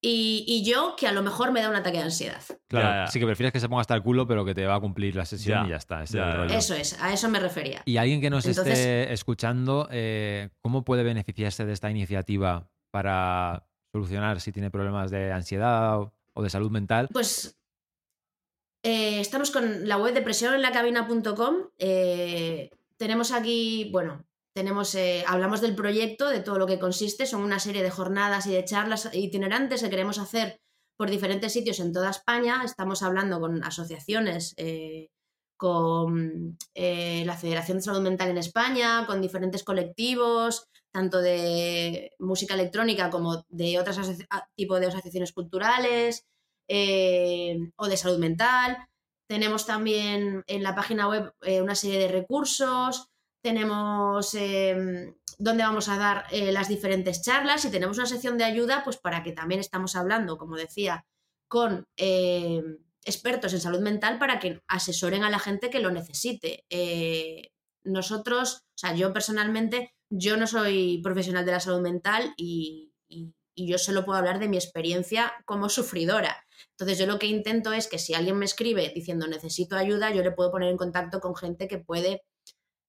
Y, 0.00 0.44
y 0.46 0.64
yo 0.64 0.94
que 0.96 1.08
a 1.08 1.12
lo 1.12 1.22
mejor 1.24 1.50
me 1.50 1.60
da 1.60 1.68
un 1.68 1.74
ataque 1.74 1.98
de 1.98 2.04
ansiedad. 2.04 2.40
Claro, 2.68 2.88
Ya, 2.88 3.04
ya. 3.04 3.06
sí 3.10 3.18
que 3.18 3.26
prefieres 3.26 3.52
que 3.52 3.58
se 3.58 3.68
ponga 3.68 3.80
hasta 3.80 3.96
el 3.96 4.02
culo, 4.04 4.28
pero 4.28 4.44
que 4.44 4.54
te 4.54 4.64
va 4.64 4.76
a 4.76 4.80
cumplir 4.80 5.16
la 5.16 5.24
sesión 5.26 5.62
Ya. 5.62 5.66
y 5.66 5.70
ya 5.70 5.76
está. 5.76 6.04
es. 6.04 6.14
Eso 6.14 6.74
es, 6.74 7.02
a 7.02 7.12
eso 7.12 7.28
me 7.28 7.40
refería. 7.40 7.82
Y 7.84 7.96
alguien 7.96 8.20
que 8.20 8.30
nos 8.30 8.46
Entonces- 8.46 8.78
esté 8.78 9.12
escuchando, 9.12 9.88
eh, 9.90 10.50
¿cómo 10.62 10.84
puede 10.84 11.02
beneficiarse 11.02 11.66
de 11.66 11.72
esta 11.72 11.90
iniciativa 11.90 12.70
para 12.92 13.66
solucionar 13.92 14.40
si 14.40 14.52
tiene 14.52 14.70
problemas 14.70 15.10
de 15.10 15.32
ansiedad 15.32 15.98
o- 15.98 16.14
o 16.32 16.42
de 16.44 16.50
salud 16.50 16.70
mental? 16.70 17.08
Pues 17.12 17.57
eh, 18.82 19.20
estamos 19.20 19.50
con 19.50 19.88
la 19.88 19.98
web 19.98 20.14
de 20.14 20.22
presionenlacabina.com. 20.22 21.56
Eh, 21.78 22.70
tenemos 22.96 23.32
aquí, 23.32 23.90
bueno, 23.92 24.24
tenemos, 24.54 24.94
eh, 24.94 25.24
hablamos 25.26 25.60
del 25.60 25.74
proyecto, 25.74 26.28
de 26.28 26.40
todo 26.40 26.58
lo 26.58 26.66
que 26.66 26.78
consiste. 26.78 27.26
Son 27.26 27.42
una 27.42 27.58
serie 27.58 27.82
de 27.82 27.90
jornadas 27.90 28.46
y 28.46 28.52
de 28.52 28.64
charlas 28.64 29.10
itinerantes 29.12 29.82
que 29.82 29.90
queremos 29.90 30.18
hacer 30.18 30.60
por 30.96 31.10
diferentes 31.10 31.52
sitios 31.52 31.80
en 31.80 31.92
toda 31.92 32.10
España. 32.10 32.62
Estamos 32.64 33.02
hablando 33.02 33.40
con 33.40 33.62
asociaciones, 33.62 34.56
con 35.56 36.56
la 36.74 37.36
Federación 37.36 37.78
de 37.78 37.84
Salud 37.84 38.00
Mental 38.00 38.30
en 38.30 38.38
España, 38.38 39.04
con 39.06 39.20
diferentes 39.20 39.62
colectivos, 39.62 40.68
tanto 40.90 41.20
de 41.20 42.12
música 42.18 42.54
electrónica 42.54 43.10
como 43.10 43.44
de 43.48 43.78
otros 43.78 44.00
tipos 44.56 44.80
de 44.80 44.86
asociaciones 44.86 45.32
culturales 45.32 46.26
eh, 46.68 47.58
o 47.76 47.88
de 47.88 47.96
salud 47.96 48.18
mental. 48.18 48.86
Tenemos 49.28 49.66
también 49.66 50.44
en 50.46 50.62
la 50.62 50.74
página 50.74 51.08
web 51.08 51.32
eh, 51.42 51.60
una 51.60 51.74
serie 51.74 51.98
de 51.98 52.08
recursos, 52.08 53.08
tenemos 53.42 54.34
eh, 54.34 55.14
dónde 55.38 55.62
vamos 55.62 55.88
a 55.88 55.96
dar 55.96 56.26
eh, 56.30 56.52
las 56.52 56.68
diferentes 56.68 57.22
charlas 57.22 57.64
y 57.64 57.70
tenemos 57.70 57.96
una 57.98 58.06
sección 58.06 58.36
de 58.36 58.44
ayuda 58.44 58.82
pues 58.84 58.96
para 58.96 59.22
que 59.22 59.32
también 59.32 59.60
estamos 59.60 59.96
hablando, 59.96 60.38
como 60.38 60.56
decía, 60.56 61.06
con 61.48 61.86
eh, 61.96 62.62
expertos 63.04 63.52
en 63.54 63.60
salud 63.60 63.80
mental 63.80 64.18
para 64.18 64.38
que 64.38 64.60
asesoren 64.66 65.24
a 65.24 65.30
la 65.30 65.38
gente 65.38 65.70
que 65.70 65.80
lo 65.80 65.90
necesite. 65.90 66.64
Nosotros, 67.84 68.64
o 68.74 68.78
sea, 68.78 68.94
yo 68.94 69.12
personalmente, 69.12 69.94
yo 70.10 70.36
no 70.36 70.46
soy 70.46 71.00
profesional 71.02 71.46
de 71.46 71.52
la 71.52 71.60
salud 71.60 71.80
mental 71.80 72.34
y, 72.36 72.92
y 73.58 73.66
yo 73.68 73.78
solo 73.78 74.04
puedo 74.04 74.18
hablar 74.18 74.38
de 74.38 74.48
mi 74.48 74.56
experiencia 74.56 75.32
como 75.44 75.68
sufridora. 75.68 76.44
Entonces 76.70 76.98
yo 76.98 77.06
lo 77.06 77.18
que 77.18 77.26
intento 77.26 77.72
es 77.72 77.88
que 77.88 77.98
si 77.98 78.14
alguien 78.14 78.38
me 78.38 78.44
escribe 78.44 78.92
diciendo 78.94 79.26
necesito 79.26 79.76
ayuda, 79.76 80.10
yo 80.12 80.22
le 80.22 80.30
puedo 80.30 80.50
poner 80.52 80.70
en 80.70 80.76
contacto 80.76 81.20
con 81.20 81.34
gente 81.34 81.66
que 81.68 81.78
puede, 81.78 82.22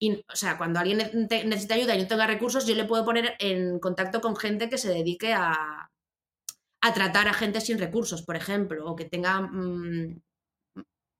o 0.02 0.36
sea, 0.36 0.58
cuando 0.58 0.80
alguien 0.80 0.98
ne- 0.98 1.44
necesita 1.46 1.76
ayuda 1.76 1.96
y 1.96 2.02
no 2.02 2.08
tenga 2.08 2.28
recursos, 2.28 2.66
yo 2.68 2.76
le 2.76 2.86
puedo 2.86 3.04
poner 3.06 3.36
en 3.40 3.80
contacto 3.80 4.22
con 4.22 4.36
gente 4.36 4.70
que 4.70 4.78
se 4.78 4.90
dedique 4.90 5.34
a, 5.34 5.92
a 6.82 6.94
tratar 6.94 7.28
a 7.28 7.34
gente 7.34 7.62
sin 7.62 7.80
recursos, 7.80 8.22
por 8.22 8.36
ejemplo, 8.36 8.86
o 8.90 8.96
que 8.96 9.06
tenga 9.06 9.42
mm, 9.42 10.22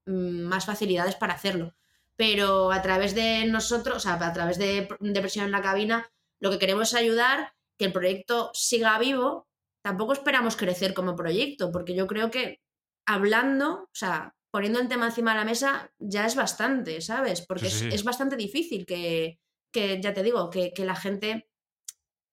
mm, 0.06 0.42
más 0.44 0.66
facilidades 0.66 1.16
para 1.16 1.34
hacerlo. 1.34 1.76
Pero 2.16 2.72
a 2.72 2.82
través 2.82 3.16
de 3.16 3.46
nosotros, 3.46 3.98
o 3.98 4.00
sea, 4.00 4.14
a 4.16 4.34
través 4.34 4.58
de, 4.58 4.90
de 5.00 5.22
Presión 5.22 5.46
en 5.46 5.52
la 5.52 5.62
Cabina, 5.62 6.12
lo 6.40 6.52
que 6.52 6.60
queremos 6.60 6.90
es 6.90 6.96
ayudar 6.96 7.54
que 7.80 7.86
el 7.86 7.94
proyecto 7.94 8.52
siga 8.54 9.00
vivo. 9.00 9.48
Tampoco 9.82 10.14
esperamos 10.14 10.58
crecer 10.58 10.94
como 10.94 11.16
proyecto, 11.16 11.72
porque 11.72 11.96
yo 11.96 12.06
creo 12.06 12.30
que 12.30 12.60
hablando, 13.08 13.84
o 13.86 13.90
sea, 13.94 14.36
poniendo 14.52 14.80
el 14.80 14.90
tema 14.90 15.08
encima 15.08 15.32
de 15.32 15.38
la 15.40 15.46
mesa, 15.46 15.92
ya 15.98 16.26
es 16.26 16.36
bastante, 16.36 17.02
¿sabes? 17.02 17.42
Porque 17.42 17.70
Sí, 17.70 17.90
sí, 17.90 17.90
es, 17.92 18.04
bastante 18.04 18.36
difícil 18.36 18.86
que, 18.86 19.40
que, 19.72 20.02
ya 20.02 20.14
te 20.14 20.22
digo, 20.22 20.50
que, 20.50 20.74
que 20.74 20.86
la 20.86 20.96
gente, 20.96 21.50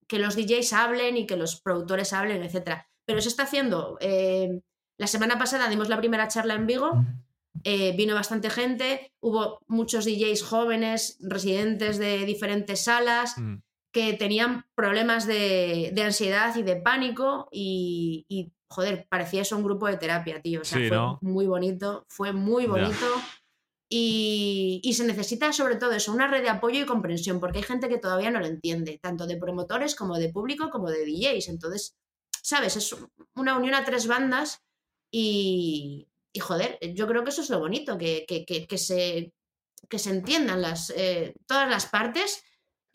que 0.09 0.19
los 0.19 0.35
DJs 0.35 0.73
hablen 0.73 1.17
y 1.17 1.27
que 1.27 1.37
los 1.37 1.61
productores 1.61 2.13
hablen, 2.13 2.43
etcétera. 2.43 2.89
Pero 3.07 3.21
se 3.21 3.29
está 3.29 3.45
haciendo. 3.45 3.97
eh, 4.01 4.61
la 4.99 5.07
semana 5.07 5.39
pasada 5.39 5.69
dimos 5.69 5.91
la 5.91 5.99
primera 5.99 6.27
charla 6.27 6.55
en 6.55 6.67
Vigo, 6.67 7.05
eh, 7.65 7.95
vino 7.97 8.15
bastante 8.15 8.49
gente, 8.49 9.13
hubo 9.21 9.61
muchos 9.67 10.07
DJs 10.07 10.43
jóvenes, 10.43 11.19
residentes 11.21 11.99
de 11.99 12.25
diferentes 12.25 12.85
salas, 12.85 13.37
Mm. 13.37 13.57
Que 13.97 14.13
tenían 14.13 14.67
problemas 14.75 15.27
de, 15.27 15.91
de 15.95 16.03
ansiedad 16.03 16.55
y 16.55 16.63
de 16.63 16.77
pánico 16.77 17.49
y, 17.51 18.27
y, 18.29 18.53
joder, 18.69 19.07
parecía 19.09 19.41
eso 19.41 19.57
un 19.57 19.63
grupo 19.65 19.87
de 19.87 19.97
terapia, 19.97 20.43
tío. 20.43 20.61
O 20.61 20.65
sea, 20.67 20.79
Sí, 20.79 20.89
fue 20.89 20.99
¿no? 20.99 21.19
muy 21.23 21.47
bonito, 21.47 22.05
fue 22.11 22.35
muy 22.35 22.67
bonito. 22.67 23.07
Y, 23.89 24.83
y 24.85 24.93
se 24.93 25.07
necesita 25.07 25.51
sobre 25.55 25.77
todo 25.77 25.93
eso, 25.93 26.13
una 26.13 26.29
red 26.29 26.43
de 26.43 26.51
apoyo 26.51 26.79
y 26.79 26.85
comprensión, 26.85 27.41
porque 27.41 27.57
hay 27.61 27.65
gente 27.65 27.89
que 27.89 27.97
todavía 27.97 28.31
no 28.31 28.39
lo 28.39 28.45
entiende, 28.45 28.99
tanto 29.01 29.27
de 29.27 29.39
promotores 29.39 29.95
como 29.95 30.19
de 30.19 30.29
público 30.29 30.69
como 30.69 30.91
de 30.91 31.07
DJs. 31.07 31.49
Entonces, 31.49 31.97
¿sabes? 32.43 32.77
Es 32.77 32.95
una 33.35 33.57
unión 33.57 33.75
a 33.75 33.87
tres 33.87 34.07
bandas 34.07 34.63
y, 35.11 36.07
y 36.35 36.41
joder, 36.41 36.79
yo 36.95 37.07
creo 37.07 37.25
que 37.25 37.31
eso 37.31 37.41
es 37.41 37.49
lo 37.49 37.61
bonito, 37.61 37.97
que, 37.97 38.27
que, 38.29 38.45
que, 38.45 38.67
que 38.67 38.77
se, 38.77 39.33
que 39.89 39.99
se 39.99 40.11
entiendan 40.11 40.61
las, 40.61 40.91
eh, 40.91 41.35
todas 41.47 41.71
las 41.71 41.87
partes 41.87 42.43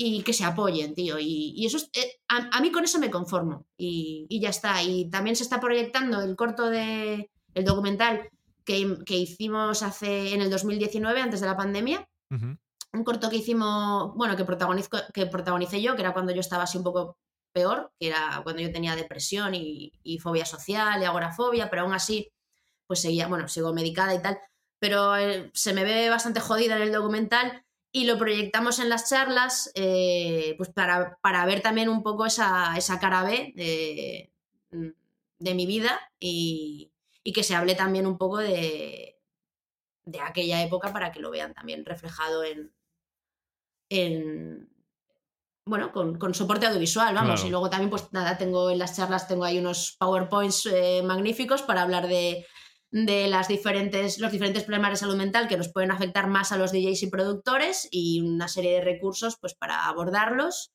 y 0.04 0.24
que 0.24 0.34
se 0.34 0.44
apoyen, 0.44 0.96
tío. 0.96 1.20
Y, 1.20 1.54
y 1.56 1.66
eso 1.66 1.78
es, 1.78 1.90
eh, 1.94 2.20
a, 2.28 2.58
a, 2.58 2.62
mí 2.62 2.72
con 2.72 2.84
eso 2.84 2.98
me 3.00 3.12
conformo 3.12 3.68
y, 3.78 4.26
y, 4.30 4.40
ya 4.42 4.50
está. 4.50 4.82
Y 4.82 5.10
también 5.10 5.36
se 5.36 5.44
está 5.44 5.60
proyectando 5.60 6.22
el 6.22 6.36
corto 6.36 6.70
de 6.70 7.30
el 7.54 7.66
documental 7.66 8.30
que, 8.66 8.98
que 9.06 9.18
hicimos 9.18 9.84
hace 9.84 10.34
en 10.34 10.42
el 10.42 10.50
2019, 10.50 11.22
antes 11.22 11.42
de 11.42 11.48
la 11.48 11.58
pandemia. 11.58 12.08
Uh 12.32 12.36
-huh. 12.36 12.58
Un 12.94 13.04
corto 13.04 13.30
que 13.30 13.38
hicimos, 13.38 14.16
bueno, 14.16 14.36
que, 14.36 14.44
protagonizo, 14.44 14.90
que 15.14 15.28
protagonicé 15.28 15.82
yo, 15.82 15.96
que 15.96 16.02
era 16.02 16.14
cuando 16.14 16.34
yo 16.34 16.42
estaba 16.42 16.64
así 16.64 16.78
un 16.78 16.84
poco 16.84 17.18
peor, 17.54 17.92
que 18.00 18.08
era 18.08 18.42
cuando 18.44 18.62
yo 18.62 18.72
tenía 18.72 18.96
depresión 18.96 19.54
y, 19.54 19.92
y 20.04 20.18
fobia 20.18 20.46
social 20.46 21.02
y 21.02 21.06
agorafobia, 21.06 21.70
pero 21.70 21.84
aún 21.84 21.94
así, 21.94 22.32
pues 22.88 23.02
seguía, 23.02 23.28
bueno, 23.28 23.48
sigo 23.48 23.74
medicada 23.74 24.14
y 24.16 24.22
tal, 24.22 24.40
pero 24.80 25.16
eh, 25.16 25.52
se 25.54 25.74
me 25.74 25.84
ve 25.84 26.10
bastante 26.10 26.40
jodida 26.40 26.76
en 26.76 26.82
el 26.82 26.92
documental 26.92 27.64
y 27.92 28.06
lo 28.06 28.18
proyectamos 28.18 28.80
en 28.80 28.90
las 28.90 29.10
charlas 29.10 29.72
eh, 29.76 30.56
pues 30.58 30.70
para, 30.70 31.18
para, 31.22 31.46
ver 31.46 31.62
también 31.62 31.90
un 31.90 32.04
poco 32.04 32.26
esa, 32.26 32.76
esa 32.78 33.00
cara 33.00 33.24
B 33.24 33.54
de, 33.56 34.32
de 35.40 35.54
mi 35.54 35.66
vida 35.66 36.00
y, 36.20 36.92
y, 37.24 37.34
que 37.34 37.44
se 37.44 37.56
hable 37.56 37.76
también 37.76 38.08
un 38.08 38.18
poco 38.18 38.38
de, 38.38 39.20
de, 40.06 40.20
aquella 40.22 40.64
época 40.64 40.94
para 40.94 41.12
que 41.12 41.20
lo 41.20 41.32
vean 41.32 41.54
también 41.54 41.86
reflejado 41.86 42.44
en, 42.44 42.72
en 43.90 44.70
bueno, 45.66 45.92
con, 45.92 46.18
con 46.18 46.34
soporte 46.34 46.66
audiovisual, 46.66 47.14
vamos. 47.14 47.42
Claro. 47.42 47.48
Y 47.48 47.52
luego 47.52 47.70
también, 47.70 47.90
pues 47.90 48.12
nada, 48.12 48.38
tengo 48.38 48.72
en 48.72 48.80
las 48.80 48.96
charlas, 48.96 49.28
tengo 49.28 49.44
ahí 49.44 49.60
unos 49.60 49.96
PowerPoints 50.00 50.66
eh, 50.66 51.04
magníficos 51.04 51.62
para 51.62 51.84
hablar 51.84 52.08
de, 52.08 52.46
de 52.92 53.28
las 53.28 53.48
diferentes, 53.48 54.20
los 54.20 54.32
diferentes 54.32 54.64
problemas 54.64 54.92
de 54.92 54.98
salud 54.98 55.16
mental 55.16 55.48
que 55.48 55.58
nos 55.58 55.70
pueden 55.70 55.92
afectar 55.92 56.28
más 56.28 56.52
a 56.52 56.58
los 56.58 56.72
DJs 56.72 57.04
y 57.04 57.10
productores 57.10 57.88
y 57.90 58.22
una 58.22 58.48
serie 58.50 58.74
de 58.74 58.82
recursos 58.82 59.38
pues 59.40 59.56
para 59.56 59.88
abordarlos. 59.88 60.72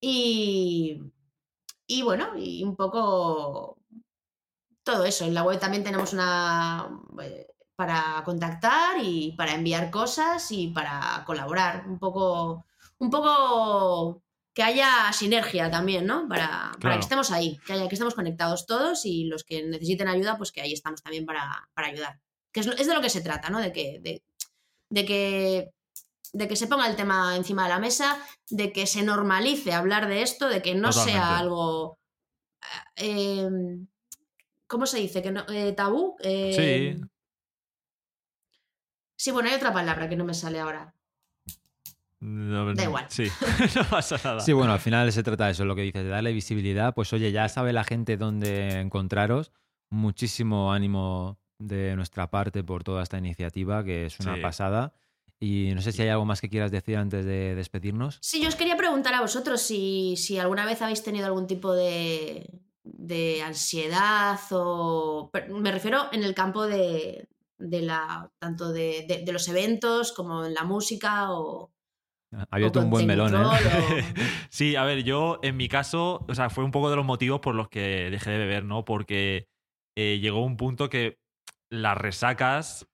Y, 0.00 1.00
y 1.86 2.02
bueno, 2.02 2.36
y 2.36 2.64
un 2.64 2.76
poco 2.76 3.78
todo 4.84 5.04
eso. 5.04 5.24
En 5.24 5.34
la 5.34 5.42
web 5.44 5.58
también 5.58 5.84
tenemos 5.84 6.12
una 6.12 6.88
eh, 7.20 7.46
para 7.76 8.22
contactar 8.24 8.96
y 9.02 9.32
para 9.32 9.54
enviar 9.54 9.90
cosas 9.90 10.50
y 10.52 10.68
para 10.68 11.24
colaborar. 11.26 11.86
Un 11.88 11.98
poco, 11.98 12.64
un 12.98 13.10
poco 13.10 14.22
que 14.54 14.62
haya 14.62 15.12
sinergia 15.12 15.70
también, 15.70 16.06
¿no? 16.06 16.28
Para, 16.28 16.72
para 16.80 16.96
que 16.96 17.00
estemos 17.00 17.30
ahí, 17.30 17.58
que, 17.66 17.72
haya, 17.72 17.88
que 17.88 17.94
estemos 17.94 18.14
conectados 18.14 18.66
todos 18.66 19.06
y 19.06 19.24
los 19.24 19.44
que 19.44 19.62
necesiten 19.62 20.08
ayuda, 20.08 20.36
pues 20.36 20.52
que 20.52 20.60
ahí 20.60 20.72
estamos 20.72 21.02
también 21.02 21.24
para, 21.24 21.68
para 21.74 21.88
ayudar. 21.88 22.20
Que 22.52 22.60
es, 22.60 22.66
de 22.66 22.94
lo 22.94 23.00
que 23.00 23.10
se 23.10 23.22
trata, 23.22 23.48
¿no? 23.48 23.60
De 23.60 23.72
que, 23.72 23.98
de, 24.02 24.22
de 24.90 25.04
que 25.06 25.70
de 26.34 26.48
que 26.48 26.56
se 26.56 26.66
ponga 26.66 26.86
el 26.86 26.96
tema 26.96 27.36
encima 27.36 27.64
de 27.64 27.68
la 27.68 27.78
mesa, 27.78 28.18
de 28.48 28.72
que 28.72 28.86
se 28.86 29.02
normalice 29.02 29.74
hablar 29.74 30.08
de 30.08 30.22
esto, 30.22 30.48
de 30.48 30.62
que 30.62 30.74
no 30.74 30.90
sea 30.90 31.36
algo 31.36 31.98
eh, 32.96 33.48
¿Cómo 34.66 34.86
se 34.86 34.98
dice? 34.98 35.22
que 35.22 35.30
no, 35.30 35.44
eh, 35.48 35.72
¿Tabú? 35.72 36.16
Eh, 36.20 36.96
Sí. 36.96 37.08
Sí, 39.14 39.30
bueno, 39.30 39.50
hay 39.50 39.54
otra 39.54 39.72
palabra 39.72 40.08
que 40.08 40.16
no 40.16 40.24
me 40.24 40.34
sale 40.34 40.58
ahora. 40.58 40.94
No, 42.24 42.72
Da 42.74 42.84
igual. 42.84 43.06
Sí, 43.08 43.24
no 43.76 43.84
pasa 43.90 44.16
nada. 44.22 44.40
Sí, 44.40 44.52
bueno, 44.52 44.72
al 44.72 44.78
final 44.80 45.10
se 45.12 45.22
trata 45.24 45.46
de 45.46 45.52
eso, 45.52 45.64
lo 45.64 45.74
que 45.74 45.82
dices, 45.82 46.04
de 46.04 46.08
darle 46.10 46.32
visibilidad. 46.32 46.94
Pues 46.94 47.12
oye, 47.12 47.32
ya 47.32 47.48
sabe 47.48 47.72
la 47.72 47.82
gente 47.84 48.16
dónde 48.16 48.78
encontraros. 48.80 49.50
Muchísimo 49.90 50.72
ánimo 50.72 51.38
de 51.58 51.94
nuestra 51.96 52.30
parte 52.30 52.62
por 52.64 52.84
toda 52.84 53.02
esta 53.02 53.18
iniciativa, 53.18 53.84
que 53.84 54.06
es 54.06 54.18
una 54.20 54.36
Sí. 54.36 54.40
pasada. 54.40 54.94
Y 55.40 55.72
no 55.74 55.82
sé 55.82 55.90
si 55.90 56.02
hay 56.02 56.08
algo 56.10 56.24
más 56.24 56.40
que 56.40 56.48
quieras 56.48 56.70
decir 56.70 56.96
antes 56.96 57.24
de 57.24 57.56
despedirnos. 57.56 58.18
Sí, 58.22 58.40
yo 58.40 58.48
os 58.48 58.54
quería 58.54 58.76
preguntar 58.76 59.12
a 59.14 59.20
vosotros 59.20 59.60
si, 59.60 60.14
si 60.16 60.38
alguna 60.38 60.64
vez 60.64 60.80
habéis 60.82 61.02
tenido 61.02 61.26
algún 61.26 61.48
tipo 61.48 61.72
de, 61.74 62.48
de 62.84 63.42
ansiedad 63.42 64.38
o... 64.52 65.30
Me 65.48 65.72
refiero 65.72 66.04
en 66.12 66.22
el 66.22 66.34
campo 66.34 66.64
de, 66.66 67.28
de 67.58 67.82
la 67.82 68.30
tanto 68.38 68.72
de, 68.72 69.04
de- 69.08 69.24
de 69.24 69.32
los 69.32 69.48
eventos 69.48 70.12
como 70.12 70.44
en 70.44 70.54
la 70.54 70.62
música 70.62 71.32
o... 71.32 71.71
Ha 72.32 72.46
abierto 72.50 72.80
un 72.80 72.90
buen 72.90 73.06
melón, 73.06 73.34
¿eh? 73.34 73.44
Sí, 74.50 74.76
a 74.76 74.84
ver, 74.84 75.02
yo 75.04 75.38
en 75.42 75.56
mi 75.56 75.68
caso, 75.68 76.24
o 76.28 76.34
sea, 76.34 76.48
fue 76.50 76.64
un 76.64 76.70
poco 76.70 76.88
de 76.88 76.96
los 76.96 77.04
motivos 77.04 77.40
por 77.40 77.54
los 77.54 77.68
que 77.68 78.08
dejé 78.10 78.30
de 78.30 78.38
beber, 78.38 78.64
¿no? 78.64 78.84
Porque 78.84 79.48
eh, 79.96 80.18
llegó 80.20 80.44
un 80.44 80.56
punto 80.56 80.88
que 80.88 81.18
las 81.70 81.96
resacas 81.96 82.88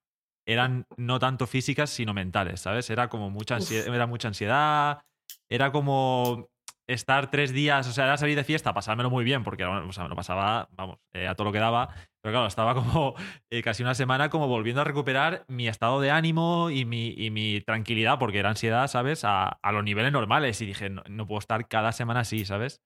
eran 0.47 0.87
no 0.97 1.19
tanto 1.19 1.47
físicas, 1.47 1.91
sino 1.91 2.15
mentales, 2.15 2.61
¿sabes? 2.61 2.91
Era 2.91 3.09
como 3.09 3.31
mucha 3.31 3.57
ansiedad, 3.57 3.95
era 3.95 4.07
mucha 4.07 4.29
ansiedad, 4.29 5.03
era 5.49 5.71
como 5.73 6.49
estar 6.89 7.31
tres 7.31 7.53
días, 7.53 7.87
o 7.87 7.93
sea, 7.93 8.05
era 8.07 8.17
salir 8.17 8.35
de 8.37 8.45
fiesta, 8.45 8.75
pasármelo 8.75 9.11
muy 9.11 9.23
bien, 9.25 9.45
porque 9.45 9.65
o 9.65 9.93
sea, 9.93 10.05
me 10.05 10.09
lo 10.09 10.17
pasaba, 10.17 10.69
vamos, 10.73 10.99
eh, 11.13 11.29
a 11.29 11.35
todo 11.35 11.45
lo 11.47 11.53
que 11.53 11.59
daba, 11.59 11.95
pero 12.23 12.33
claro, 12.33 12.47
estaba 12.47 12.75
como 12.75 13.15
eh, 13.51 13.63
casi 13.63 13.83
una 13.83 13.95
semana 13.95 14.31
como 14.31 14.49
volviendo 14.49 14.81
a 14.81 14.85
recuperar 14.85 15.45
mi 15.49 15.69
estado 15.69 16.01
de 16.01 16.11
ánimo 16.11 16.71
y 16.71 16.85
mi, 16.85 17.09
y 17.17 17.31
mi 17.31 17.61
tranquilidad, 17.61 18.19
porque 18.19 18.39
era 18.39 18.49
ansiedad, 18.51 18.87
¿sabes? 18.89 19.25
A, 19.25 19.49
a 19.63 19.73
los 19.73 19.85
niveles 19.85 20.13
normales. 20.13 20.61
Y 20.63 20.67
dije, 20.67 20.91
no, 20.91 21.03
no 21.09 21.27
puedo 21.27 21.39
estar 21.39 21.69
cada 21.69 21.93
semana 21.93 22.21
así, 22.21 22.45
¿sabes? 22.45 22.81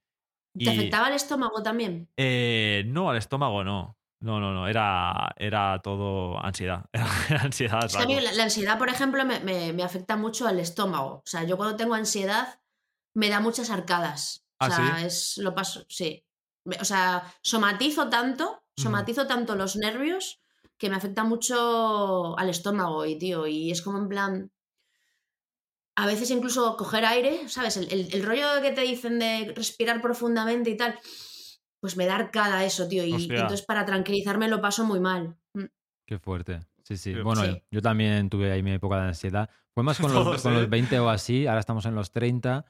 ¿Te 0.58 0.64
Y- 0.64 0.68
afectaba 0.68 1.08
el 1.08 1.14
estómago 1.14 1.62
también? 1.62 2.08
Eh, 2.18 2.84
no, 2.86 3.08
al 3.08 3.16
estómago 3.16 3.64
no. 3.64 3.96
No, 4.20 4.38
no, 4.38 4.52
no. 4.52 4.68
Era, 4.68 5.32
era 5.36 5.80
todo 5.82 6.38
ansiedad. 6.44 6.84
Era 7.28 7.42
ansiedad. 7.42 7.84
Es 7.86 7.96
que 7.96 8.02
a 8.02 8.06
mí 8.06 8.14
saco. 8.14 8.24
la, 8.26 8.32
la 8.32 8.42
ansiedad, 8.44 8.78
por 8.78 8.88
ejemplo, 8.88 9.24
me, 9.24 9.40
me- 9.40 9.72
me 9.72 9.82
afecta 9.82 10.16
mucho 10.16 10.46
al 10.46 10.60
estómago. 10.60 11.14
O 11.16 11.22
sea, 11.24 11.42
yo 11.44 11.56
cuando 11.56 11.76
tengo 11.76 11.94
ansiedad 11.94 12.60
me 13.14 13.28
da 13.28 13.40
muchas 13.40 13.70
arcadas. 13.70 14.44
O 14.60 14.64
¿Ah, 14.64 14.70
sea, 14.70 14.98
sí? 15.00 15.06
es 15.06 15.38
lo 15.38 15.54
paso, 15.54 15.84
sí. 15.88 16.24
O 16.80 16.84
sea, 16.84 17.22
somatizo 17.42 18.08
tanto, 18.08 18.62
Mm. 18.78 18.82
somatizo 18.82 19.26
tanto 19.26 19.54
los 19.56 19.76
nervios 19.76 20.40
que 20.78 20.88
me 20.88 20.96
afecta 20.96 21.24
mucho 21.24 22.38
al 22.38 22.48
estómago 22.48 23.04
y 23.06 23.18
tío, 23.18 23.46
y 23.46 23.70
es 23.70 23.82
como 23.82 23.98
en 23.98 24.08
plan 24.08 24.50
a 25.94 26.06
veces 26.06 26.30
incluso 26.30 26.76
coger 26.76 27.04
aire, 27.04 27.48
¿sabes? 27.48 27.76
El, 27.76 27.92
el- 27.92 28.14
el 28.14 28.22
rollo 28.24 28.46
que 28.62 28.72
te 28.72 28.80
dicen 28.80 29.18
de 29.18 29.52
respirar 29.54 30.00
profundamente 30.00 30.70
y 30.70 30.76
tal, 30.76 30.98
pues 31.80 31.96
me 31.96 32.06
da 32.06 32.16
arcada 32.16 32.64
eso, 32.64 32.88
tío, 32.88 33.04
y, 33.04 33.12
Hostia. 33.12 33.34
entonces 33.40 33.62
para 33.66 33.84
tranquilizarme 33.84 34.48
lo 34.48 34.60
paso 34.60 34.84
muy 34.84 35.00
mal. 35.00 35.36
Mm. 35.54 35.64
Qué 36.06 36.18
fuerte. 36.18 36.60
Sí, 36.84 36.96
sí. 36.96 37.14
Bueno, 37.14 37.44
Sí. 37.44 37.62
yo 37.70 37.82
también 37.82 38.28
tuve 38.30 38.50
ahí 38.50 38.62
mi 38.62 38.72
época 38.72 38.96
de 38.96 39.08
ansiedad. 39.08 39.50
Fue 39.74 39.82
más 39.84 39.98
con 40.00 40.12
los, 40.14 40.24
Todos, 40.24 40.42
con 40.42 40.54
los 40.54 40.68
20 40.68 40.98
o 41.00 41.08
así, 41.10 41.46
ahora 41.46 41.60
estamos 41.60 41.84
en 41.86 41.94
los 41.94 42.10
30. 42.10 42.64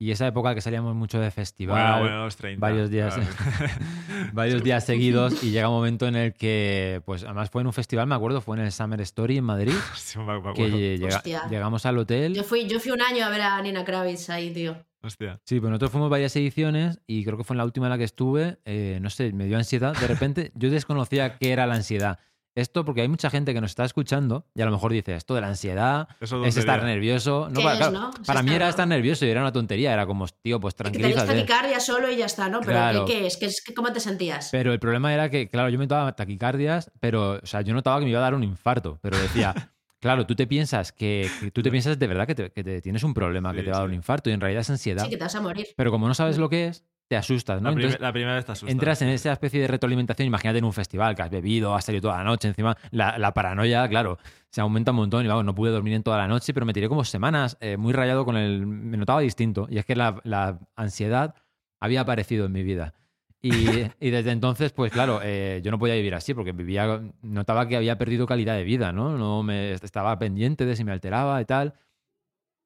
Y 0.00 0.12
esa 0.12 0.28
época 0.28 0.54
que 0.54 0.60
salíamos 0.60 0.94
mucho 0.94 1.18
de 1.18 1.30
festival, 1.32 1.76
Bueno, 1.76 2.00
bueno, 2.00 2.24
los 2.24 2.36
30. 2.36 2.60
varios 2.60 2.88
días, 2.88 3.14
claro. 3.14 3.30
varios 4.32 4.62
días 4.62 4.84
seguidos, 4.86 5.42
y 5.42 5.50
llega 5.50 5.68
un 5.68 5.74
momento 5.74 6.06
en 6.06 6.14
el 6.16 6.34
que, 6.34 7.02
pues 7.04 7.24
además 7.24 7.50
fue 7.50 7.62
en 7.62 7.66
un 7.66 7.72
festival, 7.72 8.06
me 8.06 8.14
acuerdo, 8.14 8.40
fue 8.40 8.56
en 8.56 8.64
el 8.64 8.72
Summer 8.72 9.00
Story 9.00 9.38
en 9.38 9.44
Madrid, 9.44 9.72
Sí, 9.96 10.18
me 10.20 10.52
que 10.54 10.98
llega- 10.98 11.48
llegamos 11.50 11.84
al 11.84 11.98
hotel. 11.98 12.34
Yo 12.34 12.44
fui, 12.44 12.66
yo 12.68 12.78
fui 12.78 12.92
un 12.92 13.02
año 13.02 13.24
a 13.24 13.28
ver 13.28 13.40
a 13.40 13.60
Nina 13.60 13.84
Kravitz 13.84 14.30
ahí, 14.30 14.52
tío. 14.52 14.76
Hostia. 15.02 15.40
Sí, 15.44 15.60
pues 15.60 15.70
nosotros 15.70 15.92
fuimos 15.92 16.10
varias 16.10 16.34
ediciones 16.36 17.00
y 17.06 17.24
creo 17.24 17.36
que 17.38 17.44
fue 17.44 17.54
en 17.54 17.58
la 17.58 17.64
última 17.64 17.86
en 17.86 17.90
la 17.90 17.98
que 17.98 18.04
estuve, 18.04 18.58
eh, 18.64 18.98
no 19.00 19.10
sé, 19.10 19.32
me 19.32 19.46
dio 19.46 19.56
ansiedad. 19.56 19.96
De 19.96 20.06
repente 20.08 20.50
yo 20.54 20.70
desconocía 20.70 21.38
qué 21.38 21.52
era 21.52 21.66
la 21.66 21.74
ansiedad. 21.74 22.18
Esto 22.54 22.84
porque 22.84 23.02
hay 23.02 23.08
mucha 23.08 23.30
gente 23.30 23.54
que 23.54 23.60
nos 23.60 23.70
está 23.70 23.84
escuchando 23.84 24.44
y 24.54 24.62
a 24.62 24.64
lo 24.64 24.72
mejor 24.72 24.92
dice, 24.92 25.14
esto 25.14 25.34
de 25.36 25.40
la 25.42 25.48
ansiedad 25.48 26.08
Eso 26.20 26.44
es 26.44 26.56
estar 26.56 26.82
nervioso. 26.82 27.48
No, 27.50 27.58
¿Qué 27.60 27.62
para, 27.62 27.72
es, 27.74 27.78
claro, 27.88 27.92
no? 27.92 28.10
Para 28.26 28.42
mí 28.42 28.52
era 28.52 28.68
estar 28.68 28.88
nervioso 28.88 29.24
y 29.26 29.30
era 29.30 29.40
una 29.42 29.52
tontería. 29.52 29.92
Era 29.92 30.06
como, 30.06 30.26
tío, 30.26 30.58
pues 30.58 30.74
Que 30.74 30.84
tenéis 30.90 31.14
tranquilízate. 31.14 31.34
taquicardia 31.40 31.78
solo 31.80 32.10
y 32.10 32.16
ya 32.16 32.26
está, 32.26 32.48
¿no? 32.48 32.60
Pero 32.60 32.72
Claro. 32.72 33.04
¿qué, 33.06 33.28
qué 33.38 33.46
es? 33.46 33.62
¿Qué 33.64 33.74
¿Cómo 33.74 33.92
te 33.92 34.00
sentías? 34.00 34.48
Pero 34.50 34.72
el 34.72 34.80
problema 34.80 35.14
era 35.14 35.30
que, 35.30 35.48
claro, 35.48 35.68
yo 35.68 35.78
me 35.78 35.86
daba 35.86 36.16
taquicardias, 36.16 36.90
pero, 37.00 37.38
o 37.42 37.46
sea, 37.46 37.60
yo 37.60 37.74
notaba 37.74 37.98
que 38.00 38.04
me 38.06 38.10
iba 38.10 38.18
a 38.18 38.22
dar 38.22 38.34
un 38.34 38.42
infarto. 38.42 38.98
Pero 39.02 39.16
decía, 39.18 39.54
claro, 40.00 40.26
tú 40.26 40.34
te 40.34 40.46
piensas 40.48 40.90
que, 40.90 41.30
que 41.40 41.50
tú 41.52 41.62
te 41.62 41.70
piensas 41.70 41.98
de 41.98 42.06
verdad 42.08 42.26
que 42.26 42.34
te, 42.34 42.50
que 42.50 42.64
te 42.64 42.80
tienes 42.82 43.04
un 43.04 43.14
problema, 43.14 43.52
que 43.54 43.62
te 43.62 43.70
va 43.70 43.76
a 43.76 43.80
dar 43.80 43.88
un 43.88 43.94
infarto 43.94 44.30
y 44.30 44.32
en 44.32 44.40
realidad 44.40 44.62
es 44.62 44.70
ansiedad. 44.70 45.04
Sí, 45.04 45.10
que 45.10 45.16
te 45.16 45.22
vas 45.24 45.34
a 45.36 45.40
morir. 45.40 45.68
Pero 45.76 45.90
como 45.92 46.08
no 46.08 46.14
sabes 46.14 46.38
lo 46.38 46.48
que 46.48 46.66
es, 46.68 46.84
te 47.08 47.16
asustas, 47.16 47.62
¿no? 47.62 47.70
La, 47.70 47.76
Entonces, 47.76 48.00
la 48.00 48.12
primera 48.12 48.34
vez 48.34 48.44
te 48.44 48.52
asusta. 48.52 48.70
entras 48.70 49.00
en 49.00 49.08
esa 49.08 49.32
especie 49.32 49.62
de 49.62 49.66
retroalimentación. 49.66 50.26
Imagínate 50.26 50.58
en 50.58 50.64
un 50.64 50.74
festival 50.74 51.14
que 51.16 51.22
has 51.22 51.30
bebido, 51.30 51.74
has 51.74 51.84
salido 51.84 52.02
toda 52.02 52.18
la 52.18 52.24
noche. 52.24 52.48
Encima, 52.48 52.76
la, 52.90 53.18
la 53.18 53.32
paranoia, 53.32 53.88
claro, 53.88 54.18
se 54.50 54.60
aumenta 54.60 54.90
un 54.90 54.98
montón. 54.98 55.24
Y 55.24 55.28
vamos, 55.28 55.44
no 55.44 55.54
pude 55.54 55.70
dormir 55.70 55.94
en 55.94 56.02
toda 56.02 56.18
la 56.18 56.28
noche, 56.28 56.52
pero 56.52 56.66
me 56.66 56.74
tiré 56.74 56.88
como 56.88 57.04
semanas 57.04 57.56
eh, 57.60 57.78
muy 57.78 57.94
rayado 57.94 58.26
con 58.26 58.36
el. 58.36 58.66
Me 58.66 58.98
notaba 58.98 59.20
distinto. 59.20 59.66
Y 59.70 59.78
es 59.78 59.86
que 59.86 59.96
la, 59.96 60.20
la 60.24 60.58
ansiedad 60.76 61.34
había 61.80 62.02
aparecido 62.02 62.44
en 62.44 62.52
mi 62.52 62.62
vida. 62.62 62.92
Y, 63.40 63.50
y 64.00 64.10
desde 64.10 64.30
entonces, 64.32 64.72
pues 64.72 64.92
claro, 64.92 65.20
eh, 65.22 65.62
yo 65.64 65.70
no 65.70 65.78
podía 65.78 65.94
vivir 65.94 66.14
así 66.14 66.34
porque 66.34 66.52
vivía. 66.52 67.00
Notaba 67.22 67.66
que 67.66 67.76
había 67.76 67.96
perdido 67.96 68.26
calidad 68.26 68.54
de 68.54 68.64
vida, 68.64 68.92
¿no? 68.92 69.16
No 69.16 69.42
me 69.42 69.72
estaba 69.72 70.18
pendiente 70.18 70.66
de 70.66 70.76
si 70.76 70.84
me 70.84 70.92
alteraba 70.92 71.40
y 71.40 71.46
tal. 71.46 71.72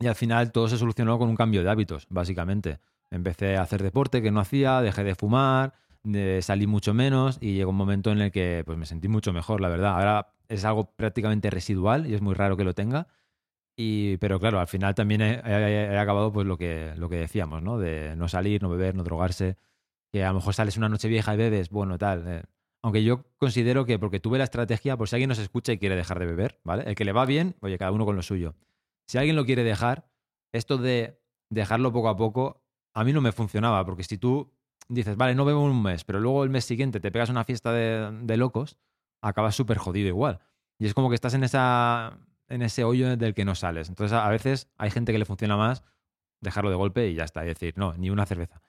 Y 0.01 0.09
al 0.09 0.17
final 0.17 0.51
todo 0.51 0.67
se 0.67 0.79
solucionó 0.79 1.17
con 1.17 1.29
un 1.29 1.37
cambio 1.37 1.63
de 1.63 1.71
hábitos, 1.71 2.07
básicamente. 2.11 2.81
Empecé 3.13 3.57
a 3.57 3.63
hacer 3.63 3.83
deporte 3.83 4.23
que 4.23 4.31
no 4.31 4.41
hacía, 4.41 4.81
dejé 4.81 5.05
de 5.05 5.15
fumar, 5.15 5.75
salí 6.41 6.67
mucho 6.67 6.95
menos 6.95 7.39
y 7.41 7.55
llegó 7.55 7.71
un 7.71 7.77
momento 7.77 8.11
en 8.11 8.21
el 8.21 8.33
que 8.33 8.63
pues, 8.67 8.79
me 8.79 8.87
sentí 8.87 9.09
mucho 9.09 9.33
mejor, 9.33 9.61
la 9.61 9.69
verdad. 9.69 9.95
Ahora 9.95 10.35
es 10.49 10.65
algo 10.65 10.91
prácticamente 10.97 11.51
residual 11.51 12.07
y 12.07 12.15
es 12.15 12.23
muy 12.23 12.35
raro 12.35 12.57
que 12.57 12.65
lo 12.65 12.75
tenga. 12.75 13.07
Y, 13.77 14.19
pero 14.19 14.39
claro, 14.41 14.61
al 14.61 14.67
final 14.67 14.95
también 14.95 15.23
he, 15.23 15.41
he- 15.45 15.93
he 15.95 15.99
acabado 15.99 16.33
pues 16.33 16.47
lo 16.47 16.59
que, 16.59 16.93
lo 16.97 17.09
que 17.09 17.17
decíamos, 17.17 17.63
¿no? 17.63 17.79
De 17.79 18.15
no 18.17 18.29
salir, 18.29 18.63
no 18.63 18.69
beber, 18.69 18.95
no 18.95 19.03
drogarse. 19.05 19.57
Que 20.13 20.25
a 20.25 20.29
lo 20.29 20.35
mejor 20.37 20.55
sales 20.55 20.77
una 20.77 20.89
noche 20.91 21.09
vieja 21.09 21.35
y 21.35 21.39
bebes, 21.39 21.71
bueno, 21.71 21.99
tal. 21.99 22.25
eh. 22.29 22.43
Aunque 22.83 23.03
yo 23.05 23.25
considero 23.39 23.87
que 23.87 23.99
porque 23.99 24.21
tuve 24.21 24.39
la 24.39 24.45
estrategia, 24.45 24.97
por 24.97 25.09
si 25.09 25.17
alguien 25.17 25.29
nos 25.31 25.39
escucha 25.39 25.73
y 25.73 25.79
quiere 25.79 25.97
dejar 25.97 26.19
de 26.19 26.27
beber, 26.27 26.61
¿vale? 26.65 26.85
El 26.87 26.95
que 26.97 27.05
le 27.05 27.13
va 27.13 27.25
bien, 27.25 27.57
oye, 27.61 27.79
cada 27.79 27.93
uno 27.93 28.05
con 28.05 28.17
lo 28.17 28.23
suyo. 28.23 28.55
Si 29.07 29.19
alguien 29.19 29.37
lo 29.37 29.45
quiere 29.47 29.65
dejar, 29.65 30.07
esto 30.53 30.77
de 30.79 31.19
dejarlo 31.49 31.93
poco 31.93 32.09
a 32.09 32.17
poco, 32.17 32.62
a 32.95 33.05
mí 33.05 33.13
no 33.13 33.21
me 33.21 33.33
funcionaba, 33.33 33.85
porque 33.85 34.05
si 34.05 34.19
tú 34.19 34.53
dices, 34.89 35.17
vale, 35.17 35.35
no 35.35 35.45
bebo 35.45 35.63
un 35.63 35.83
mes, 35.83 36.05
pero 36.05 36.21
luego 36.21 36.45
el 36.45 36.51
mes 36.51 36.65
siguiente 36.65 37.01
te 37.01 37.11
pegas 37.11 37.31
una 37.31 37.45
fiesta 37.45 37.73
de, 37.73 38.11
de 38.23 38.37
locos, 38.37 38.77
acabas 39.23 39.55
súper 39.55 39.79
jodido 39.79 40.09
igual. 40.09 40.41
Y 40.79 40.87
es 40.87 40.95
como 40.95 41.09
que 41.09 41.15
estás 41.15 41.35
en, 41.35 41.45
esa, 41.45 42.19
en 42.49 42.63
ese 42.63 42.85
hoyo 42.85 43.17
del 43.17 43.35
que 43.35 43.45
no 43.45 43.55
sales. 43.55 43.89
Entonces, 43.89 44.17
a 44.17 44.29
veces 44.29 44.69
hay 44.77 44.91
gente 44.91 45.13
que 45.13 45.19
le 45.19 45.25
funciona 45.25 45.57
más 45.57 45.83
dejarlo 46.41 46.71
de 46.71 46.77
golpe 46.77 47.09
y 47.09 47.15
ya 47.15 47.25
está. 47.25 47.43
Es 47.43 47.49
decir, 47.55 47.75
no, 47.77 47.95
ni 47.95 48.11
una 48.11 48.27
cerveza. 48.27 48.61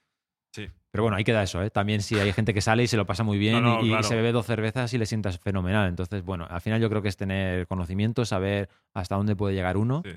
Sí. 0.53 0.67
Pero 0.91 1.03
bueno, 1.03 1.17
ahí 1.17 1.23
queda 1.23 1.41
eso, 1.41 1.63
¿eh? 1.63 1.71
También 1.71 2.03
si 2.03 2.19
hay 2.19 2.31
gente 2.31 2.53
que 2.53 2.61
sale 2.61 2.83
y 2.83 2.87
se 2.87 2.97
lo 2.97 3.07
pasa 3.07 3.23
muy 3.23 3.39
bien 3.39 3.63
No, 3.63 3.81
no, 3.81 3.83
y, 3.83 3.95
y 3.99 4.03
se 4.03 4.15
bebe 4.15 4.31
dos 4.31 4.45
cervezas 4.45 4.93
y 4.93 4.99
le 4.99 5.07
sientas 5.07 5.39
fenomenal. 5.39 5.89
Entonces, 5.89 6.23
bueno, 6.23 6.45
al 6.47 6.61
final 6.61 6.79
yo 6.79 6.87
creo 6.91 7.01
que 7.01 7.09
es 7.09 7.17
tener 7.17 7.65
conocimiento, 7.65 8.23
saber 8.25 8.69
hasta 8.93 9.15
dónde 9.15 9.35
puede 9.35 9.55
llegar 9.55 9.75
uno 9.77 10.03
Sí. 10.05 10.11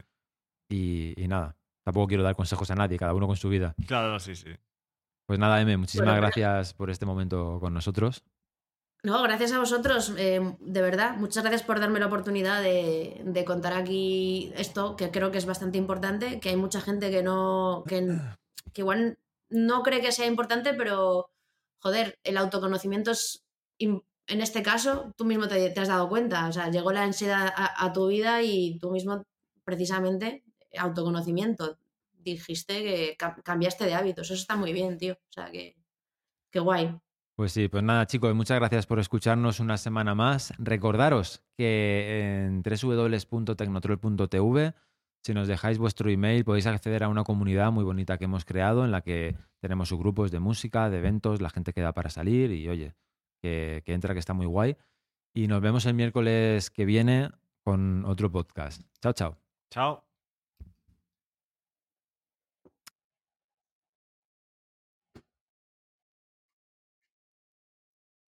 y, 0.68 1.22
y 1.22 1.28
nada. 1.28 1.56
Tampoco 1.86 2.08
quiero 2.08 2.24
dar 2.24 2.34
consejos 2.34 2.68
a 2.72 2.74
nadie, 2.74 2.98
cada 2.98 3.14
uno 3.14 3.28
con 3.28 3.36
su 3.36 3.48
vida. 3.48 3.76
Claro, 3.86 4.18
sí, 4.18 4.34
sí. 4.34 4.50
Pues 5.24 5.38
nada, 5.38 5.60
M, 5.60 5.76
muchísimas 5.76 6.08
Bueno, 6.08 6.20
gracias 6.20 6.74
por 6.74 6.90
este 6.90 7.06
momento 7.06 7.58
con 7.60 7.72
nosotros. 7.72 8.24
No, 9.04 9.22
gracias 9.22 9.52
a 9.52 9.60
vosotros, 9.60 10.12
eh, 10.18 10.40
de 10.58 10.82
verdad. 10.82 11.16
Muchas 11.16 11.44
gracias 11.44 11.62
por 11.62 11.78
darme 11.78 12.00
la 12.00 12.06
oportunidad 12.06 12.60
de, 12.60 13.22
de 13.24 13.44
contar 13.44 13.72
aquí 13.74 14.52
esto, 14.56 14.96
que 14.96 15.12
creo 15.12 15.30
que 15.30 15.38
es 15.38 15.46
bastante 15.46 15.78
importante, 15.78 16.40
que 16.40 16.48
hay 16.48 16.56
mucha 16.56 16.80
gente 16.80 17.08
que 17.12 17.22
no, 17.22 17.84
que, 17.86 18.18
que 18.72 18.80
igual 18.80 19.20
no 19.48 19.84
cree 19.84 20.00
que 20.00 20.10
sea 20.10 20.26
importante, 20.26 20.74
pero 20.74 21.30
joder, 21.80 22.18
el 22.24 22.36
autoconocimiento 22.36 23.12
es, 23.12 23.44
en 23.78 24.02
este 24.26 24.64
caso, 24.64 25.12
tú 25.16 25.24
mismo 25.24 25.46
te, 25.46 25.70
te 25.70 25.80
has 25.80 25.88
dado 25.88 26.08
cuenta, 26.08 26.48
o 26.48 26.52
sea, 26.52 26.68
llegó 26.68 26.90
la 26.90 27.04
ansiedad 27.04 27.52
a, 27.54 27.84
a 27.84 27.92
tu 27.92 28.08
vida 28.08 28.42
y 28.42 28.76
tú 28.80 28.90
mismo, 28.90 29.22
precisamente, 29.62 30.42
autoconocimiento, 30.78 31.78
dijiste 32.12 32.82
que 32.82 33.16
ca- 33.18 33.36
cambiaste 33.44 33.84
de 33.84 33.94
hábitos, 33.94 34.26
eso 34.30 34.34
está 34.34 34.56
muy 34.56 34.72
bien, 34.72 34.96
tío, 34.98 35.14
o 35.14 35.32
sea, 35.32 35.50
que, 35.50 35.76
que 36.50 36.60
guay. 36.60 36.96
Pues 37.36 37.52
sí, 37.52 37.68
pues 37.68 37.82
nada, 37.82 38.06
chicos, 38.06 38.34
muchas 38.34 38.58
gracias 38.58 38.86
por 38.86 38.98
escucharnos 38.98 39.60
una 39.60 39.76
semana 39.76 40.14
más. 40.14 40.52
Recordaros 40.58 41.42
que 41.56 42.44
en 42.46 42.62
www.tecnotrol.tv, 42.62 44.74
si 45.22 45.34
nos 45.34 45.48
dejáis 45.48 45.78
vuestro 45.78 46.08
email, 46.10 46.44
podéis 46.44 46.66
acceder 46.66 47.04
a 47.04 47.08
una 47.08 47.24
comunidad 47.24 47.72
muy 47.72 47.84
bonita 47.84 48.16
que 48.18 48.24
hemos 48.24 48.44
creado 48.44 48.84
en 48.84 48.90
la 48.90 49.02
que 49.02 49.36
tenemos 49.60 49.88
sus 49.88 49.98
grupos 49.98 50.30
de 50.30 50.40
música, 50.40 50.88
de 50.88 50.98
eventos, 50.98 51.40
la 51.42 51.50
gente 51.50 51.72
queda 51.72 51.92
para 51.92 52.10
salir 52.10 52.52
y 52.52 52.68
oye, 52.68 52.94
que, 53.42 53.82
que 53.84 53.92
entra, 53.92 54.14
que 54.14 54.20
está 54.20 54.34
muy 54.34 54.46
guay. 54.46 54.76
Y 55.34 55.48
nos 55.48 55.60
vemos 55.60 55.84
el 55.84 55.94
miércoles 55.94 56.70
que 56.70 56.86
viene 56.86 57.30
con 57.62 58.04
otro 58.06 58.30
podcast. 58.30 58.80
Chao, 59.02 59.12
chao. 59.12 59.36
Chao. 59.70 60.05